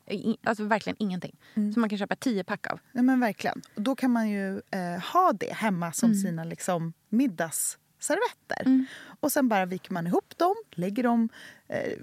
alltså 0.44 0.64
verkligen 0.64 0.98
ingenting. 1.00 1.36
Mm. 1.54 1.74
Som 1.74 1.82
man 1.82 1.90
kan 1.90 1.98
köpa 2.00 2.16
tio 2.16 2.44
pack 2.44 2.68
av. 2.68 2.80
Ja, 2.92 3.02
men 3.02 3.20
verkligen. 3.20 3.62
Då 3.76 3.96
kan 3.96 4.12
man 4.12 4.30
ju 4.30 4.62
eh, 4.72 5.00
ha 5.14 5.34
det 5.40 5.54
hemma 5.54 5.94
som 5.94 6.10
Mm. 6.10 6.22
sina 6.22 6.44
liksom, 6.44 6.94
middagsservetter. 7.10 8.62
Mm. 8.66 8.86
Och 9.20 9.32
sen 9.32 9.50
bara 9.50 9.66
viker 9.66 9.94
man 9.94 10.08
ihop 10.08 10.38
dem, 10.38 10.56
lägger 10.72 11.04
dem 11.04 11.30
eh, 11.68 11.94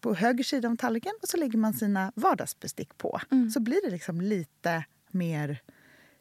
på 0.00 0.14
höger 0.14 0.44
sida 0.44 0.68
om 0.68 0.76
tallriken 0.76 1.12
och 1.22 1.28
så 1.28 1.36
lägger 1.36 1.58
man 1.58 1.72
sina 1.74 2.12
vardagsbestick 2.14 2.98
på. 2.98 3.20
Mm. 3.30 3.50
Så 3.50 3.60
blir 3.60 3.80
det 3.84 3.90
liksom 3.90 4.20
lite 4.20 4.84
mer 5.10 5.62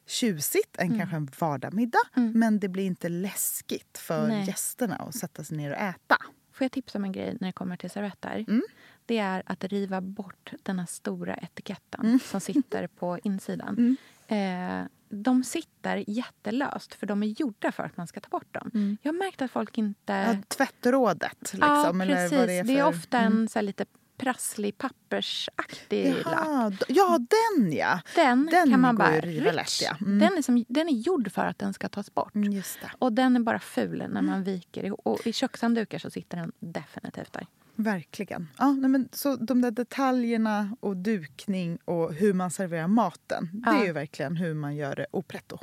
tjusigt 0.08 0.78
än 0.78 0.86
Mm. 0.88 0.97
kanske 0.99 1.16
en 1.16 1.30
vardagsmiddag. 1.39 1.99
Mm. 2.16 2.32
Men 2.39 2.60
det 2.60 2.68
blir 2.70 2.86
inte 2.86 3.10
läskigt 3.10 3.97
för 3.97 4.28
Nej. 4.28 4.47
gästerna 4.47 4.95
att 4.95 5.16
sätta 5.16 5.43
sig 5.43 5.58
ner 5.58 5.72
och 5.72 5.78
äta. 5.78 6.18
Får 6.51 6.66
jag 6.66 6.72
tipsa 6.72 6.97
om 6.97 7.03
en 7.03 7.12
grej 7.12 7.38
när 7.39 7.47
det 7.47 7.51
kommer 7.53 7.78
till 7.78 7.89
servetter? 7.89 8.45
Mm. 8.47 8.64
Det 9.05 9.18
är 9.18 9.43
att 9.45 9.64
riva 9.64 10.01
bort 10.01 10.51
den 10.64 10.80
här 10.80 10.86
stora 10.86 11.36
etiketten 11.38 12.05
Mm. 12.05 12.20
som 12.20 12.41
sitter 12.41 12.88
på 12.99 13.20
insidan. 13.24 13.97
Eh, 14.28 14.82
de 15.10 15.43
sitter 15.43 16.03
jättelöst 16.08 16.93
för 16.93 17.08
de 17.08 17.24
är 17.24 17.28
gjorda 17.28 17.72
för 17.72 17.84
att 17.84 17.97
man 17.97 18.08
ska 18.08 18.20
ta 18.20 18.30
bort 18.30 18.53
dem. 18.53 18.72
Mm. 18.74 18.97
Jag 19.01 19.14
har 19.14 19.18
märkt 19.20 19.41
att 19.41 19.51
folk 19.51 19.78
inte... 19.78 20.14
Ja, 20.14 20.38
tvättrådet 20.47 21.38
liksom. 21.41 21.60
ja, 21.62 21.89
eller 21.89 22.16
precis. 22.16 22.38
vad 22.38 22.47
det 22.47 22.53
är, 22.58 22.64
för... 22.64 22.74
det 22.74 22.80
är 22.80 22.86
ofta 22.88 23.20
en 23.20 23.32
Mm. 23.32 23.47
så 23.47 23.62
lite 23.62 23.86
prasslig 24.18 24.78
pappersaktig 24.78 26.13
lapp. 26.13 26.26
Jaha, 26.26 26.70
d- 26.70 26.86
ja, 26.88 27.20
den 27.57 27.72
ja! 27.72 28.01
Den, 28.15 28.45
Den 28.51 28.70
kan 28.72 28.80
man 28.82 28.95
bara... 28.95 29.20
rysch. 29.22 29.80
ja. 29.84 29.95
Mm. 30.01 30.20
Den, 30.20 30.38
är 30.38 30.41
som, 30.41 30.65
den 30.68 30.89
är 30.89 30.93
gjord 30.93 31.32
för 31.32 31.45
att 31.45 31.59
den 31.59 31.74
ska 31.74 31.89
tas 31.89 32.13
bort. 32.13 32.36
Mm, 32.36 32.51
det. 32.53 32.63
Och 32.99 33.13
den 33.13 33.36
är 33.36 33.39
bara 33.39 33.59
ful 33.59 34.03
när 34.09 34.22
man 34.22 34.43
viker. 34.43 35.07
Och 35.07 35.28
i 35.28 35.34
kökshanddukar 35.34 35.99
så 35.99 36.09
sitter 36.09 36.38
den 36.38 36.51
definitivt 36.59 37.34
där. 37.34 37.47
Verkligen. 37.76 38.47
Ja, 38.57 38.72
men, 38.72 39.09
så 39.11 39.36
de 39.36 39.61
där 39.61 39.72
detaljerna 39.72 40.76
och 40.80 40.97
dukning 40.97 41.78
och 41.86 42.13
hur 42.13 42.34
man 42.34 42.51
serverar 42.51 42.88
maten. 42.88 43.49
Det 43.53 43.70
Ja. 43.72 43.82
är 43.82 43.86
ju 43.86 43.91
verkligen 43.91 44.36
hur 44.36 44.53
man 44.53 44.76
gör 44.76 44.95
det 44.95 45.05
opretto. 45.11 45.59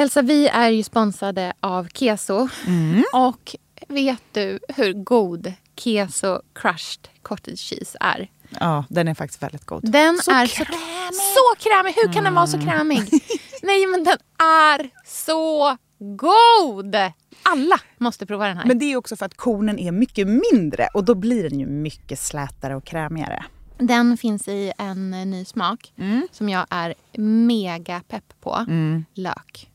Elsa, 0.00 0.22
vi 0.22 0.48
är 0.48 0.68
ju 0.70 0.82
sponsrade 0.82 1.52
av 1.60 1.88
Keso. 1.94 2.48
Och 3.12 3.56
vet 3.88 4.22
du 4.32 4.58
hur 4.68 4.92
god 4.92 5.52
Keso 5.76 6.40
crushed 6.54 7.08
cottage 7.22 7.58
cheese 7.58 7.98
är? 8.00 8.30
Ja, 8.60 8.84
den 8.88 9.08
är 9.08 9.14
faktiskt 9.14 9.42
väldigt 9.42 9.64
god. 9.64 9.90
Den 9.92 10.18
Så 10.18 10.30
är 10.30 10.46
så 10.46 10.64
krämig! 10.64 11.14
Så 11.14 11.68
krämig! 11.68 11.94
Hur 11.96 12.12
kan 12.12 12.24
den 12.24 12.34
vara 12.34 12.46
så 12.46 12.60
krämig? 12.60 12.98
Nej, 13.62 13.86
men 13.86 14.04
den 14.04 14.16
är 14.38 14.90
så 15.06 15.76
god! 15.98 16.96
Alla 17.42 17.80
måste 17.98 18.26
prova 18.26 18.46
den 18.46 18.56
här. 18.56 18.64
Men 18.66 18.78
det 18.78 18.92
är 18.92 18.96
också 18.96 19.16
för 19.16 19.26
att 19.26 19.36
kornen 19.36 19.78
är 19.78 19.92
mycket 19.92 20.28
mindre 20.52 20.88
och 20.94 21.04
då 21.04 21.14
blir 21.14 21.50
den 21.50 21.60
ju 21.60 21.66
mycket 21.66 22.18
slätare 22.18 22.76
och 22.76 22.84
krämigare. 22.84 23.44
Den 23.78 24.16
finns 24.16 24.48
i 24.48 24.72
en 24.78 25.14
eh, 25.14 25.26
ny 25.26 25.44
smak 25.44 25.92
som 26.30 26.48
jag 26.48 26.66
är 26.70 26.94
mega 27.46 28.02
pepp 28.08 28.34
på. 28.40 28.66
Lök. 29.14 29.70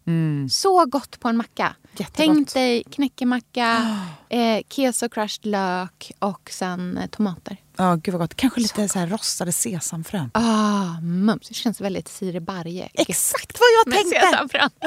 Så 0.50 0.86
gott 0.86 1.20
på 1.20 1.28
en 1.30 1.38
macka. 1.38 1.76
Jättegott. 1.98 2.14
Tänk 2.36 2.54
dig 2.54 2.84
knäckemacka, 2.84 3.98
eh, 4.30 4.62
keso 4.70 5.10
crushed 5.10 5.46
lök 5.46 6.12
och 6.20 6.50
sen 6.54 6.98
eh, 6.98 7.08
tomater. 7.08 7.58
Ja, 7.78 7.96
gud 7.96 8.14
vad 8.14 8.22
gott. 8.22 8.36
Kanske 8.36 8.60
lite 8.62 8.88
så 8.90 9.00
här 9.00 9.08
rostade 9.08 9.52
sesamfrön. 9.52 10.32
Ah, 10.34 11.02
mums. 11.02 11.48
Det 11.48 11.54
känns 11.54 11.82
väldigt 11.82 12.08
Siri 12.08 12.40
Barje. 12.40 12.90
Exakt 12.94 13.58
vad 13.60 13.68
jag 13.94 14.00
tänkte! 14.02 14.20
sesamfrön. 14.32 14.70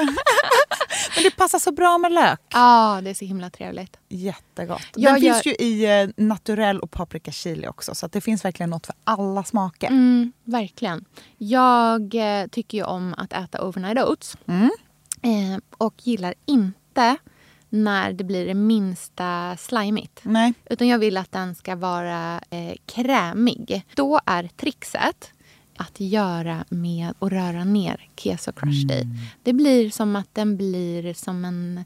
Men 1.15 1.23
det 1.23 1.31
passar 1.31 1.59
så 1.59 1.71
bra 1.71 1.97
med 1.97 2.11
lök. 2.11 2.41
Ja, 2.53 2.99
det 3.03 3.09
är 3.09 3.13
så 3.13 3.25
himla 3.25 3.49
trevligt. 3.49 3.97
Jättegott. 4.09 4.81
Jag 4.95 5.13
Den 5.13 5.23
gör- 5.23 5.33
finns 5.33 5.45
ju 5.45 5.65
i 5.65 6.01
eh, 6.01 6.09
naturell 6.25 6.79
och 6.79 6.91
paprika 6.91 7.31
chili 7.31 7.67
också. 7.67 7.95
Så 7.95 8.07
det 8.07 8.21
finns 8.21 8.45
verkligen 8.45 8.69
något 8.69 8.85
för 8.85 8.95
alla 9.03 9.43
smaker. 9.43 9.87
Mm, 9.87 10.31
verkligen. 10.43 11.05
Jag 11.37 12.15
eh, 12.15 12.47
tycker 12.47 12.77
ju 12.77 12.83
om 12.83 13.13
att 13.17 13.33
äta 13.33 13.67
overnight 13.67 13.97
oats. 14.07 14.37
Mm. 14.47 14.69
Eh, 15.21 15.59
och 15.77 15.93
gillar 16.07 16.33
inte 16.45 16.77
när 17.69 18.13
det 18.13 18.23
blir 18.23 18.45
det 18.45 18.53
minsta 18.53 19.57
slimigt. 19.57 20.19
Nej. 20.23 20.53
Utan 20.69 20.87
jag 20.87 20.99
vill 20.99 21.17
att 21.17 21.31
den 21.31 21.55
ska 21.55 21.75
vara 21.75 22.41
eh, 22.49 22.73
krämig. 22.85 23.85
Då 23.95 24.19
är 24.25 24.49
trixet 24.57 25.31
att 25.77 25.99
göra 25.99 26.65
med 26.69 27.13
att 27.19 27.31
röra 27.31 27.63
ner 27.63 28.09
keso 28.17 28.51
crushed 28.51 28.91
Mm. 29.01 29.15
i. 29.15 29.19
Det 29.43 29.53
blir 29.53 29.89
som 29.89 30.15
att 30.15 30.35
den 30.35 30.57
blir 30.57 31.13
som 31.13 31.45
en 31.45 31.85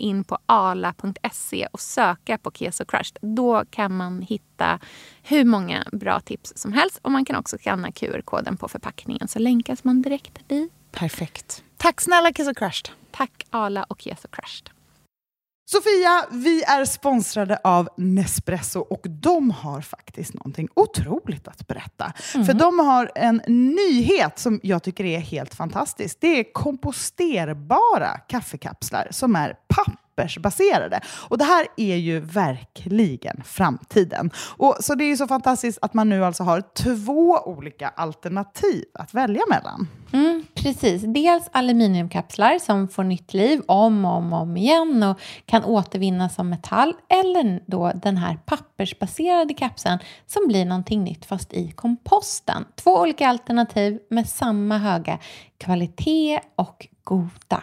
in 0.00 0.24
på 0.24 0.38
ala.se 0.46 1.66
och 1.72 1.80
söka 1.80 2.38
på 2.38 2.50
Keso 2.50 2.84
Crushed. 2.84 3.18
Då 3.20 3.64
kan 3.70 3.96
man 3.96 4.22
hitta 4.22 4.78
hur 5.22 5.44
många 5.44 5.84
bra 5.92 6.20
tips 6.20 6.52
som 6.56 6.72
helst. 6.72 6.98
Och 7.02 7.12
man 7.12 7.24
kan 7.24 7.36
också 7.36 7.58
skanna 7.58 7.92
QR-koden 7.92 8.56
på 8.56 8.68
förpackningen 8.68 9.28
så 9.28 9.38
länkas 9.38 9.84
man 9.84 10.02
direkt 10.02 10.48
dit. 10.48 10.72
Perfekt. 10.92 11.64
Tack 11.76 12.00
snälla 12.00 12.28
och 12.28 12.56
Crushed. 12.56 12.88
Tack 13.10 13.46
Ala 13.50 13.82
och 13.82 14.00
Keso 14.00 14.28
Crushed. 14.28 14.70
Sofia, 15.72 16.26
vi 16.30 16.62
är 16.62 16.84
sponsrade 16.84 17.58
av 17.64 17.88
Nespresso 17.96 18.80
och 18.80 19.06
de 19.08 19.50
har 19.50 19.80
faktiskt 19.80 20.34
någonting 20.34 20.68
otroligt 20.74 21.48
att 21.48 21.66
berätta. 21.66 22.12
För 22.16 22.54
de 22.54 22.78
har 22.78 23.10
en 23.14 23.42
nyhet 23.76 24.38
som 24.38 24.60
jag 24.62 24.82
tycker 24.82 25.04
är 25.04 25.18
helt 25.18 25.54
fantastisk. 25.54 26.18
Det 26.20 26.40
är 26.40 26.52
komposterbara 26.52 28.18
kaffekapslar 28.28 29.08
som 29.10 29.36
är 29.36 29.54
pappersfria 29.68 30.09
pappersbaserade. 30.20 31.00
Och 31.28 31.38
det 31.38 31.44
här 31.44 31.66
är 31.76 31.96
ju 31.96 32.20
verkligen 32.20 33.42
framtiden. 33.44 34.30
Och, 34.56 34.76
så 34.80 34.94
det 34.94 35.04
är 35.04 35.08
ju 35.08 35.16
så 35.16 35.26
fantastiskt 35.26 35.78
att 35.82 35.94
man 35.94 36.08
nu 36.08 36.24
alltså 36.24 36.42
har 36.42 36.62
två 36.74 37.38
olika 37.44 37.88
alternativ 37.88 38.84
att 38.94 39.14
välja 39.14 39.42
mellan. 39.48 39.88
Mm, 40.12 40.44
precis. 40.54 41.02
Dels 41.02 41.48
aluminiumkapslar 41.52 42.58
som 42.58 42.88
får 42.88 43.04
nytt 43.04 43.34
liv 43.34 43.62
om 43.66 44.04
och 44.04 44.16
om, 44.16 44.32
om 44.32 44.56
igen 44.56 45.02
och 45.02 45.20
kan 45.46 45.64
återvinnas 45.64 46.34
som 46.34 46.48
metall. 46.48 46.94
Eller 47.08 47.60
då 47.66 47.92
den 47.94 48.16
här 48.16 48.38
pappersbaserade 48.46 49.54
kapseln 49.54 49.98
som 50.26 50.46
blir 50.48 50.64
någonting 50.64 51.04
nytt 51.04 51.24
fast 51.24 51.52
i 51.52 51.70
komposten. 51.70 52.64
Två 52.76 53.00
olika 53.00 53.28
alternativ 53.28 53.98
med 54.10 54.28
samma 54.28 54.78
höga 54.78 55.18
kvalitet 55.58 56.40
och 56.56 56.86
goda 57.04 57.62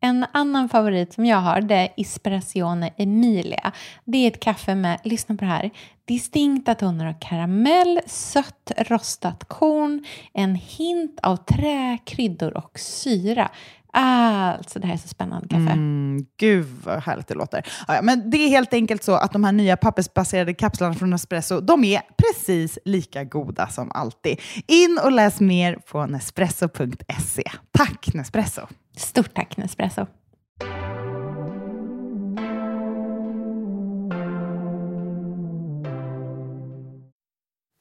En 0.00 0.26
annan 0.32 0.68
favorit 0.68 1.12
som 1.12 1.26
jag 1.26 1.36
har 1.36 1.60
det 1.60 1.74
är 1.74 1.88
Espressione 1.96 2.90
Emilia. 2.96 3.72
Det 4.04 4.18
är 4.18 4.28
ett 4.28 4.40
kaffe 4.40 4.74
med, 4.74 5.00
lyssna 5.04 5.36
på 5.36 5.44
det 5.44 5.50
här, 5.50 5.70
distinkta 6.04 6.74
toner 6.74 7.06
av 7.06 7.14
karamell, 7.20 8.00
sött 8.06 8.72
rostat 8.76 9.44
korn, 9.44 10.04
en 10.34 10.54
hint 10.54 11.20
av 11.22 11.36
trä, 11.36 11.98
kryddor 12.04 12.56
och 12.56 12.78
syra. 12.78 13.50
Alltså 13.92 14.78
det 14.78 14.86
här 14.86 14.94
är 14.94 14.98
så 14.98 15.08
spännande 15.08 15.48
kaffe. 15.48 15.70
Mm, 15.72 16.26
gud 16.36 16.66
vad 16.84 17.02
härligt 17.02 17.28
det 17.28 17.34
låter. 17.34 17.66
Ja, 17.88 18.02
men 18.02 18.30
det 18.30 18.36
är 18.36 18.48
helt 18.48 18.74
enkelt 18.74 19.02
så 19.02 19.14
att 19.14 19.32
de 19.32 19.44
här 19.44 19.52
nya 19.52 19.76
pappersbaserade 19.76 20.54
kapslarna 20.54 20.94
från 20.94 21.10
Nespresso, 21.10 21.60
de 21.60 21.84
är 21.84 22.00
precis 22.16 22.78
lika 22.84 23.24
goda 23.24 23.66
som 23.68 23.90
alltid. 23.92 24.40
In 24.66 24.98
och 25.04 25.12
läs 25.12 25.40
mer 25.40 25.78
på 25.90 26.06
nespresso.se. 26.06 27.44
Tack 27.72 28.14
Nespresso! 28.14 28.66
Stort 28.98 29.34
tack 29.34 29.56
Nespresso! 29.56 30.06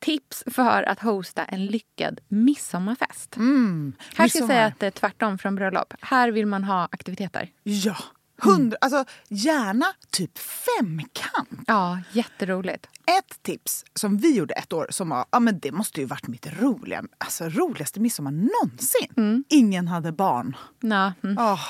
Tips 0.06 0.44
för 0.48 0.84
att 0.84 1.00
hosta 1.00 1.46
en 1.46 1.66
lyckad 1.66 2.20
midsommarfest. 2.28 3.36
Mm, 3.36 3.94
här 4.16 4.28
ska 4.28 4.40
jag 4.40 4.48
säga 4.48 4.66
att 4.66 4.80
det 4.80 4.88
är 4.88 4.92
tvärtom 4.92 5.38
från 5.38 5.56
bröllop. 5.56 5.94
Här 6.02 6.32
vill 6.32 6.46
man 6.46 6.64
ha 6.64 6.88
aktiviteter. 6.92 7.50
Ja, 7.64 7.96
hundra, 8.38 8.78
alltså 8.82 9.06
gärna 9.28 9.86
typ 10.10 10.38
femkant. 10.38 11.64
Ja, 11.68 12.00
jätteroligt. 12.12 12.88
Ett 13.18 13.44
tips 13.44 13.86
som 13.94 14.18
vi 14.18 14.36
gjorde 14.36 14.54
ett 14.54 14.74
år 14.74 14.88
som 14.90 15.10
var, 15.10 15.26
ja 15.32 15.40
men 15.40 15.60
det 15.60 15.72
måste 15.72 16.02
ju 16.02 16.06
varit 16.08 16.28
mitt 16.28 16.48
roliga, 16.62 17.04
alltså 17.18 17.50
roligaste 17.50 18.00
midsommar 18.00 18.32
någonsin. 18.32 19.14
Mm. 19.18 19.44
Ingen 19.50 19.88
hade 19.88 20.12
barn. 20.12 20.56
Nå. 20.80 21.14
Mm. 21.24 21.38
Oh, 21.38 21.62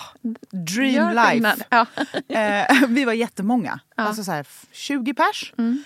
dream 0.52 1.16
life. 1.16 1.66
Ja. 1.70 1.86
eh, 2.36 2.88
vi 2.88 3.06
var 3.06 3.14
jättemånga, 3.14 3.80
ja. 3.96 4.04
alltså 4.04 4.24
så 4.24 4.32
här 4.32 4.48
20 4.72 5.14
pers. 5.14 5.54
Mm. 5.58 5.84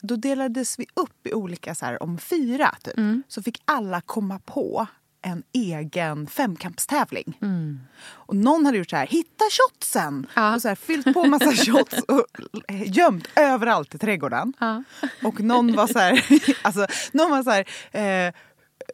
Då 0.00 0.16
delades 0.16 0.78
vi 0.78 0.86
upp 0.94 1.26
i 1.26 1.32
olika, 1.32 1.74
så 1.74 1.86
här, 1.86 2.02
om 2.02 2.18
fyra 2.18 2.74
typ. 2.82 2.98
Mm. 2.98 3.22
Så 3.28 3.42
fick 3.42 3.62
alla 3.64 4.00
komma 4.00 4.38
på 4.38 4.86
en 5.22 5.42
egen 5.52 6.26
femkampstävling. 6.26 7.38
Mm. 7.42 7.80
Och 8.00 8.36
någon 8.36 8.66
hade 8.66 8.78
gjort 8.78 8.90
så 8.90 8.96
här, 8.96 9.06
hitta 9.06 9.44
shotsen! 9.50 10.26
Ja. 10.34 10.54
Och 10.54 10.62
så 10.62 10.68
här, 10.68 10.74
fyllt 10.74 11.14
på 11.14 11.24
massa 11.24 11.52
shots 11.64 11.98
och 11.98 12.26
gömt 12.84 13.28
överallt 13.36 13.94
i 13.94 13.98
trädgården. 13.98 14.52
Ja. 14.58 14.82
Och 15.22 15.40
någon 15.40 15.76
var 15.76 15.86
så 15.86 15.98
här, 15.98 16.24
alltså, 16.62 16.86
någon 17.12 17.30
var 17.30 17.42
så 17.42 17.50
här, 17.50 17.64
eh, 18.26 18.34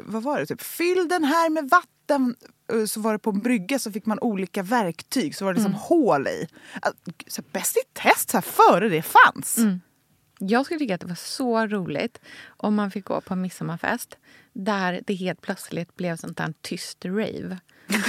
vad 0.03 0.23
var 0.23 0.39
det, 0.39 0.47
typ, 0.47 0.63
fyll 0.63 1.09
den 1.09 1.25
här 1.25 1.51
med 1.51 1.69
vatten. 1.69 2.37
Eh, 2.73 2.85
så 2.85 3.01
var 3.01 3.13
det 3.13 3.19
på 3.19 3.31
en 3.31 3.41
brygga 3.41 3.79
så 3.79 3.93
fick 3.93 4.07
man 4.07 4.19
olika 4.21 4.63
verktyg, 4.63 5.37
så 5.37 5.45
var 5.45 5.53
det 5.53 5.57
liksom 5.57 5.73
mm. 5.73 5.83
hål 5.83 6.27
i. 6.27 6.49
Alltså, 6.83 7.43
bäst 7.53 7.77
i 7.77 7.81
test, 7.93 8.31
så 8.31 8.37
här, 8.37 8.43
före 8.43 8.89
det 8.89 9.03
fanns. 9.03 9.59
Mm. 9.59 9.81
Jag 10.39 10.65
skulle 10.65 10.79
tycka 10.79 10.95
att 10.95 11.01
det 11.01 11.07
var 11.07 11.15
så 11.15 11.67
roligt 11.67 12.21
om 12.47 12.75
man 12.75 12.91
fick 12.91 13.05
gå 13.05 13.21
på 13.21 13.35
en 13.35 13.41
midsommarfest 13.41 14.17
där 14.55 15.01
det 15.07 15.15
helt 15.15 15.41
plötsligt 15.41 15.97
blev 15.97 16.17
sånt 16.17 16.37
där 16.37 16.55
tyst 16.61 17.05
rave. 17.05 17.59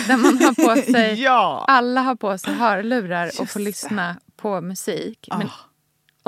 Där 0.08 0.18
man 0.18 0.38
har 0.38 0.76
på 0.76 0.92
sig, 0.92 1.22
ja. 1.24 1.66
alla 1.68 2.02
har 2.02 2.16
på 2.16 2.38
sig 2.38 2.54
hörlurar 2.54 3.32
och 3.40 3.50
får 3.50 3.60
lyssna 3.60 4.18
på 4.36 4.62
musik. 4.62 5.28
Men, 5.32 5.48
oh. 5.48 5.54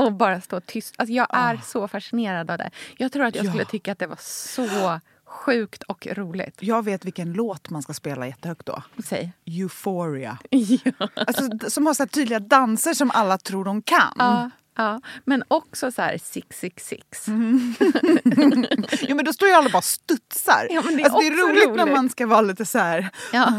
och 0.05 0.13
bara 0.13 0.41
stå 0.41 0.61
tyst. 0.61 0.95
Alltså 0.97 1.13
jag 1.13 1.27
är 1.29 1.55
oh. 1.55 1.61
så 1.61 1.87
fascinerad 1.87 2.51
av 2.51 2.57
det. 2.57 2.71
Jag 2.97 3.11
tror 3.11 3.25
att 3.25 3.35
jag 3.35 3.45
ja. 3.45 3.51
skulle 3.51 3.65
tycka 3.65 3.91
att 3.91 3.99
det 3.99 4.07
var 4.07 4.19
så 4.21 4.99
sjukt 5.25 5.83
och 5.83 6.07
roligt. 6.11 6.57
Jag 6.59 6.85
vet 6.85 7.05
vilken 7.05 7.33
låt 7.33 7.69
man 7.69 7.81
ska 7.81 7.93
spela 7.93 8.27
jättehögt 8.27 8.65
då. 8.65 8.83
Säg. 9.05 9.33
Euphoria. 9.45 10.37
Ja. 10.51 11.09
Alltså, 11.13 11.69
som 11.69 11.85
har 11.85 11.93
så 11.93 12.07
tydliga 12.07 12.39
danser 12.39 12.93
som 12.93 13.11
alla 13.11 13.37
tror 13.37 13.65
de 13.65 13.81
kan. 13.81 14.13
Ja. 14.17 14.49
Ja, 14.77 15.01
men 15.25 15.43
också 15.47 15.91
så 15.91 16.01
här 16.01 16.17
666. 16.17 17.27
Mm. 17.27 17.73
jo, 19.01 19.15
men 19.15 19.25
då 19.25 19.33
står 19.33 19.49
ju 19.49 19.55
alla 19.55 19.69
bara 19.69 19.81
studsar. 19.81 20.67
Ja, 20.69 20.81
men 20.85 20.97
det, 20.97 21.01
är 21.01 21.05
alltså, 21.05 21.19
det 21.19 21.27
är 21.27 21.31
roligt, 21.31 21.65
roligt, 21.65 21.75
när 21.75 21.95
man 21.95 22.09
ska 22.09 22.27
vara 22.27 22.41
lite 22.41 22.65
så 22.65 22.79
här 22.79 23.09
ja. 23.33 23.53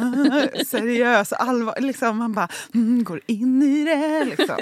seriös, 0.66 1.32
allvar, 1.32 1.74
liksom, 1.78 2.16
man 2.16 2.32
bara 2.32 2.48
mm, 2.74 3.04
går 3.04 3.20
in 3.26 3.62
i 3.62 3.84
det. 3.84 4.24
Liksom. 4.24 4.56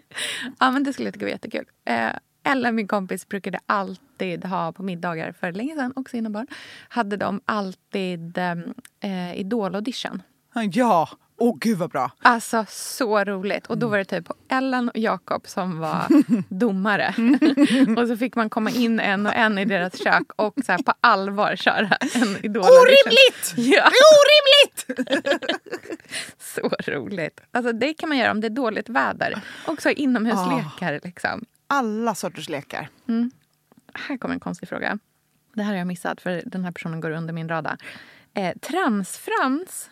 ja, 0.58 0.70
men 0.70 0.84
det 0.84 0.92
skulle 0.92 1.06
jag 1.06 1.14
tycka 1.14 1.26
var 1.26 1.30
jättekul. 1.30 1.66
Eh, 1.84 2.12
eller 2.44 2.72
min 2.72 2.88
kompis 2.88 3.28
brukade 3.28 3.58
alltid 3.66 4.44
ha 4.44 4.72
på 4.72 4.82
middagar 4.82 5.32
för 5.32 5.52
länge 5.52 5.74
sedan, 5.74 5.92
också 5.96 6.16
innan 6.16 6.32
barn, 6.32 6.46
hade 6.88 7.16
de 7.16 7.40
alltid 7.44 8.38
eh, 8.38 9.40
Idol-audition. 9.40 10.22
Ja, 10.72 11.08
Åh 11.42 11.50
oh, 11.50 11.58
gud 11.60 11.78
vad 11.78 11.90
bra! 11.90 12.10
Alltså 12.22 12.64
så 12.68 13.24
roligt. 13.24 13.66
Och 13.66 13.78
då 13.78 13.88
var 13.88 13.98
det 13.98 14.04
typ 14.04 14.30
Ellen 14.48 14.88
och 14.88 14.98
Jakob 14.98 15.46
som 15.46 15.78
var 15.78 16.06
domare. 16.48 17.14
och 17.96 18.08
så 18.08 18.16
fick 18.16 18.36
man 18.36 18.50
komma 18.50 18.70
in 18.70 19.00
en 19.00 19.26
och 19.26 19.34
en 19.34 19.58
i 19.58 19.64
deras 19.64 19.98
kök 20.04 20.32
och 20.36 20.54
så 20.66 20.82
på 20.82 20.94
allvar 21.00 21.56
köra 21.56 21.96
en 22.14 22.44
idol 22.44 22.62
Orimligt! 22.62 23.54
Ja. 23.56 23.90
Det 23.90 23.96
är 23.96 24.12
orimligt! 24.22 25.10
så 26.38 26.90
roligt. 26.90 27.40
Alltså 27.50 27.72
det 27.72 27.94
kan 27.94 28.08
man 28.08 28.18
göra 28.18 28.30
om 28.30 28.40
det 28.40 28.48
är 28.48 28.50
dåligt 28.50 28.88
väder. 28.88 29.42
Också 29.66 29.90
inomhuslekar. 29.90 30.94
Oh. 30.94 31.00
Liksom. 31.02 31.44
Alla 31.66 32.14
sorters 32.14 32.48
lekar. 32.48 32.88
Mm. 33.08 33.30
Här 33.94 34.16
kommer 34.16 34.34
en 34.34 34.40
konstig 34.40 34.68
fråga. 34.68 34.98
Det 35.54 35.62
här 35.62 35.70
har 35.72 35.78
jag 35.78 35.86
missat 35.86 36.20
för 36.20 36.42
den 36.46 36.64
här 36.64 36.72
personen 36.72 37.00
går 37.00 37.10
under 37.10 37.34
min 37.34 37.48
radar. 37.48 37.76
Eh, 38.34 38.52
Transfrans 38.58 39.90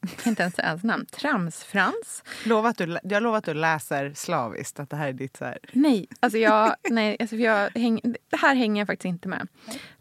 inte 0.26 0.42
ens 0.42 0.58
ens 0.58 0.84
namn. 0.84 1.06
Tramsfrans. 1.06 2.24
Lova 2.44 2.68
att 2.68 2.78
du, 2.78 2.98
jag 3.02 3.22
lovar 3.22 3.38
att 3.38 3.44
du 3.44 3.54
läser 3.54 4.12
slaviskt, 4.14 4.80
att 4.80 4.90
det 4.90 4.96
här 4.96 5.08
är 5.08 5.12
ditt... 5.12 5.36
Så 5.36 5.44
här. 5.44 5.58
Nej, 5.72 6.06
alltså 6.20 6.38
jag, 6.38 6.74
nej 6.90 7.16
alltså 7.20 7.36
jag 7.36 7.70
häng, 7.70 8.00
det 8.30 8.36
här 8.36 8.54
hänger 8.54 8.80
jag 8.80 8.86
faktiskt 8.86 9.04
inte 9.04 9.28
med. 9.28 9.48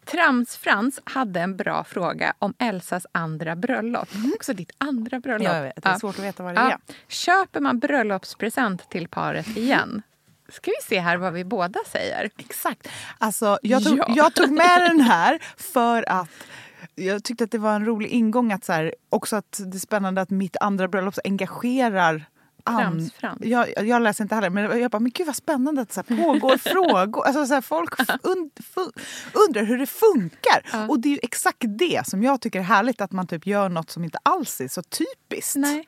Tramsfrans 0.05 0.99
hade 1.03 1.41
en 1.41 1.57
bra 1.57 1.83
fråga 1.83 2.33
om 2.39 2.53
Elsas 2.59 3.05
andra 3.11 3.55
bröllop. 3.55 4.15
Mm. 4.15 4.31
Också 4.35 4.53
ditt 4.53 4.71
andra 4.77 5.19
bröllop. 5.19 5.47
Jag 5.47 5.63
vet, 5.63 5.83
det 5.83 5.89
är 5.89 5.99
svårt 5.99 6.19
att 6.19 6.25
veta 6.25 6.43
vad 6.43 6.55
det 6.55 6.61
ja. 6.61 6.71
är. 6.71 6.79
Köper 7.07 7.59
man 7.59 7.79
bröllopspresent 7.79 8.89
till 8.89 9.07
paret 9.07 9.57
igen? 9.57 10.01
ska 10.49 10.71
vi 10.71 10.95
se 10.95 10.99
här 10.99 11.17
vad 11.17 11.33
vi 11.33 11.43
båda 11.43 11.79
säger. 11.91 12.29
Exakt. 12.37 12.87
Alltså, 13.17 13.59
jag, 13.61 13.83
tog, 13.83 13.97
ja. 13.97 14.05
jag 14.09 14.33
tog 14.33 14.51
med 14.51 14.81
den 14.81 15.01
här 15.01 15.39
för 15.57 16.09
att 16.09 16.29
jag 16.97 17.23
tyckte 17.23 17.43
att 17.43 17.51
det 17.51 17.57
var 17.57 17.75
en 17.75 17.85
rolig 17.85 18.09
ingång 18.09 18.51
att 18.51 18.65
så 18.65 18.73
här, 18.73 18.95
också 19.09 19.35
att 19.35 19.61
det 19.65 19.77
är 19.77 19.79
spännande 19.79 20.21
att 20.21 20.29
mitt 20.29 20.57
andra 20.61 20.87
bröllop 20.87 21.15
engagerar. 21.23 22.25
Tramsfrans. 22.65 23.41
Jag, 23.45 23.87
jag 23.87 24.01
läser 24.01 24.23
inte 24.23 24.35
heller, 24.35 24.49
men 24.49 24.79
jag 24.79 24.91
bara, 24.91 24.99
men 24.99 25.11
gud 25.11 25.27
vad 25.27 25.35
spännande 25.35 25.81
att 25.81 25.87
det 25.87 25.93
så 25.93 26.03
här 26.07 26.23
pågår 26.23 26.57
frågor. 26.73 27.25
Alltså 27.25 27.45
så 27.45 27.53
här, 27.53 27.61
folk 27.61 27.99
und, 28.23 28.51
undrar 29.47 29.63
hur 29.63 29.77
det 29.77 29.85
funkar. 29.85 30.87
Och 30.89 30.99
det 30.99 31.09
är 31.09 31.11
ju 31.11 31.19
exakt 31.23 31.63
det 31.67 32.07
som 32.07 32.23
jag 32.23 32.41
tycker 32.41 32.59
är 32.59 32.63
härligt, 32.63 33.01
att 33.01 33.11
man 33.11 33.27
typ 33.27 33.47
gör 33.47 33.69
något 33.69 33.89
som 33.89 34.03
inte 34.03 34.19
alls 34.23 34.61
är 34.61 34.67
så 34.67 34.81
typiskt. 34.83 35.55
Nej. 35.55 35.87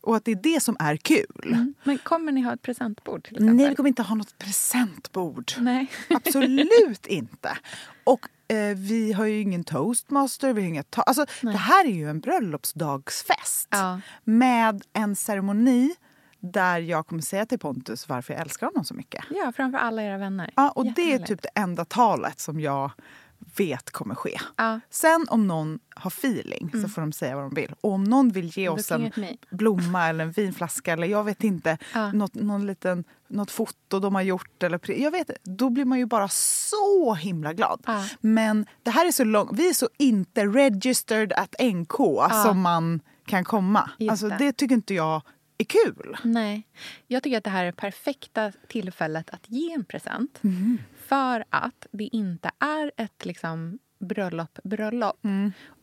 Och 0.00 0.16
att 0.16 0.24
det 0.24 0.30
är 0.30 0.42
det 0.42 0.60
som 0.62 0.76
är 0.80 0.96
kul. 0.96 1.66
Men 1.84 1.98
kommer 1.98 2.32
ni 2.32 2.40
ha 2.40 2.52
ett 2.52 2.62
presentbord 2.62 3.24
till 3.24 3.34
exempel? 3.34 3.56
Nej, 3.56 3.68
vi 3.68 3.74
kommer 3.74 3.88
inte 3.88 4.02
ha 4.02 4.14
något 4.14 4.38
presentbord. 4.38 5.52
Nej. 5.58 5.90
Absolut 6.10 7.06
inte. 7.06 7.58
Och 8.04 8.28
eh, 8.50 8.76
vi 8.76 9.12
har 9.12 9.24
ju 9.24 9.40
ingen 9.40 9.64
toastmaster. 9.64 10.52
Vi 10.52 10.60
har 10.62 10.68
inga 10.68 10.82
ta- 10.82 11.02
alltså, 11.02 11.26
det 11.42 11.50
här 11.56 11.84
är 11.84 11.90
ju 11.92 12.10
en 12.10 12.20
bröllopsdagsfest 12.20 13.68
Ja. 13.70 14.00
med 14.24 14.82
en 14.92 15.16
ceremoni 15.16 15.94
där 16.40 16.78
jag 16.78 17.06
kommer 17.06 17.22
säga 17.22 17.46
till 17.46 17.58
Pontus 17.58 18.08
varför 18.08 18.32
jag 18.34 18.40
älskar 18.42 18.66
honom 18.66 18.84
så 18.84 18.94
mycket. 18.94 19.24
Ja, 19.30 19.52
framför 19.56 19.78
alla 19.78 20.02
era 20.02 20.18
vänner. 20.18 20.50
Ja, 20.56 20.70
och 20.70 20.92
det 20.92 21.12
är 21.12 21.18
typ 21.18 21.42
det 21.42 21.48
enda 21.54 21.84
talet 21.84 22.40
som 22.40 22.60
jag 22.60 22.90
vet 23.56 23.90
kommer 23.90 24.14
ske. 24.14 24.38
Ja. 24.56 24.80
Sen 24.90 25.26
om 25.30 25.46
någon 25.46 25.78
har 25.96 26.08
feeling 26.10 26.70
så 26.82 26.88
får 26.88 27.00
de 27.02 27.12
säga 27.12 27.34
vad 27.36 27.44
de 27.44 27.54
vill. 27.54 27.74
Och 27.80 27.92
om 27.92 28.04
någon 28.04 28.28
vill 28.30 28.58
ge 28.58 28.68
oss 28.68 28.90
en 28.90 29.12
blomma 29.50 30.06
eller 30.08 30.24
en 30.24 30.32
vinflaska 30.32 30.92
eller 30.92 31.06
jag 31.06 31.24
vet 31.24 31.44
inte, 31.44 31.78
Ja. 31.94 32.12
något, 32.12 32.34
någon 32.34 32.66
liten, 32.66 33.04
något 33.30 33.50
foto 33.50 34.00
de 34.00 34.14
har 34.14 34.22
gjort 34.22 34.62
eller 34.62 34.90
jag 34.90 35.10
vet 35.10 35.30
då 35.42 35.70
blir 35.70 35.84
man 35.84 35.98
ju 35.98 36.06
bara 36.06 36.28
så 36.28 37.14
himla 37.14 37.52
glad. 37.52 37.82
Ja. 37.86 38.08
Men 38.20 38.66
det 38.82 38.90
här 38.90 39.06
är 39.06 39.12
så 39.12 39.24
långt, 39.24 39.50
vi 39.52 39.68
är 39.68 39.74
så 39.74 39.88
inte 39.98 40.46
registered 40.46 41.32
at 41.32 41.54
NK 41.60 41.96
som 42.44 42.60
man 42.60 43.00
kan 43.26 43.44
komma. 43.44 43.90
Just 43.98 44.10
alltså 44.10 44.28
det. 44.28 44.36
det 44.38 44.52
tycker 44.52 44.74
inte 44.74 44.94
jag 44.94 45.22
är 45.58 45.64
kul. 45.64 46.16
Nej. 46.24 46.68
Jag 47.06 47.22
tycker 47.22 47.38
att 47.38 47.44
det 47.44 47.50
här 47.50 47.64
är 47.64 47.72
perfekta 47.72 48.52
tillfället 48.68 49.30
att 49.30 49.50
ge 49.50 49.72
en 49.72 49.84
present. 49.84 50.40
För 51.06 51.44
att 51.50 51.86
det 51.90 52.04
inte 52.04 52.50
är 52.58 52.92
ett 52.96 53.24
liksom, 53.24 53.78
bröllop, 53.98 54.58
bröllop. 54.64 55.20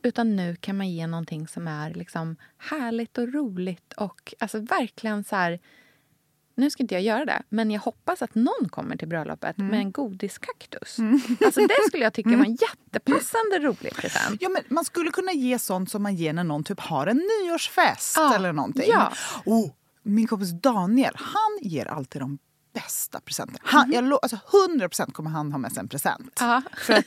Utan 0.04 0.36
nu 0.36 0.56
kan 0.56 0.78
man 0.78 0.90
ge 0.90 1.08
någonting 1.08 1.48
som 1.48 1.68
är 1.68 1.94
liksom 1.94 2.36
härligt 2.58 3.18
och 3.18 3.34
roligt 3.34 3.94
och 3.94 4.34
alltså 4.40 4.60
verkligen 4.60 5.24
så 5.24 5.36
här... 5.36 5.60
Nu 6.60 6.70
ska 6.70 6.84
inte 6.84 6.94
jag 6.96 7.04
göra 7.04 7.26
det, 7.26 7.42
men 7.50 7.72
jag 7.72 7.82
hoppas 7.82 8.22
att 8.22 8.36
någon 8.36 8.70
kommer 8.70 8.96
till 8.98 9.08
bröllopet 9.08 9.58
med 9.58 9.80
en 9.80 9.92
godiskaktus. 9.92 10.98
Alltså 11.46 11.62
det 11.68 11.76
skulle 11.88 12.04
jag 12.04 12.14
tycka 12.14 12.30
var 12.30 12.46
en 12.46 12.58
jättepassande 12.62 13.60
rolig 13.60 13.96
present. 13.96 14.42
Ja, 14.42 14.50
men 14.50 14.64
man 14.70 14.86
skulle 14.86 15.12
kunna 15.12 15.32
ge 15.32 15.60
sånt 15.60 15.92
som 15.92 16.04
man 16.04 16.16
ger 16.16 16.34
när 16.34 16.44
någon 16.44 16.64
typ 16.64 16.80
har 16.80 17.08
en 17.08 17.22
nyårsfest 17.44 18.14
Ja, 18.18 18.36
eller 18.36 18.54
någonting. 18.54 18.90
ja. 18.90 19.12
Oh, 19.46 19.70
min 20.04 20.28
kompis 20.28 20.52
Daniel, 20.62 21.14
han 21.16 21.70
ger 21.70 21.86
alltid 21.86 22.22
de 22.22 22.38
bästa 22.84 23.20
presenterna. 23.20 23.60
Han, 23.64 23.92
jag 23.92 24.04
lo- 24.04 24.20
alltså 24.22 24.38
100% 24.78 25.12
kommer 25.12 25.30
han 25.30 25.52
ha 25.52 25.60
med 25.60 25.72
sig 25.72 25.80
en 25.82 25.88
present. 25.88 26.38
Ja. 26.40 26.62
För 26.78 26.94
att 26.94 27.06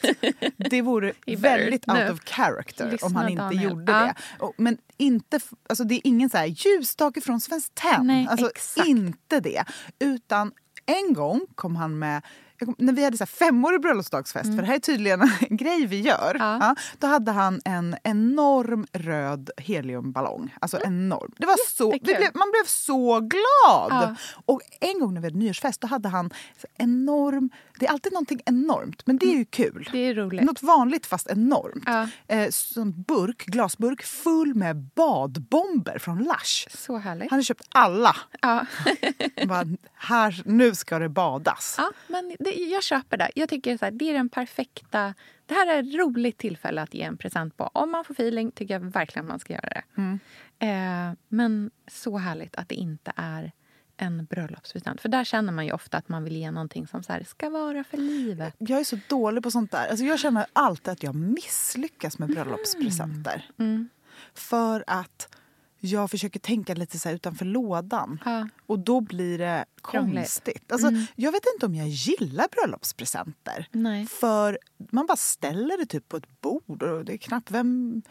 det 0.71 0.83
vore 0.83 1.13
väldigt 1.39 1.87
nu. 1.87 2.03
out 2.05 2.11
of 2.13 2.21
character 2.25 2.91
Lyssna, 2.91 3.07
om 3.07 3.17
han 3.17 3.29
inte 3.29 3.43
Daniel. 3.43 3.63
gjorde 3.63 3.93
Ja. 3.93 3.99
det. 4.01 4.15
Och, 4.45 4.55
men 4.57 4.79
inte, 4.97 5.41
alltså 5.69 5.85
det 5.85 5.95
är 5.95 6.01
ingen 6.05 6.31
så 6.31 6.37
här 6.37 6.47
ljusstake 6.47 7.21
från 7.21 7.41
Svenskt 7.41 7.75
Tenn. 7.75 8.29
Alltså 8.31 8.51
exakt. 8.51 8.89
inte 8.89 9.41
det. 9.41 9.65
Utan 9.99 10.53
en 10.87 11.15
gång 11.15 11.41
kom 11.55 11.77
han 11.77 11.99
med 11.99 12.15
jag 12.15 12.23
kom, 12.67 12.75
när 12.79 12.93
vi 12.93 13.05
hade 13.05 13.17
så 13.17 13.25
här 13.25 13.27
femårig 13.27 13.81
bröllopsdagsfest, 13.81 14.51
för 14.51 14.57
det 14.57 14.67
här 14.67 14.75
är 14.75 14.79
tydligen 14.79 15.23
en 15.23 15.31
grej 15.57 15.87
vi 15.87 16.01
gör. 16.01 16.35
Mm. 16.35 16.47
Ja. 16.47 16.59
Ja, 16.61 16.75
då 16.99 17.07
hade 17.07 17.33
han 17.33 17.61
en 17.65 17.97
enorm 18.05 18.87
röd 18.93 19.51
heliumballong. 19.57 20.55
Alltså 20.61 20.79
enorm. 20.85 21.33
Det 21.37 21.47
var 21.47 21.57
så, 21.71 21.91
blev, 22.03 22.21
man 22.35 22.51
blev 22.51 22.67
så 22.67 23.21
glad! 23.21 23.91
Ja. 23.91 24.15
Och 24.47 24.61
en 24.81 25.01
gång 25.01 25.15
när 25.15 25.21
vi 25.21 25.27
hade 25.27 25.39
nyårsfest 25.39 25.81
då 25.81 25.87
hade 25.87 26.09
han 26.09 26.31
enorm... 26.79 27.51
Det 27.81 27.87
är 27.87 27.91
alltid 27.91 28.13
någonting 28.13 28.41
enormt, 28.47 29.07
men 29.07 29.19
det 29.19 29.27
är 29.27 29.37
ju 29.37 29.45
kul. 29.45 29.89
Det 29.93 29.99
är 29.99 30.15
roligt. 30.15 30.45
Något 30.45 30.63
vanligt 30.63 31.07
fast 31.07 31.31
enormt. 31.31 31.85
Ja. 31.87 32.09
Eh, 32.29 32.51
som 32.51 33.03
burk, 33.03 33.47
glasburk 33.47 34.03
full 34.03 34.55
med 34.55 34.77
badbomber 34.77 35.99
från 35.99 36.19
Lush. 36.19 36.69
Så 36.77 36.97
härligt. 36.97 37.31
Han 37.31 37.37
hade 37.37 37.45
köpt 37.45 37.69
alla. 37.69 38.17
Ja. 38.41 38.67
Bara, 39.47 39.65
här, 39.95 40.43
nu 40.45 40.75
ska 40.75 40.99
det 40.99 41.09
badas. 41.09 41.75
Ja, 41.79 41.93
men 42.07 42.37
det, 42.39 42.51
jag 42.51 42.83
köper 42.83 43.17
det. 43.17 43.31
Jag 43.35 43.49
tycker 43.49 43.77
så 43.77 43.85
här, 43.85 43.93
det 43.93 44.11
är 44.11 44.15
den 44.15 44.29
perfekta... 44.29 45.15
Det 45.47 45.55
här 45.55 45.67
är 45.67 45.83
ett 45.83 45.95
roligt 45.95 46.39
tillfälle 46.39 46.83
att 46.83 46.95
ge 46.95 47.03
en 47.03 47.17
present 47.17 47.57
på. 47.57 47.71
Om 47.73 47.91
man 47.91 48.05
får 48.05 48.15
feeling 48.15 48.51
tycker 48.51 48.75
jag 48.75 48.81
verkligen 48.81 49.27
man 49.27 49.39
ska 49.39 49.53
göra 49.53 49.69
det. 49.69 50.19
Eh, 50.67 51.13
men 51.29 51.71
så 51.87 52.19
härligt 52.19 52.57
att 52.57 52.69
det 52.69 52.75
inte 52.75 53.13
är 53.17 53.53
en 54.01 54.25
bröllopspresent. 54.25 55.01
För 55.01 55.09
där 55.09 55.25
känner 55.25 55.53
man 55.53 55.67
ju 55.67 55.73
ofta 55.73 55.97
att 55.97 56.09
man 56.09 56.25
vill 56.25 56.37
ge 56.37 56.51
någonting 56.51 56.87
som 56.87 57.03
så 57.03 57.13
här, 57.13 57.23
ska 57.25 57.51
vara 57.51 57.85
för 57.85 57.97
livet. 57.97 58.55
Jag 58.59 58.81
är 58.81 58.85
så 58.85 58.99
dålig 59.09 59.43
på 59.43 59.51
sånt 59.51 59.71
där. 59.71 59.87
Alltså 59.89 60.05
jag 60.05 60.19
känner 60.19 60.47
alltid 60.53 60.89
att 60.89 61.03
jag 61.03 61.15
misslyckas 61.15 62.19
med 62.19 62.29
bröllopspresenter. 62.29 63.51
Mm. 63.59 63.89
För 64.35 64.85
att 64.87 65.37
jag 65.81 66.11
försöker 66.11 66.41
tänka 66.41 66.75
lite 66.75 66.99
så 66.99 67.11
utanför 67.11 67.45
lådan. 67.45 68.21
Ja. 68.25 68.49
Och 68.67 68.79
då 68.79 69.01
blir 69.01 69.39
det 69.39 69.65
konstigt. 69.83 70.73
Alltså, 70.73 70.89
Jag 71.17 71.33
vet 71.33 71.43
inte 71.55 71.67
om 71.67 71.75
jag 71.75 71.89
gillar 71.89 72.47
bröllopspresenter. 72.51 73.69
Nej. 73.73 74.07
För 74.07 74.59
man 74.91 75.07
bara 75.07 75.17
ställer 75.17 75.79
det 75.79 75.87
typ 75.87 76.09
på 76.09 76.17
ett 76.17 76.41
bord 76.41 76.83
och 76.83 77.05
det 77.05 77.13
är 77.13 77.17
knappt 77.17 77.51
vem, 77.51 78.03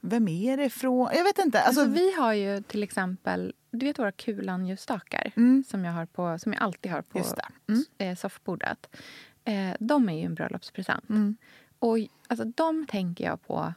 vem 0.00 0.28
är 0.28 0.56
det 0.56 0.64
ifrån? 0.64 1.08
Jag 1.14 1.24
vet 1.24 1.38
inte. 1.38 1.62
Alltså, 1.62 1.80
Alltså, 1.80 1.94
vi 1.94 2.12
har 2.14 2.32
ju 2.32 2.62
till 2.62 2.82
exempel, 2.82 3.54
du 3.70 3.86
vet 3.86 3.98
våra 3.98 4.12
kulanljusstakar 4.12 5.32
som, 5.68 5.84
jag 5.84 5.92
har 5.92 6.06
på, 6.06 6.38
som 6.38 6.52
jag 6.52 6.62
alltid 6.62 6.92
har 6.92 7.02
på 7.02 7.18
det. 7.18 7.72
Mm. 7.72 7.84
eh, 7.98 8.16
soffbordet. 8.16 8.96
Eh, 9.44 9.74
de 9.80 10.08
är 10.08 10.12
ju 10.12 10.22
en 10.24 10.34
bröllopspresent. 10.34 11.08
Mm. 11.10 11.36
Och 11.78 11.96
alltså, 12.28 12.44
de 12.44 12.86
tänker 12.86 13.24
jag 13.24 13.42
på 13.46 13.72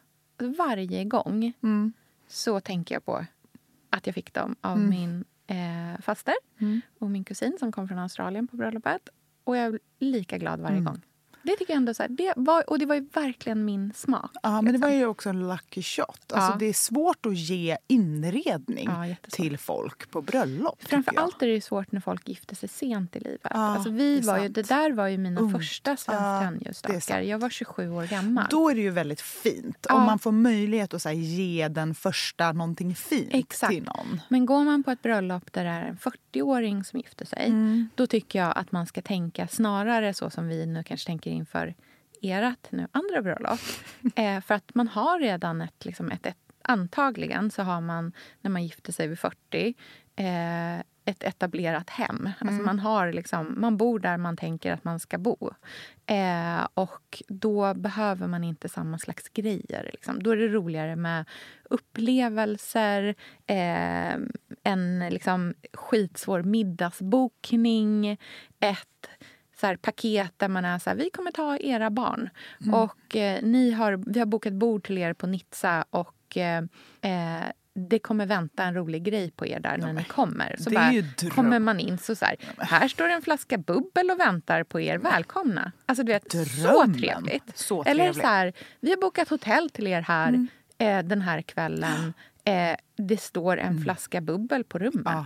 varje 0.57 1.05
gång. 1.05 1.53
Mm. 1.63 1.93
Så 2.28 2.59
tänker 2.59 2.95
jag 2.95 3.05
på 3.05 3.26
att 3.89 4.05
jag 4.07 4.13
fick 4.15 4.34
dem 4.34 4.55
av 4.61 4.78
Mm. 4.78 4.89
min 4.89 5.26
eh, 5.47 6.01
faster 6.01 6.34
och 6.99 7.09
min 7.09 7.24
kusin 7.24 7.57
som 7.59 7.72
kom 7.72 7.88
från 7.88 7.99
Australien 7.99 8.47
på 8.47 8.55
bröllopet. 8.57 9.09
Och 9.43 9.57
jag 9.57 9.65
är 9.74 9.80
lika 9.99 10.38
glad 10.38 10.59
varje 10.59 10.78
Mm. 10.78 10.86
gång. 10.86 11.01
Det 11.44 11.52
tycker 11.52 11.74
jag 11.74 11.78
ändå 11.78 11.94
så 11.94 12.04
här, 12.04 12.10
det 12.10 12.34
var, 12.36 12.70
och 12.70 12.80
det 12.80 12.86
var 12.86 12.96
ju 12.96 13.06
verkligen 13.14 13.66
min 13.66 13.94
smak. 13.96 14.32
Ja, 14.44 14.52
men 14.52 14.66
det 14.66 14.72
liksom. 14.72 14.89
var 14.89 14.96
ju 14.98 15.06
också 15.06 15.30
en 15.30 15.48
lucky 15.50 15.84
shot. 15.84 16.08
Alltså, 16.34 16.52
Ja. 16.52 16.56
Det 16.60 16.66
är 16.66 16.74
svårt 16.74 17.26
att 17.26 17.38
ge 17.38 17.78
inredning 17.88 18.89
Ja, 19.10 19.16
till 19.30 19.58
folk 19.58 20.12
på 20.12 20.22
bröllop. 20.22 20.84
Framför 20.84 21.14
allt 21.20 21.42
är 21.44 21.48
det 21.48 21.62
svårt 21.62 21.92
när 21.92 22.00
folk 22.02 22.28
gifter 22.30 22.56
sig 22.56 22.70
sent 22.70 23.16
i 23.16 23.20
livet. 23.20 23.42
Ja, 23.44 23.50
alltså 23.76 23.89
vi 23.89 24.20
det 24.20 24.28
var 24.28 24.39
ju, 24.39 24.48
det 24.50 24.62
där 24.68 24.92
var 24.92 25.08
ju 25.08 25.18
mina 25.18 25.42
Ungt. 25.42 25.58
första 25.58 25.89
Ja, 26.08 26.14
det 26.14 26.46
Tenn-ljusstakar. 26.46 27.00
sant. 27.00 27.26
Jag 27.28 27.39
var 27.39 27.50
27 27.50 27.89
år 27.92 28.04
gammal. 28.04 28.46
Då 28.50 28.70
är 28.70 28.76
det 28.76 28.82
ju 28.82 28.89
väldigt 28.89 29.22
fint 29.22 29.86
Ja. 29.89 29.96
om 29.96 30.04
man 30.04 30.20
får 30.20 30.32
möjlighet 30.32 30.94
att 30.94 31.06
här, 31.06 31.12
ge 31.12 31.68
den 31.68 31.96
första 31.96 32.52
någonting 32.52 32.96
fint 32.96 33.30
Exakt. 33.34 33.74
till 33.74 33.84
någon. 33.84 34.22
Men 34.30 34.46
går 34.46 34.64
man 34.64 34.84
på 34.84 34.92
ett 34.92 35.02
bröllop 35.02 35.54
där 35.54 35.64
det 35.64 35.70
är 35.70 35.82
en 35.82 35.98
40-åring 35.98 36.84
som 36.84 37.00
gifter 37.00 37.26
sig 37.26 37.46
Mm. 37.48 37.89
då 37.96 38.08
tycker 38.08 38.39
jag 38.39 38.58
att 38.58 38.72
man 38.72 38.86
ska 38.88 39.02
tänka 39.02 39.48
snarare 39.48 40.14
så 40.14 40.30
som 40.30 40.48
vi 40.48 40.66
nu 40.66 40.84
kanske 40.84 41.08
tänker 41.08 41.31
inför 41.32 41.76
ert 42.22 42.72
nu 42.72 42.88
andra 42.92 43.22
bröllop. 43.22 43.60
eh, 44.16 44.42
för 44.42 44.54
att 44.54 44.76
man 44.76 44.88
har 44.88 45.20
redan 45.20 45.62
ett, 45.62 45.86
liksom 45.86 46.12
ett, 46.12 46.26
ett... 46.26 46.38
Antagligen 46.64 47.52
så 47.52 47.64
har 47.64 47.82
man, 47.82 48.14
när 48.42 48.52
man 48.52 48.64
gifter 48.64 48.92
sig 48.92 49.08
vid 49.08 49.20
40 49.20 49.74
eh, 50.16 50.80
ett 51.06 51.24
etablerat 51.24 51.90
hem. 51.90 52.30
Alltså 52.40 52.62
man, 52.62 52.80
har 52.80 53.14
liksom, 53.14 53.56
man 53.58 53.78
bor 53.78 54.00
där 54.00 54.18
man 54.18 54.38
tänker 54.38 54.74
att 54.74 54.84
man 54.84 55.00
ska 55.00 55.18
bo. 55.18 55.52
Eh, 56.06 56.68
och 56.74 57.24
då 57.28 57.74
behöver 57.74 58.28
man 58.28 58.44
inte 58.44 58.70
samma 58.70 59.00
slags 59.00 59.30
grejer. 59.30 59.90
Liksom. 59.94 60.24
Då 60.24 60.32
är 60.32 60.38
det 60.38 60.48
roligare 60.48 60.96
med 60.96 61.26
upplevelser, 61.64 63.16
eh, 63.48 64.16
en 64.64 65.00
liksom, 65.10 65.54
skitsvår 65.74 66.44
middagsbokning, 66.44 68.18
ett 68.60 69.10
så 69.62 69.68
här, 69.68 69.76
paket 69.76 70.32
där 70.38 70.47
man 70.47 70.66
är 70.66 70.80
så 70.80 70.89
här, 70.89 70.97
vi 70.97 71.09
kommer 71.09 71.32
ta 71.32 71.57
era 71.57 71.89
barn. 71.89 72.30
Och 72.74 73.16
eh, 73.16 73.43
ni 73.43 73.72
har, 73.72 74.03
vi 74.12 74.20
har 74.20 74.26
bokat 74.26 74.53
bord 74.53 74.84
till 74.84 74.97
er 74.97 75.14
på 75.14 75.28
Nizza 75.28 75.86
och 75.89 76.38
eh, 76.38 76.57
eh, 77.01 77.45
det 77.74 77.99
kommer 77.99 78.26
vänta 78.26 78.64
en 78.64 78.74
rolig 78.74 79.03
grej 79.03 79.32
på 79.32 79.47
er 79.47 79.59
där 79.59 79.78
när 79.78 79.93
ni 79.93 80.03
kommer. 80.03 80.55
Så 80.59 80.70
bara, 80.70 80.91
kommer 81.36 81.59
man 81.59 81.80
in 81.80 81.97
så, 81.97 82.16
så 82.16 82.26
här, 82.26 82.36
här 82.57 82.88
står 82.88 83.09
en 83.09 83.22
flaska 83.22 83.57
bubbel 83.57 84.09
och 84.12 84.20
väntar 84.20 84.64
på 84.64 84.80
er. 84.82 84.97
Välkomna. 84.97 85.72
Alltså 85.86 86.03
du 86.03 86.12
vet, 86.12 86.32
så 86.32 86.86
trevligt. 86.99 87.57
Så 87.57 87.84
Eller 87.84 88.03
trevligt. 88.03 88.22
så 88.22 88.28
här, 88.28 88.53
vi 88.80 88.89
har 88.89 88.97
bokat 88.97 89.30
hotell 89.30 89.70
till 89.70 89.88
er 89.88 90.01
här 90.01 90.28
Mm. 90.30 90.47
eh, 90.78 91.03
den 91.09 91.22
här 91.22 91.41
kvällen. 91.41 92.14
Eh, 92.44 92.76
det 92.96 93.22
står 93.22 93.58
en 93.58 93.82
flaska 93.84 94.22
bubbel 94.22 94.64
på 94.64 94.80
rummet. 94.80 95.04
Ja. 95.06 95.26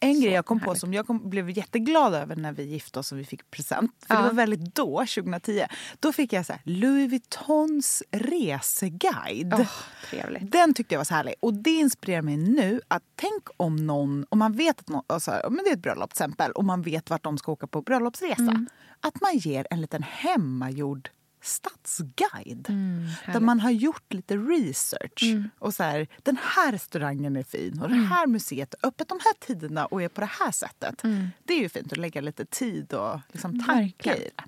En 0.00 0.20
grej 0.20 0.32
jag 0.32 0.46
kom 0.46 0.60
på 0.60 0.64
härligt. 0.66 0.80
som 0.80 0.94
jag 0.94 1.06
kom, 1.06 1.30
blev 1.30 1.50
jätteglad 1.50 2.14
över 2.14 2.36
när 2.36 2.52
vi 2.52 2.62
gifte 2.62 2.98
oss 2.98 3.12
och 3.12 3.18
vi 3.18 3.24
fick 3.24 3.50
present. 3.50 3.92
För 4.06 4.14
Ja. 4.14 4.20
det 4.20 4.26
var 4.26 4.34
väldigt 4.34 4.74
då, 4.74 4.98
2010. 4.98 5.66
Då 6.00 6.12
fick 6.12 6.32
jag 6.32 6.46
så 6.46 6.52
här, 6.52 6.62
Louis 6.64 7.10
Vuittons 7.10 8.02
reseguide. 8.10 9.54
Åh, 9.54 9.70
trevligt. 10.10 10.52
Den 10.52 10.74
tyckte 10.74 10.94
jag 10.94 11.00
var 11.00 11.04
så 11.04 11.14
härlig. 11.14 11.34
Och 11.40 11.54
det 11.54 11.70
inspirerar 11.70 12.22
mig 12.22 12.36
nu 12.36 12.80
att 12.88 13.02
tänk 13.14 13.42
om 13.56 13.76
någon, 13.86 14.26
om 14.28 14.38
man 14.38 14.52
vet 14.52 14.80
att 14.80 14.88
någon, 14.88 15.02
alltså, 15.06 15.30
men 15.50 15.64
det 15.64 15.70
är 15.70 15.74
ett 15.74 15.82
bröllop 15.82 16.10
till 16.14 16.22
exempel 16.24 16.52
och 16.52 16.64
man 16.64 16.82
vet 16.82 17.10
vart 17.10 17.22
de 17.22 17.38
ska 17.38 17.52
åka 17.52 17.66
på 17.66 17.82
bröllopsresa. 17.82 18.42
Mm. 18.42 18.66
Att 19.00 19.20
man 19.20 19.38
ger 19.38 19.66
en 19.70 19.80
liten 19.80 20.02
hemmagjord 20.02 21.10
stadsguide. 21.46 22.68
Mm, 22.68 23.06
där 23.32 23.40
man 23.40 23.60
har 23.60 23.70
gjort 23.70 24.12
lite 24.14 24.36
research. 24.36 25.22
Och 25.58 25.74
så 25.74 25.82
här, 25.82 26.06
Den 26.22 26.36
här 26.42 26.72
restaurangen 26.72 27.36
är 27.36 27.42
fin 27.42 27.80
och 27.82 27.88
det 27.88 27.94
Mm. 27.94 28.06
här 28.06 28.26
museet 28.26 28.74
är 28.74 28.88
öppet 28.88 29.08
de 29.08 29.18
här 29.24 29.46
tiderna 29.46 29.86
och 29.86 30.02
är 30.02 30.08
på 30.08 30.20
det 30.20 30.30
här 30.40 30.50
sättet. 30.50 31.02
Det 31.44 31.52
är 31.54 31.58
ju 31.60 31.68
fint 31.68 31.92
att 31.92 31.98
lägga 31.98 32.20
lite 32.20 32.44
tid 32.44 32.92
och 32.92 33.20
liksom 33.32 33.64
tanke 33.64 34.14
i 34.16 34.30
det. 34.36 34.44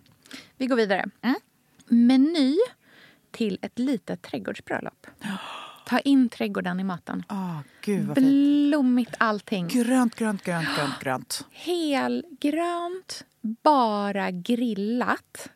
Vi 0.56 0.66
går 0.66 0.76
vidare. 0.76 1.04
Meny 1.86 2.56
till 3.30 3.58
ett 3.62 3.78
litet 3.78 4.22
trädgårdsbröllop. 4.22 5.06
Ta 5.86 5.98
in 5.98 6.28
trädgården 6.28 6.80
i 6.80 6.84
maten. 6.84 7.24
Åh, 7.30 7.60
gud. 7.80 8.12
Blommigt 8.14 9.14
allting. 9.18 9.68
Grönt, 9.68 10.14
grönt, 10.14 10.42
grönt, 10.44 10.68
grönt, 10.76 10.98
grönt. 11.00 11.44
Helgrönt, 11.52 13.24
bara 13.40 14.30
grillat 14.30 15.48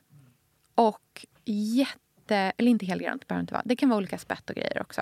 och 0.74 1.11
jätte... 1.44 2.36
Eller 2.56 2.70
inte 2.70 2.86
helgrönt, 2.86 3.28
behöver 3.28 3.40
inte 3.40 3.54
vara. 3.54 3.62
Det 3.64 3.76
kan 3.76 3.88
vara 3.88 3.96
olika 3.98 4.18
spett 4.18 4.50
och 4.50 4.56
grejer 4.56 4.82
också. 4.82 5.00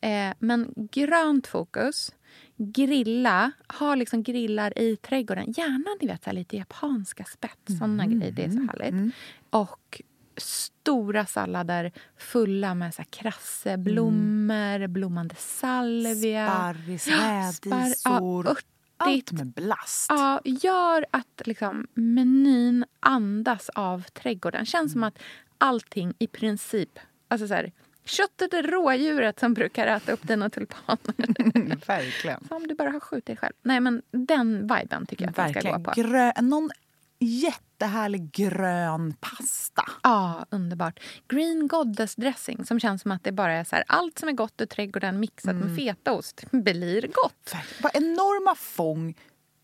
Eh, 0.00 0.34
men 0.38 0.72
grönt 0.76 1.46
fokus. 1.46 2.14
Grilla. 2.56 3.52
Ha 3.78 3.94
liksom 3.94 4.22
grillar 4.22 4.78
i 4.78 4.96
trädgården. 4.96 5.52
Gärna 5.56 5.96
ni 6.00 6.06
vet, 6.06 6.24
så 6.24 6.32
lite 6.32 6.56
japanska 6.56 7.24
spett. 7.24 7.58
Såna 7.78 8.06
grejer. 8.06 8.32
Det 8.32 8.44
är 8.44 8.50
så 8.50 8.58
härligt. 8.72 9.14
Och 9.50 10.02
stora 10.36 11.26
sallader 11.26 11.92
fulla 12.16 12.74
med 12.74 12.94
så 12.94 13.02
här 13.02 13.08
krasseblommor, 13.10 14.86
blommande 14.86 15.34
salvia. 15.38 16.46
Sparris, 16.50 17.06
Spar- 17.08 17.84
rädisor. 17.84 18.46
ja, 18.46 18.56
allt 18.96 19.32
med 19.32 19.46
blast. 19.46 20.06
Ja, 20.08 20.40
gör 20.44 21.06
att 21.10 21.42
liksom, 21.44 21.86
menyn 21.94 22.84
andas 23.00 23.68
av 23.68 24.02
trädgården. 24.02 24.66
Känns 24.66 24.92
som 24.92 25.02
att 25.04 25.18
allting 25.62 26.14
i 26.18 26.26
princip... 26.26 26.98
Alltså 27.28 27.48
så 27.48 27.54
här, 27.54 27.72
köttet 28.04 28.54
är 28.54 28.62
rådjuret 28.62 29.40
som 29.40 29.54
brukar 29.54 29.86
äta 29.86 30.12
upp 30.12 30.28
dina 30.28 30.50
tulpaner. 30.50 31.86
Verkligen. 31.86 32.44
Som 32.48 32.66
du 32.66 32.74
bara 32.74 32.90
har 32.90 33.00
skjutit 33.00 33.38
själv. 33.38 33.52
Nej, 33.62 33.80
men 33.80 34.02
den 34.10 34.60
viben 34.62 35.06
tycker 35.06 35.24
jag 35.24 35.30
att 35.30 35.36
man 35.36 35.48
ska 35.48 35.54
Verkligen. 35.54 35.82
gå 35.82 35.90
på. 35.90 36.00
Grö, 36.00 36.32
någon 36.40 36.70
jättehärlig 37.18 38.32
grön 38.32 39.14
pasta. 39.20 39.84
Ja, 40.02 40.46
underbart. 40.50 41.00
Green 41.28 41.68
Goddess 41.68 42.14
dressing 42.14 42.64
som 42.64 42.80
känns 42.80 43.02
som 43.02 43.10
att 43.12 43.24
det 43.24 43.32
bara 43.32 43.52
är 43.52 43.64
så 43.64 43.76
här, 43.76 43.84
allt 43.88 44.18
som 44.18 44.28
är 44.28 44.32
gott 44.32 44.60
ur 44.60 44.66
trädgården 44.66 45.20
mixat 45.20 45.50
Mm. 45.52 45.66
med 45.68 45.76
fetaost 45.76 46.44
blir 46.50 47.02
gott. 47.02 47.52
Verkligen. 47.54 47.82
Bara 47.82 47.90
enorma 47.94 48.54
fång 48.54 49.14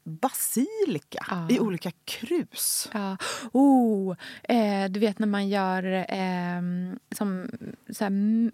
basilika 0.09 1.27
Ja. 1.31 1.47
i 1.51 1.61
olika 1.61 1.91
krus. 2.05 2.91
Ja. 2.93 3.17
Oh, 3.53 4.17
eh, 4.43 4.91
du 4.91 5.01
vet 5.01 5.19
när 5.19 5.27
man 5.27 5.49
gör 5.49 5.83
eh, 6.09 6.63
som 7.17 7.51
så 7.91 8.05
här, 8.05 8.11
m- 8.11 8.53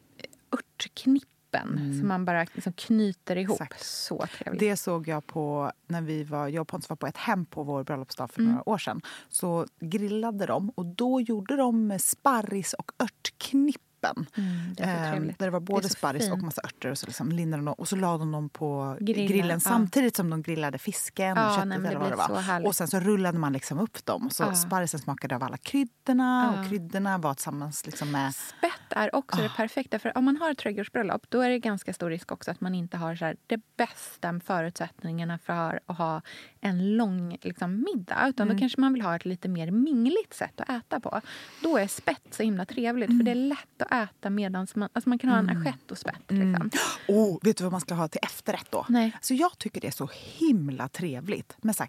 örtknippen 0.52 1.98
som 1.98 2.08
man 2.08 2.24
bara 2.24 2.46
liksom 2.54 2.72
knyter 2.72 3.36
ihop. 3.36 3.60
Mm. 3.60 3.66
Exakt. 3.70 3.84
Så 3.86 4.26
trevligt. 4.38 4.60
Det 4.60 4.76
såg 4.76 5.08
jag 5.08 5.26
på 5.26 5.72
när 5.86 6.00
vi 6.02 6.24
var, 6.24 6.48
jag 6.48 6.60
och 6.62 6.68
Pontus 6.68 6.88
var 6.88 6.96
på 6.96 7.06
ett 7.06 7.16
hem 7.16 7.46
på 7.46 7.62
vår 7.62 7.84
bröllopsdag 7.84 8.30
för 8.30 8.40
Mm. 8.40 8.52
några 8.52 8.68
år 8.68 8.78
sedan. 8.78 9.00
Så 9.28 9.66
grillade 9.80 10.46
de 10.46 10.70
och 10.70 10.86
då 10.86 11.20
gjorde 11.20 11.56
de 11.56 11.98
sparris 11.98 12.72
och 12.72 12.92
örtknippen. 14.08 14.44
Mm, 14.44 14.74
det 14.74 14.82
Ehm, 14.82 15.26
där 15.38 15.46
det 15.46 15.50
var 15.50 15.60
Det 15.60 15.64
både 15.66 15.82
så 15.88 15.94
sparris 15.94 16.30
och 16.30 16.38
massa 16.42 16.60
örter 16.64 16.90
och 16.90 16.98
så 16.98 17.06
liksom 17.06 17.32
lindade 17.32 17.64
de, 17.64 17.72
och 17.72 17.88
så 17.88 17.96
la 17.96 18.18
de 18.18 18.32
dem 18.32 18.48
på 18.48 18.96
Grillen, 19.00 19.26
grillen 19.26 19.50
ja. 19.50 19.60
samtidigt 19.60 20.16
som 20.16 20.30
de 20.30 20.42
grillade 20.42 20.78
fisken 20.78 21.36
Ja, 21.36 21.48
och 21.48 21.54
köttet 21.54 21.68
nej, 21.68 21.78
det 21.78 21.88
eller 21.88 21.98
vad 21.98 22.10
det 22.10 22.16
var. 22.16 22.66
Och 22.66 22.76
sen 22.76 22.88
så 22.88 23.00
rullade 23.00 23.38
man 23.38 23.52
liksom 23.52 23.78
upp 23.78 24.04
dem. 24.06 24.30
Så 24.30 24.42
Ja. 24.42 24.54
sparrisen 24.54 25.00
smakade 25.00 25.34
av 25.36 25.42
alla 25.42 25.56
kryddorna 25.56 26.52
Ja. 26.56 26.60
och 26.62 26.68
kryddorna 26.68 27.18
var 27.18 27.34
tillsammans 27.34 27.86
liksom 27.86 28.10
med 28.10 28.34
Spett 28.34 28.70
är 28.90 29.14
också 29.14 29.38
Ah. 29.38 29.42
det 29.42 29.48
perfekta. 29.56 29.98
För 29.98 30.18
om 30.18 30.24
man 30.24 30.36
har 30.36 30.50
ett 30.50 30.58
trädgårdsbröllop 30.58 31.26
då 31.28 31.40
är 31.40 31.50
det 31.50 31.58
ganska 31.58 31.92
stor 31.92 32.10
risk 32.10 32.32
också 32.32 32.50
att 32.50 32.60
man 32.60 32.74
inte 32.74 32.96
har 32.96 33.16
så 33.16 33.24
här, 33.24 33.36
de 33.46 33.58
bästa 33.76 34.40
förutsättningarna 34.44 35.38
för 35.38 35.80
att 35.86 35.96
ha 35.98 36.22
en 36.60 36.96
lång 36.96 37.38
liksom, 37.42 37.84
middag. 37.94 38.28
Utan 38.28 38.46
Mm. 38.46 38.56
då 38.56 38.60
kanske 38.60 38.80
man 38.80 38.92
vill 38.92 39.02
ha 39.02 39.16
ett 39.16 39.24
lite 39.24 39.48
mer 39.48 39.70
mingligt 39.70 40.34
sätt 40.34 40.60
att 40.60 40.68
äta 40.68 41.00
på. 41.00 41.20
Då 41.62 41.76
är 41.78 41.86
spett 41.86 42.26
så 42.30 42.42
himla 42.42 42.64
trevligt 42.64 43.10
för 43.10 43.24
det 43.24 43.30
är 43.30 43.34
lätt 43.34 43.82
att 43.82 43.92
äta 44.02 44.30
medan 44.30 44.66
man... 44.74 44.88
Alltså 44.92 45.08
man 45.08 45.18
kan 45.18 45.30
ha 45.30 45.38
en 45.38 45.50
assiett 45.50 45.90
och 45.90 45.98
spett. 45.98 46.22
Liksom. 46.28 46.70
Oh, 47.08 47.38
vet 47.42 47.56
du 47.56 47.64
vad 47.64 47.72
man 47.72 47.80
ska 47.80 47.94
ha 47.94 48.08
till 48.08 48.20
efterrätt 48.22 48.66
då? 48.70 48.86
Nej. 48.88 49.16
Så 49.20 49.34
jag 49.34 49.58
tycker 49.58 49.80
det 49.80 49.86
är 49.86 49.90
så 49.90 50.10
himla 50.14 50.88
trevligt 50.88 51.56
med 51.62 51.76
så 51.76 51.84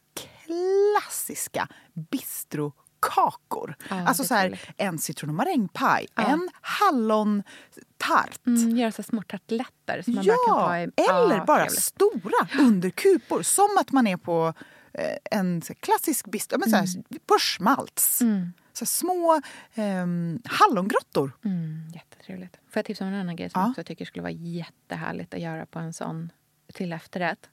klassiska 0.45 1.68
bistrokakor. 2.12 3.76
Ja, 3.89 4.08
alltså 4.08 4.24
så 4.24 4.34
här, 4.34 4.60
en 4.78 4.97
citron 4.99 5.30
och 5.30 5.36
marängpaj, 5.36 6.08
Ja. 6.16 6.24
en 6.24 6.49
hallontart. 6.62 8.47
Mm, 8.47 8.78
göra 8.78 8.91
så 8.91 9.03
små 9.03 9.22
tarteletter 9.22 10.01
som 10.01 10.16
man 10.16 10.26
bara 10.26 10.36
kan 10.47 10.56
ta 10.56 10.78
Ja, 10.78 10.80
i... 10.80 10.84
eller 11.10 11.36
Ja, 11.38 11.45
bara 11.45 11.58
trevligt. 11.66 11.82
stora 11.84 12.47
underkupor. 12.60 13.41
Som 13.41 13.78
att 13.80 13.91
man 13.91 14.08
är 14.08 14.18
på 14.18 14.53
eh, 14.93 15.39
en 15.39 15.62
klassisk 15.62 16.26
bistro, 16.28 16.60
men 16.60 16.70
så 16.70 16.76
här, 16.76 16.88
på 17.28 17.38
schmaltz. 17.39 18.22
Mm. 18.22 18.53
Så 18.78 18.86
små 18.86 19.41
ehm, 19.76 20.41
hallongrottor. 20.45 21.32
Mm, 21.45 21.88
jättetrevligt. 21.93 22.55
Får 22.55 22.78
jag 22.80 22.86
tipsa 22.86 23.03
om 23.05 23.13
en 23.13 23.19
annan 23.19 23.36
grej 23.36 23.49
som 23.49 23.61
Ja. 23.61 23.73
jag 23.78 23.86
tycker 23.86 24.05
skulle 24.05 24.21
vara 24.23 24.32
jättehärligt 24.32 25.34
att 25.34 25.39
göra 25.39 25.65
på 25.65 25.80
en 25.80 25.93
sån 25.93 26.32
till 26.73 26.93
efterrätt? 26.93 27.49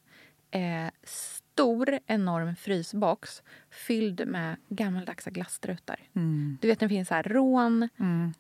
Eh, 0.51 0.91
stor, 1.05 1.99
enorm 2.07 2.57
frysbox 2.57 3.43
fylld 3.73 4.27
med 4.29 4.57
gammaldags 4.69 5.25
glasstrutar. 5.25 5.97
Mm. 6.17 6.59
Du 6.61 6.69
vet, 6.69 6.81
det 6.81 6.89
finns 6.89 7.09
så 7.09 7.15
här 7.15 7.23
rån, 7.23 7.89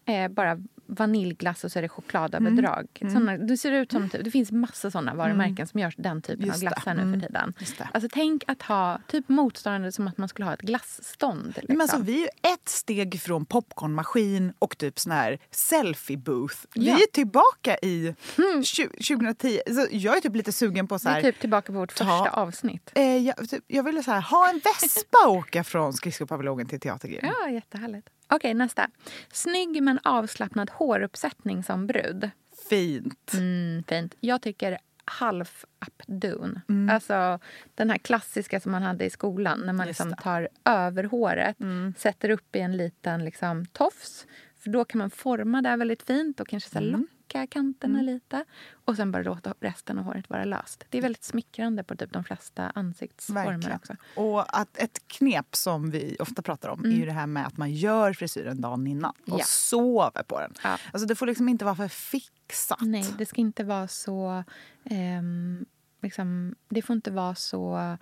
eh, 0.05 0.29
bara 0.29 0.59
vaniljglass 0.87 1.65
och 1.65 1.73
så 1.73 1.79
är 1.79 1.83
det 1.83 1.89
chokladöverdrag. 1.89 2.87
Mm. 3.01 3.15
Såna, 3.15 3.37
det 3.39 3.57
ser 3.57 3.73
ut 3.73 3.93
som 3.93 4.09
typ, 4.11 4.25
det 4.25 4.31
finns 4.31 4.53
massa 4.53 4.91
såna 4.91 5.15
varumärken 5.15 5.67
som 5.67 5.81
gör 5.81 5.95
den 5.97 6.23
typen 6.23 6.47
Just 6.47 6.57
av 6.57 6.61
glassar 6.61 6.95
nu 6.95 7.03
Mm. 7.03 7.21
för 7.21 7.27
tiden. 7.29 7.55
Just 7.59 7.79
det. 7.79 7.89
Alltså, 7.95 8.09
tänk 8.13 8.45
att 8.47 8.63
ha 8.63 9.01
typ 9.07 9.29
motsvarande 9.29 9.93
som 9.93 10.09
att 10.09 10.19
man 10.19 10.29
skulle 10.29 10.47
ha 10.47 10.55
ett 10.55 10.61
glassstånd. 10.61 11.47
Liksom. 11.47 11.65
Men 11.69 11.81
alltså, 11.81 11.99
vi 11.99 12.15
är 12.15 12.19
ju 12.19 12.53
ett 12.55 12.69
steg 12.69 13.21
från 13.21 13.45
popcornmaskin 13.47 14.53
och 14.59 14.79
typ 14.79 14.99
sån 14.99 15.13
här 15.13 15.39
selfie 15.51 16.17
booth. 16.17 16.57
Vi 16.75 16.87
Ja. 16.89 16.95
är 16.97 17.13
tillbaka 17.13 17.77
i 17.83 18.15
tju- 18.63 19.03
2010. 19.03 19.61
Så 19.67 19.87
jag 19.91 20.17
är 20.17 20.21
typ 20.21 20.37
lite 20.37 20.53
sugen 20.53 20.89
på 20.89 20.99
så 20.99 21.09
Vi 21.09 21.11
är 21.11 21.15
här... 21.15 21.23
typ 21.23 21.41
tillbaka 21.41 21.73
på 21.73 21.79
vårt 21.79 21.95
ta- 21.95 22.05
första 22.05 22.31
avsnitt. 22.31 22.91
Eh, 22.95 23.17
jag, 23.17 23.49
typ, 23.51 23.65
jag 23.67 23.83
ville 23.83 24.03
så 24.03 24.11
här, 24.11 24.21
ha 24.21 24.49
en 24.51 24.61
vespa 24.65 25.22
och 25.27 25.35
åka 25.35 25.65
från 25.65 25.93
skridskopaviljongen 25.93 26.67
till 26.67 26.81
teatergrillen. 26.81 27.33
Ja, 27.41 27.51
jättehärligt. 27.51 28.09
Okej, 28.29 28.55
nästa. 28.55 28.91
Snygg 29.33 29.83
men 29.83 29.99
avslappnad 30.03 30.71
håruppsättning 30.71 31.63
som 31.65 31.87
brud. 31.87 32.31
Fint. 32.69 33.33
Mm, 33.35 33.83
fint. 33.89 34.15
Jag 34.21 34.43
tycker 34.43 34.79
half 35.05 35.65
updoon. 35.87 36.61
Mm. 36.69 36.95
Alltså 36.95 37.39
den 37.75 37.91
här 37.91 37.99
klassiska 37.99 38.61
som 38.61 38.73
man 38.73 38.83
hade 38.83 39.05
i 39.05 39.11
skolan 39.11 39.61
när 39.61 39.73
man 39.73 39.87
liksom. 39.87 40.07
Mm. 40.07 40.19
tar 40.23 40.49
över 40.65 41.05
håret, 41.05 41.57
sätter 41.99 42.31
upp 42.31 42.57
i 42.57 42.61
en 42.61 42.77
liten 42.77 43.25
liksom, 43.25 43.67
tofs. 43.67 44.27
För 44.59 44.71
då 44.71 44.85
kan 44.85 44.99
man 44.99 45.11
forma 45.11 45.63
det 45.63 45.77
väldigt 45.77 46.03
fint 46.03 46.41
och 46.41 46.49
kanske 46.49 46.71
så 46.71 46.79
Mm. 46.79 47.07
Locka 47.39 47.47
kanterna 47.47 48.03
lite. 48.03 48.45
Och 48.85 48.97
sen 48.97 49.13
bara 49.13 49.23
låta 49.23 49.55
resten 49.61 49.99
av 49.99 50.05
håret 50.05 50.31
vara 50.31 50.45
löst. 50.45 50.85
Det 50.91 50.99
är 50.99 51.03
väldigt 51.03 51.25
smickrande 51.25 51.85
på 51.85 51.97
typ 51.97 52.13
de 52.13 52.25
flesta 52.25 52.71
ansiktsformer 52.75 53.45
Verkligen. 53.53 53.77
också. 53.77 53.97
Och 54.17 54.59
att 54.61 54.77
ett 54.79 55.09
knep 55.09 55.57
som 55.57 55.91
vi 55.91 56.17
ofta 56.21 56.43
pratar 56.43 56.69
om 56.69 56.85
är 56.85 56.89
ju 56.91 57.05
det 57.07 57.13
här 57.13 57.27
med 57.27 57.47
att 57.47 57.57
man 57.57 57.73
gör 57.73 58.13
frisyren 58.13 58.61
dagen 58.61 58.87
innan 58.87 59.11
och 59.11 59.29
Mm. 59.29 59.39
Ja. 59.39 59.45
sover 59.45 60.23
på 60.23 60.41
den. 60.41 60.55
Ja. 60.63 60.79
Alltså 60.93 61.07
det 61.07 61.15
får 61.15 61.27
liksom 61.27 61.49
inte 61.49 61.65
vara 61.65 61.75
för 61.77 61.89
fixat. 61.89 62.79
Nej, 62.81 63.05
det 63.19 63.27
ska 63.27 63.41
inte 63.41 63.65
vara 63.65 63.89
så... 63.89 64.45
ehm, 64.85 65.65
liksom, 66.03 66.55
det 66.69 66.83
får 66.83 66.97
inte 66.97 67.11
vara 67.11 67.35
så 67.35 67.97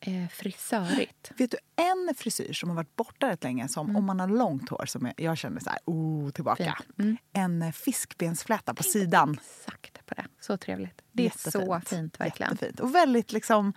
eh, 0.00 0.28
frisörigt. 0.28 1.30
Vet 1.36 1.50
du 1.50 1.56
en 1.76 2.14
frisyr 2.16 2.52
som 2.52 2.68
har 2.68 2.76
varit 2.76 2.96
borta 2.96 3.28
rätt 3.28 3.44
länge 3.44 3.68
som 3.68 3.96
om 3.96 4.04
man 4.04 4.20
har 4.20 4.28
långt 4.28 4.68
hår 4.68 4.86
som 4.86 5.12
jag, 5.16 5.38
känner 5.38 5.60
så 5.60 5.70
här, 5.70 5.78
oh, 5.84 6.30
tillbaka. 6.30 6.78
Mm. 6.98 7.08
Mm. 7.08 7.16
En 7.32 7.62
eh, 7.62 7.72
fiskbensfläta 7.72 8.74
på 8.74 8.82
sidan. 8.82 9.32
Exakt 9.64 10.06
på 10.06 10.14
det. 10.14 10.26
Så 10.40 10.56
trevligt. 10.56 11.02
Det 11.12 11.26
är 11.26 11.50
så 11.50 11.58
Jättefint. 11.58 11.88
fint, 11.88 12.20
verkligen. 12.20 12.52
Jättefint. 12.52 12.80
Och 12.80 12.94
väldigt 12.94 13.32
liksom, 13.32 13.72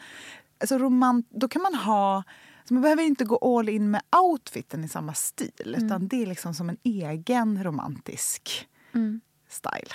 alltså 0.59 0.77
romant, 0.77 1.27
då 1.29 1.47
kan 1.47 1.61
man 1.61 1.75
ha 1.75 2.23
så 2.65 2.73
man 2.73 2.83
behöver 2.83 3.03
inte 3.03 3.23
gå 3.25 3.57
all 3.59 3.69
in 3.69 3.91
med 3.91 4.01
outfiten 4.23 4.83
i 4.83 4.87
samma 4.87 5.13
stil 5.13 5.51
Mm. 5.65 5.85
utan 5.85 6.07
det 6.07 6.21
är 6.21 6.25
liksom 6.25 6.53
som 6.53 6.69
en 6.69 6.77
egen 6.83 7.63
romantisk 7.63 8.67
Mm. 8.93 9.21
style. 9.49 9.93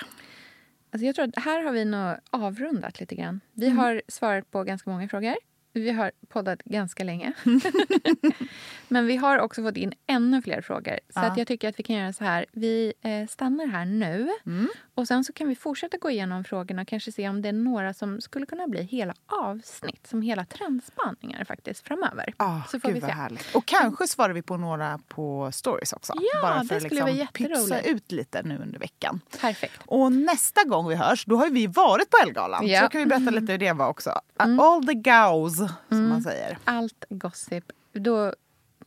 Alltså 0.93 1.07
jag 1.07 1.15
tror 1.15 1.25
att 1.29 1.45
här 1.45 1.63
har 1.65 1.73
vi 1.73 1.85
nog 1.85 2.17
avrundat 2.31 3.01
lite 3.01 3.15
grann. 3.15 3.41
Vi 3.53 3.67
Mm. 3.67 3.79
har 3.79 4.03
svarat 4.09 4.51
på 4.51 4.63
ganska 4.65 4.91
många 4.91 5.09
frågor. 5.09 5.35
Vi 5.81 5.91
har 5.91 6.13
poddat 6.29 6.63
ganska 6.65 7.05
länge. 7.05 7.33
Men 8.89 9.07
vi 9.07 9.17
har 9.17 9.39
också 9.39 9.63
fått 9.63 9.77
in 9.77 9.93
ännu 10.07 10.43
fler 10.43 10.61
frågor. 10.61 10.99
Så 11.15 11.21
Ja. 11.21 11.23
att 11.23 11.39
jag 11.39 11.47
tycker 11.47 11.69
att 11.69 11.79
vi 11.79 11.83
kan 11.83 11.97
göra 11.97 12.13
så 12.13 12.25
här. 12.25 12.47
Vi 12.53 12.93
eh, 13.03 13.27
stannar 13.27 13.67
här 13.67 13.85
nu. 13.85 14.29
Mm. 14.47 14.69
Och 14.95 15.07
sen 15.09 15.25
så 15.25 15.33
kan 15.33 15.49
vi 15.49 15.55
fortsätta 15.57 15.97
gå 15.97 16.11
igenom 16.11 16.45
frågorna 16.45 16.83
och 16.83 16.89
kanske 16.89 17.13
se 17.13 17.29
om 17.29 17.43
det 17.43 17.49
är 17.49 17.53
några 17.53 17.95
som 17.95 18.21
skulle 18.21 18.47
kunna 18.47 18.67
bli 18.69 18.83
hela 18.83 19.15
avsnitt. 19.27 20.07
Som 20.07 20.23
hela 20.23 20.45
trendspaningar 20.45 21.45
faktiskt 21.45 21.87
framöver. 21.87 22.33
Ah, 22.37 22.61
så 22.69 22.81
får 22.81 22.89
vi 22.93 23.01
se. 23.01 23.07
härligt. 23.07 23.55
Och 23.55 23.67
kanske 23.67 24.07
svarar 24.09 24.33
vi 24.33 24.43
på 24.43 24.57
några 24.57 24.99
på 25.09 25.53
stories 25.53 25.93
också. 25.93 26.13
Ja, 26.17 26.41
bara 26.43 26.63
det 26.63 26.69
för 26.69 26.77
att 26.77 26.83
skulle 26.83 27.01
vara 27.01 27.13
liksom 27.13 27.29
pytsa 27.33 27.81
ut 27.81 28.13
lite 28.13 28.43
nu 28.43 28.59
under 28.59 28.79
veckan. 28.79 29.21
Perfekt. 29.41 29.81
Och 29.87 30.13
nästa 30.13 30.65
gång 30.65 30.89
vi 30.89 30.95
hörs, 30.95 31.25
då 31.25 31.37
har 31.37 31.51
vi 31.51 31.67
varit 31.67 32.11
på 32.11 32.17
Ellegalan. 32.23 32.67
Ja. 32.69 32.81
Så 32.83 32.89
kan 32.89 32.99
vi 33.01 33.07
berätta 33.07 33.31
lite 33.31 33.53
hur 33.53 33.59
det 33.59 33.73
var 33.73 33.89
också. 33.89 34.11
All 34.37 34.87
the 34.87 34.95
gauze, 34.95 35.66
som 35.89 36.09
man 36.09 36.23
säger. 36.23 36.59
Allt 36.65 37.05
gossip. 37.09 37.65
Då 37.93 38.33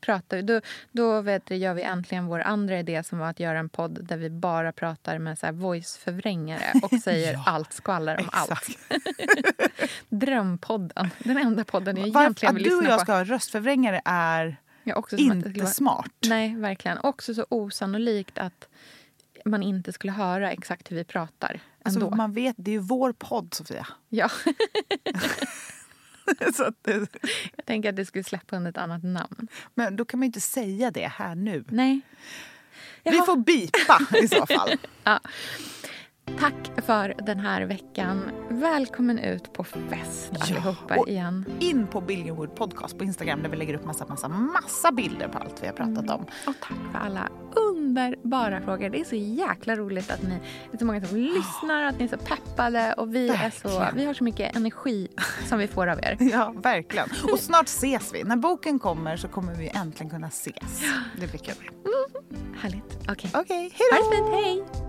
pratar 0.01 0.41
då, 0.41 0.61
då 0.91 1.21
vet 1.21 1.45
du, 1.45 1.55
gör 1.55 1.73
vi 1.73 1.81
äntligen 1.81 2.25
vår 2.25 2.39
andra 2.39 2.79
idé 2.79 3.03
som 3.03 3.19
var 3.19 3.29
att 3.29 3.39
göra 3.39 3.59
en 3.59 3.69
podd 3.69 3.99
där 4.07 4.17
vi 4.17 4.29
bara 4.29 4.71
pratar 4.71 5.17
med 5.19 5.39
så 5.39 5.51
voice-förvrängare 5.51 6.73
och 6.83 6.99
säger 7.03 7.39
allt 7.45 7.73
skvaller 7.73 8.19
om 8.19 8.29
allt. 8.31 8.67
Drömpodden. 10.09 11.09
Den 11.19 11.37
enda 11.37 11.63
podden 11.63 11.97
jag 11.97 12.07
Varför 12.07 12.21
egentligen 12.21 12.55
att 12.55 12.61
vill 12.61 12.63
du 12.69 12.75
och 12.75 12.81
lyssna 12.81 12.89
jag 12.93 12.99
på. 12.99 13.03
ska 13.05 13.13
ha 13.13 13.23
röstförvrängare 13.23 14.01
är 14.05 14.57
Ja, 14.83 14.95
att 14.97 15.13
inte 15.13 15.49
vara- 15.49 15.67
smart. 15.67 16.11
Nej, 16.27 16.55
verkligen. 16.55 16.97
Också 16.97 17.33
så 17.33 17.45
osannolikt 17.49 18.37
att 18.37 18.67
man 19.45 19.63
inte 19.63 19.93
skulle 19.93 20.11
höra 20.13 20.51
exakt 20.51 20.91
hur 20.91 20.95
vi 20.95 21.03
pratar. 21.03 21.59
Alltså, 21.83 21.99
Ändå. 22.01 22.15
man 22.15 22.33
vet, 22.33 22.55
det 22.59 22.71
är 22.71 22.73
ju 22.73 22.79
vår 22.79 23.13
podd, 23.13 23.53
Sofia. 23.53 23.87
Ja, 24.09 24.29
så 26.55 26.71
det- 26.81 27.07
jag 27.55 27.65
tänker 27.65 27.89
att 27.89 27.95
det 27.95 28.05
skulle 28.05 28.23
släppa 28.23 28.55
under 28.55 28.69
ett 28.71 28.77
annat 28.77 29.03
namn. 29.03 29.47
men 29.75 29.95
då 29.95 30.05
kan 30.05 30.19
man 30.19 30.25
ju 30.25 30.27
inte 30.27 30.41
säga 30.41 30.91
det 30.91 31.07
här 31.07 31.35
nu. 31.35 31.63
Nej. 31.69 32.01
Vi 33.03 33.15
Jaha. 33.15 33.25
får 33.25 33.35
bipa 33.37 33.99
i 34.23 34.27
så 34.27 34.45
fall. 34.45 34.71
Ja. 35.03 35.19
Tack 36.37 36.71
för 36.85 37.13
den 37.25 37.39
här 37.39 37.61
veckan. 37.61 38.31
Välkommen 38.49 39.19
ut 39.19 39.53
på 39.53 39.63
fest 39.63 40.31
allihopa 40.39 40.95
och 40.97 41.09
igen. 41.09 41.45
In 41.59 41.87
på 41.87 42.01
Billionwood 42.01 42.55
podcast 42.55 42.97
på 42.97 43.03
Instagram 43.03 43.43
där 43.43 43.49
vi 43.49 43.57
lägger 43.57 43.73
upp 43.73 43.85
massa, 43.85 44.05
massa, 44.05 44.27
massa 44.27 44.91
bilder 44.91 45.27
på 45.27 45.37
allt 45.37 45.63
vi 45.63 45.67
har 45.67 45.73
pratat 45.73 46.09
om. 46.09 46.21
Och 46.47 46.53
tack 46.61 46.77
för 46.91 46.99
alla 46.99 47.29
underbara 47.55 48.61
frågor. 48.61 48.89
Det 48.89 48.99
är 48.99 49.03
så 49.05 49.15
jäkla 49.15 49.75
roligt 49.75 50.11
att 50.11 50.21
ni 50.23 50.29
det 50.71 50.75
är 50.75 50.79
så 50.79 50.85
många 50.85 51.05
som 51.05 51.17
lyssnar, 51.17 51.83
att 51.83 51.99
ni 51.99 52.05
är 52.05 52.09
så 52.09 52.17
peppade 52.17 52.93
och 52.93 53.15
vi, 53.15 53.29
är 53.29 53.49
så, 53.69 53.85
vi 53.95 54.05
har 54.05 54.13
så 54.13 54.23
mycket 54.23 54.55
energi 54.55 55.07
som 55.45 55.59
vi 55.59 55.67
får 55.67 55.87
av 55.87 55.99
er. 55.99 56.17
Ja, 56.31 56.53
verkligen. 56.63 57.09
Och 57.31 57.39
snart 57.39 57.65
ses 57.67 58.13
vi. 58.13 58.23
När 58.23 58.35
boken 58.35 58.79
kommer 58.79 59.17
så 59.17 59.27
kommer 59.27 59.53
vi 59.55 59.67
äntligen 59.67 60.09
kunna 60.09 60.27
ses. 60.27 60.81
Det 61.19 61.27
blir 61.27 61.39
kul. 61.39 61.69
Härligt. 62.61 62.97
Okej. 63.09 63.31
Okej, 63.33 63.73
hej 63.73 63.89
Ha 63.91 63.97
då! 63.97 64.09
det 64.11 64.17
fint. 64.17 64.45
Hej! 64.75 64.88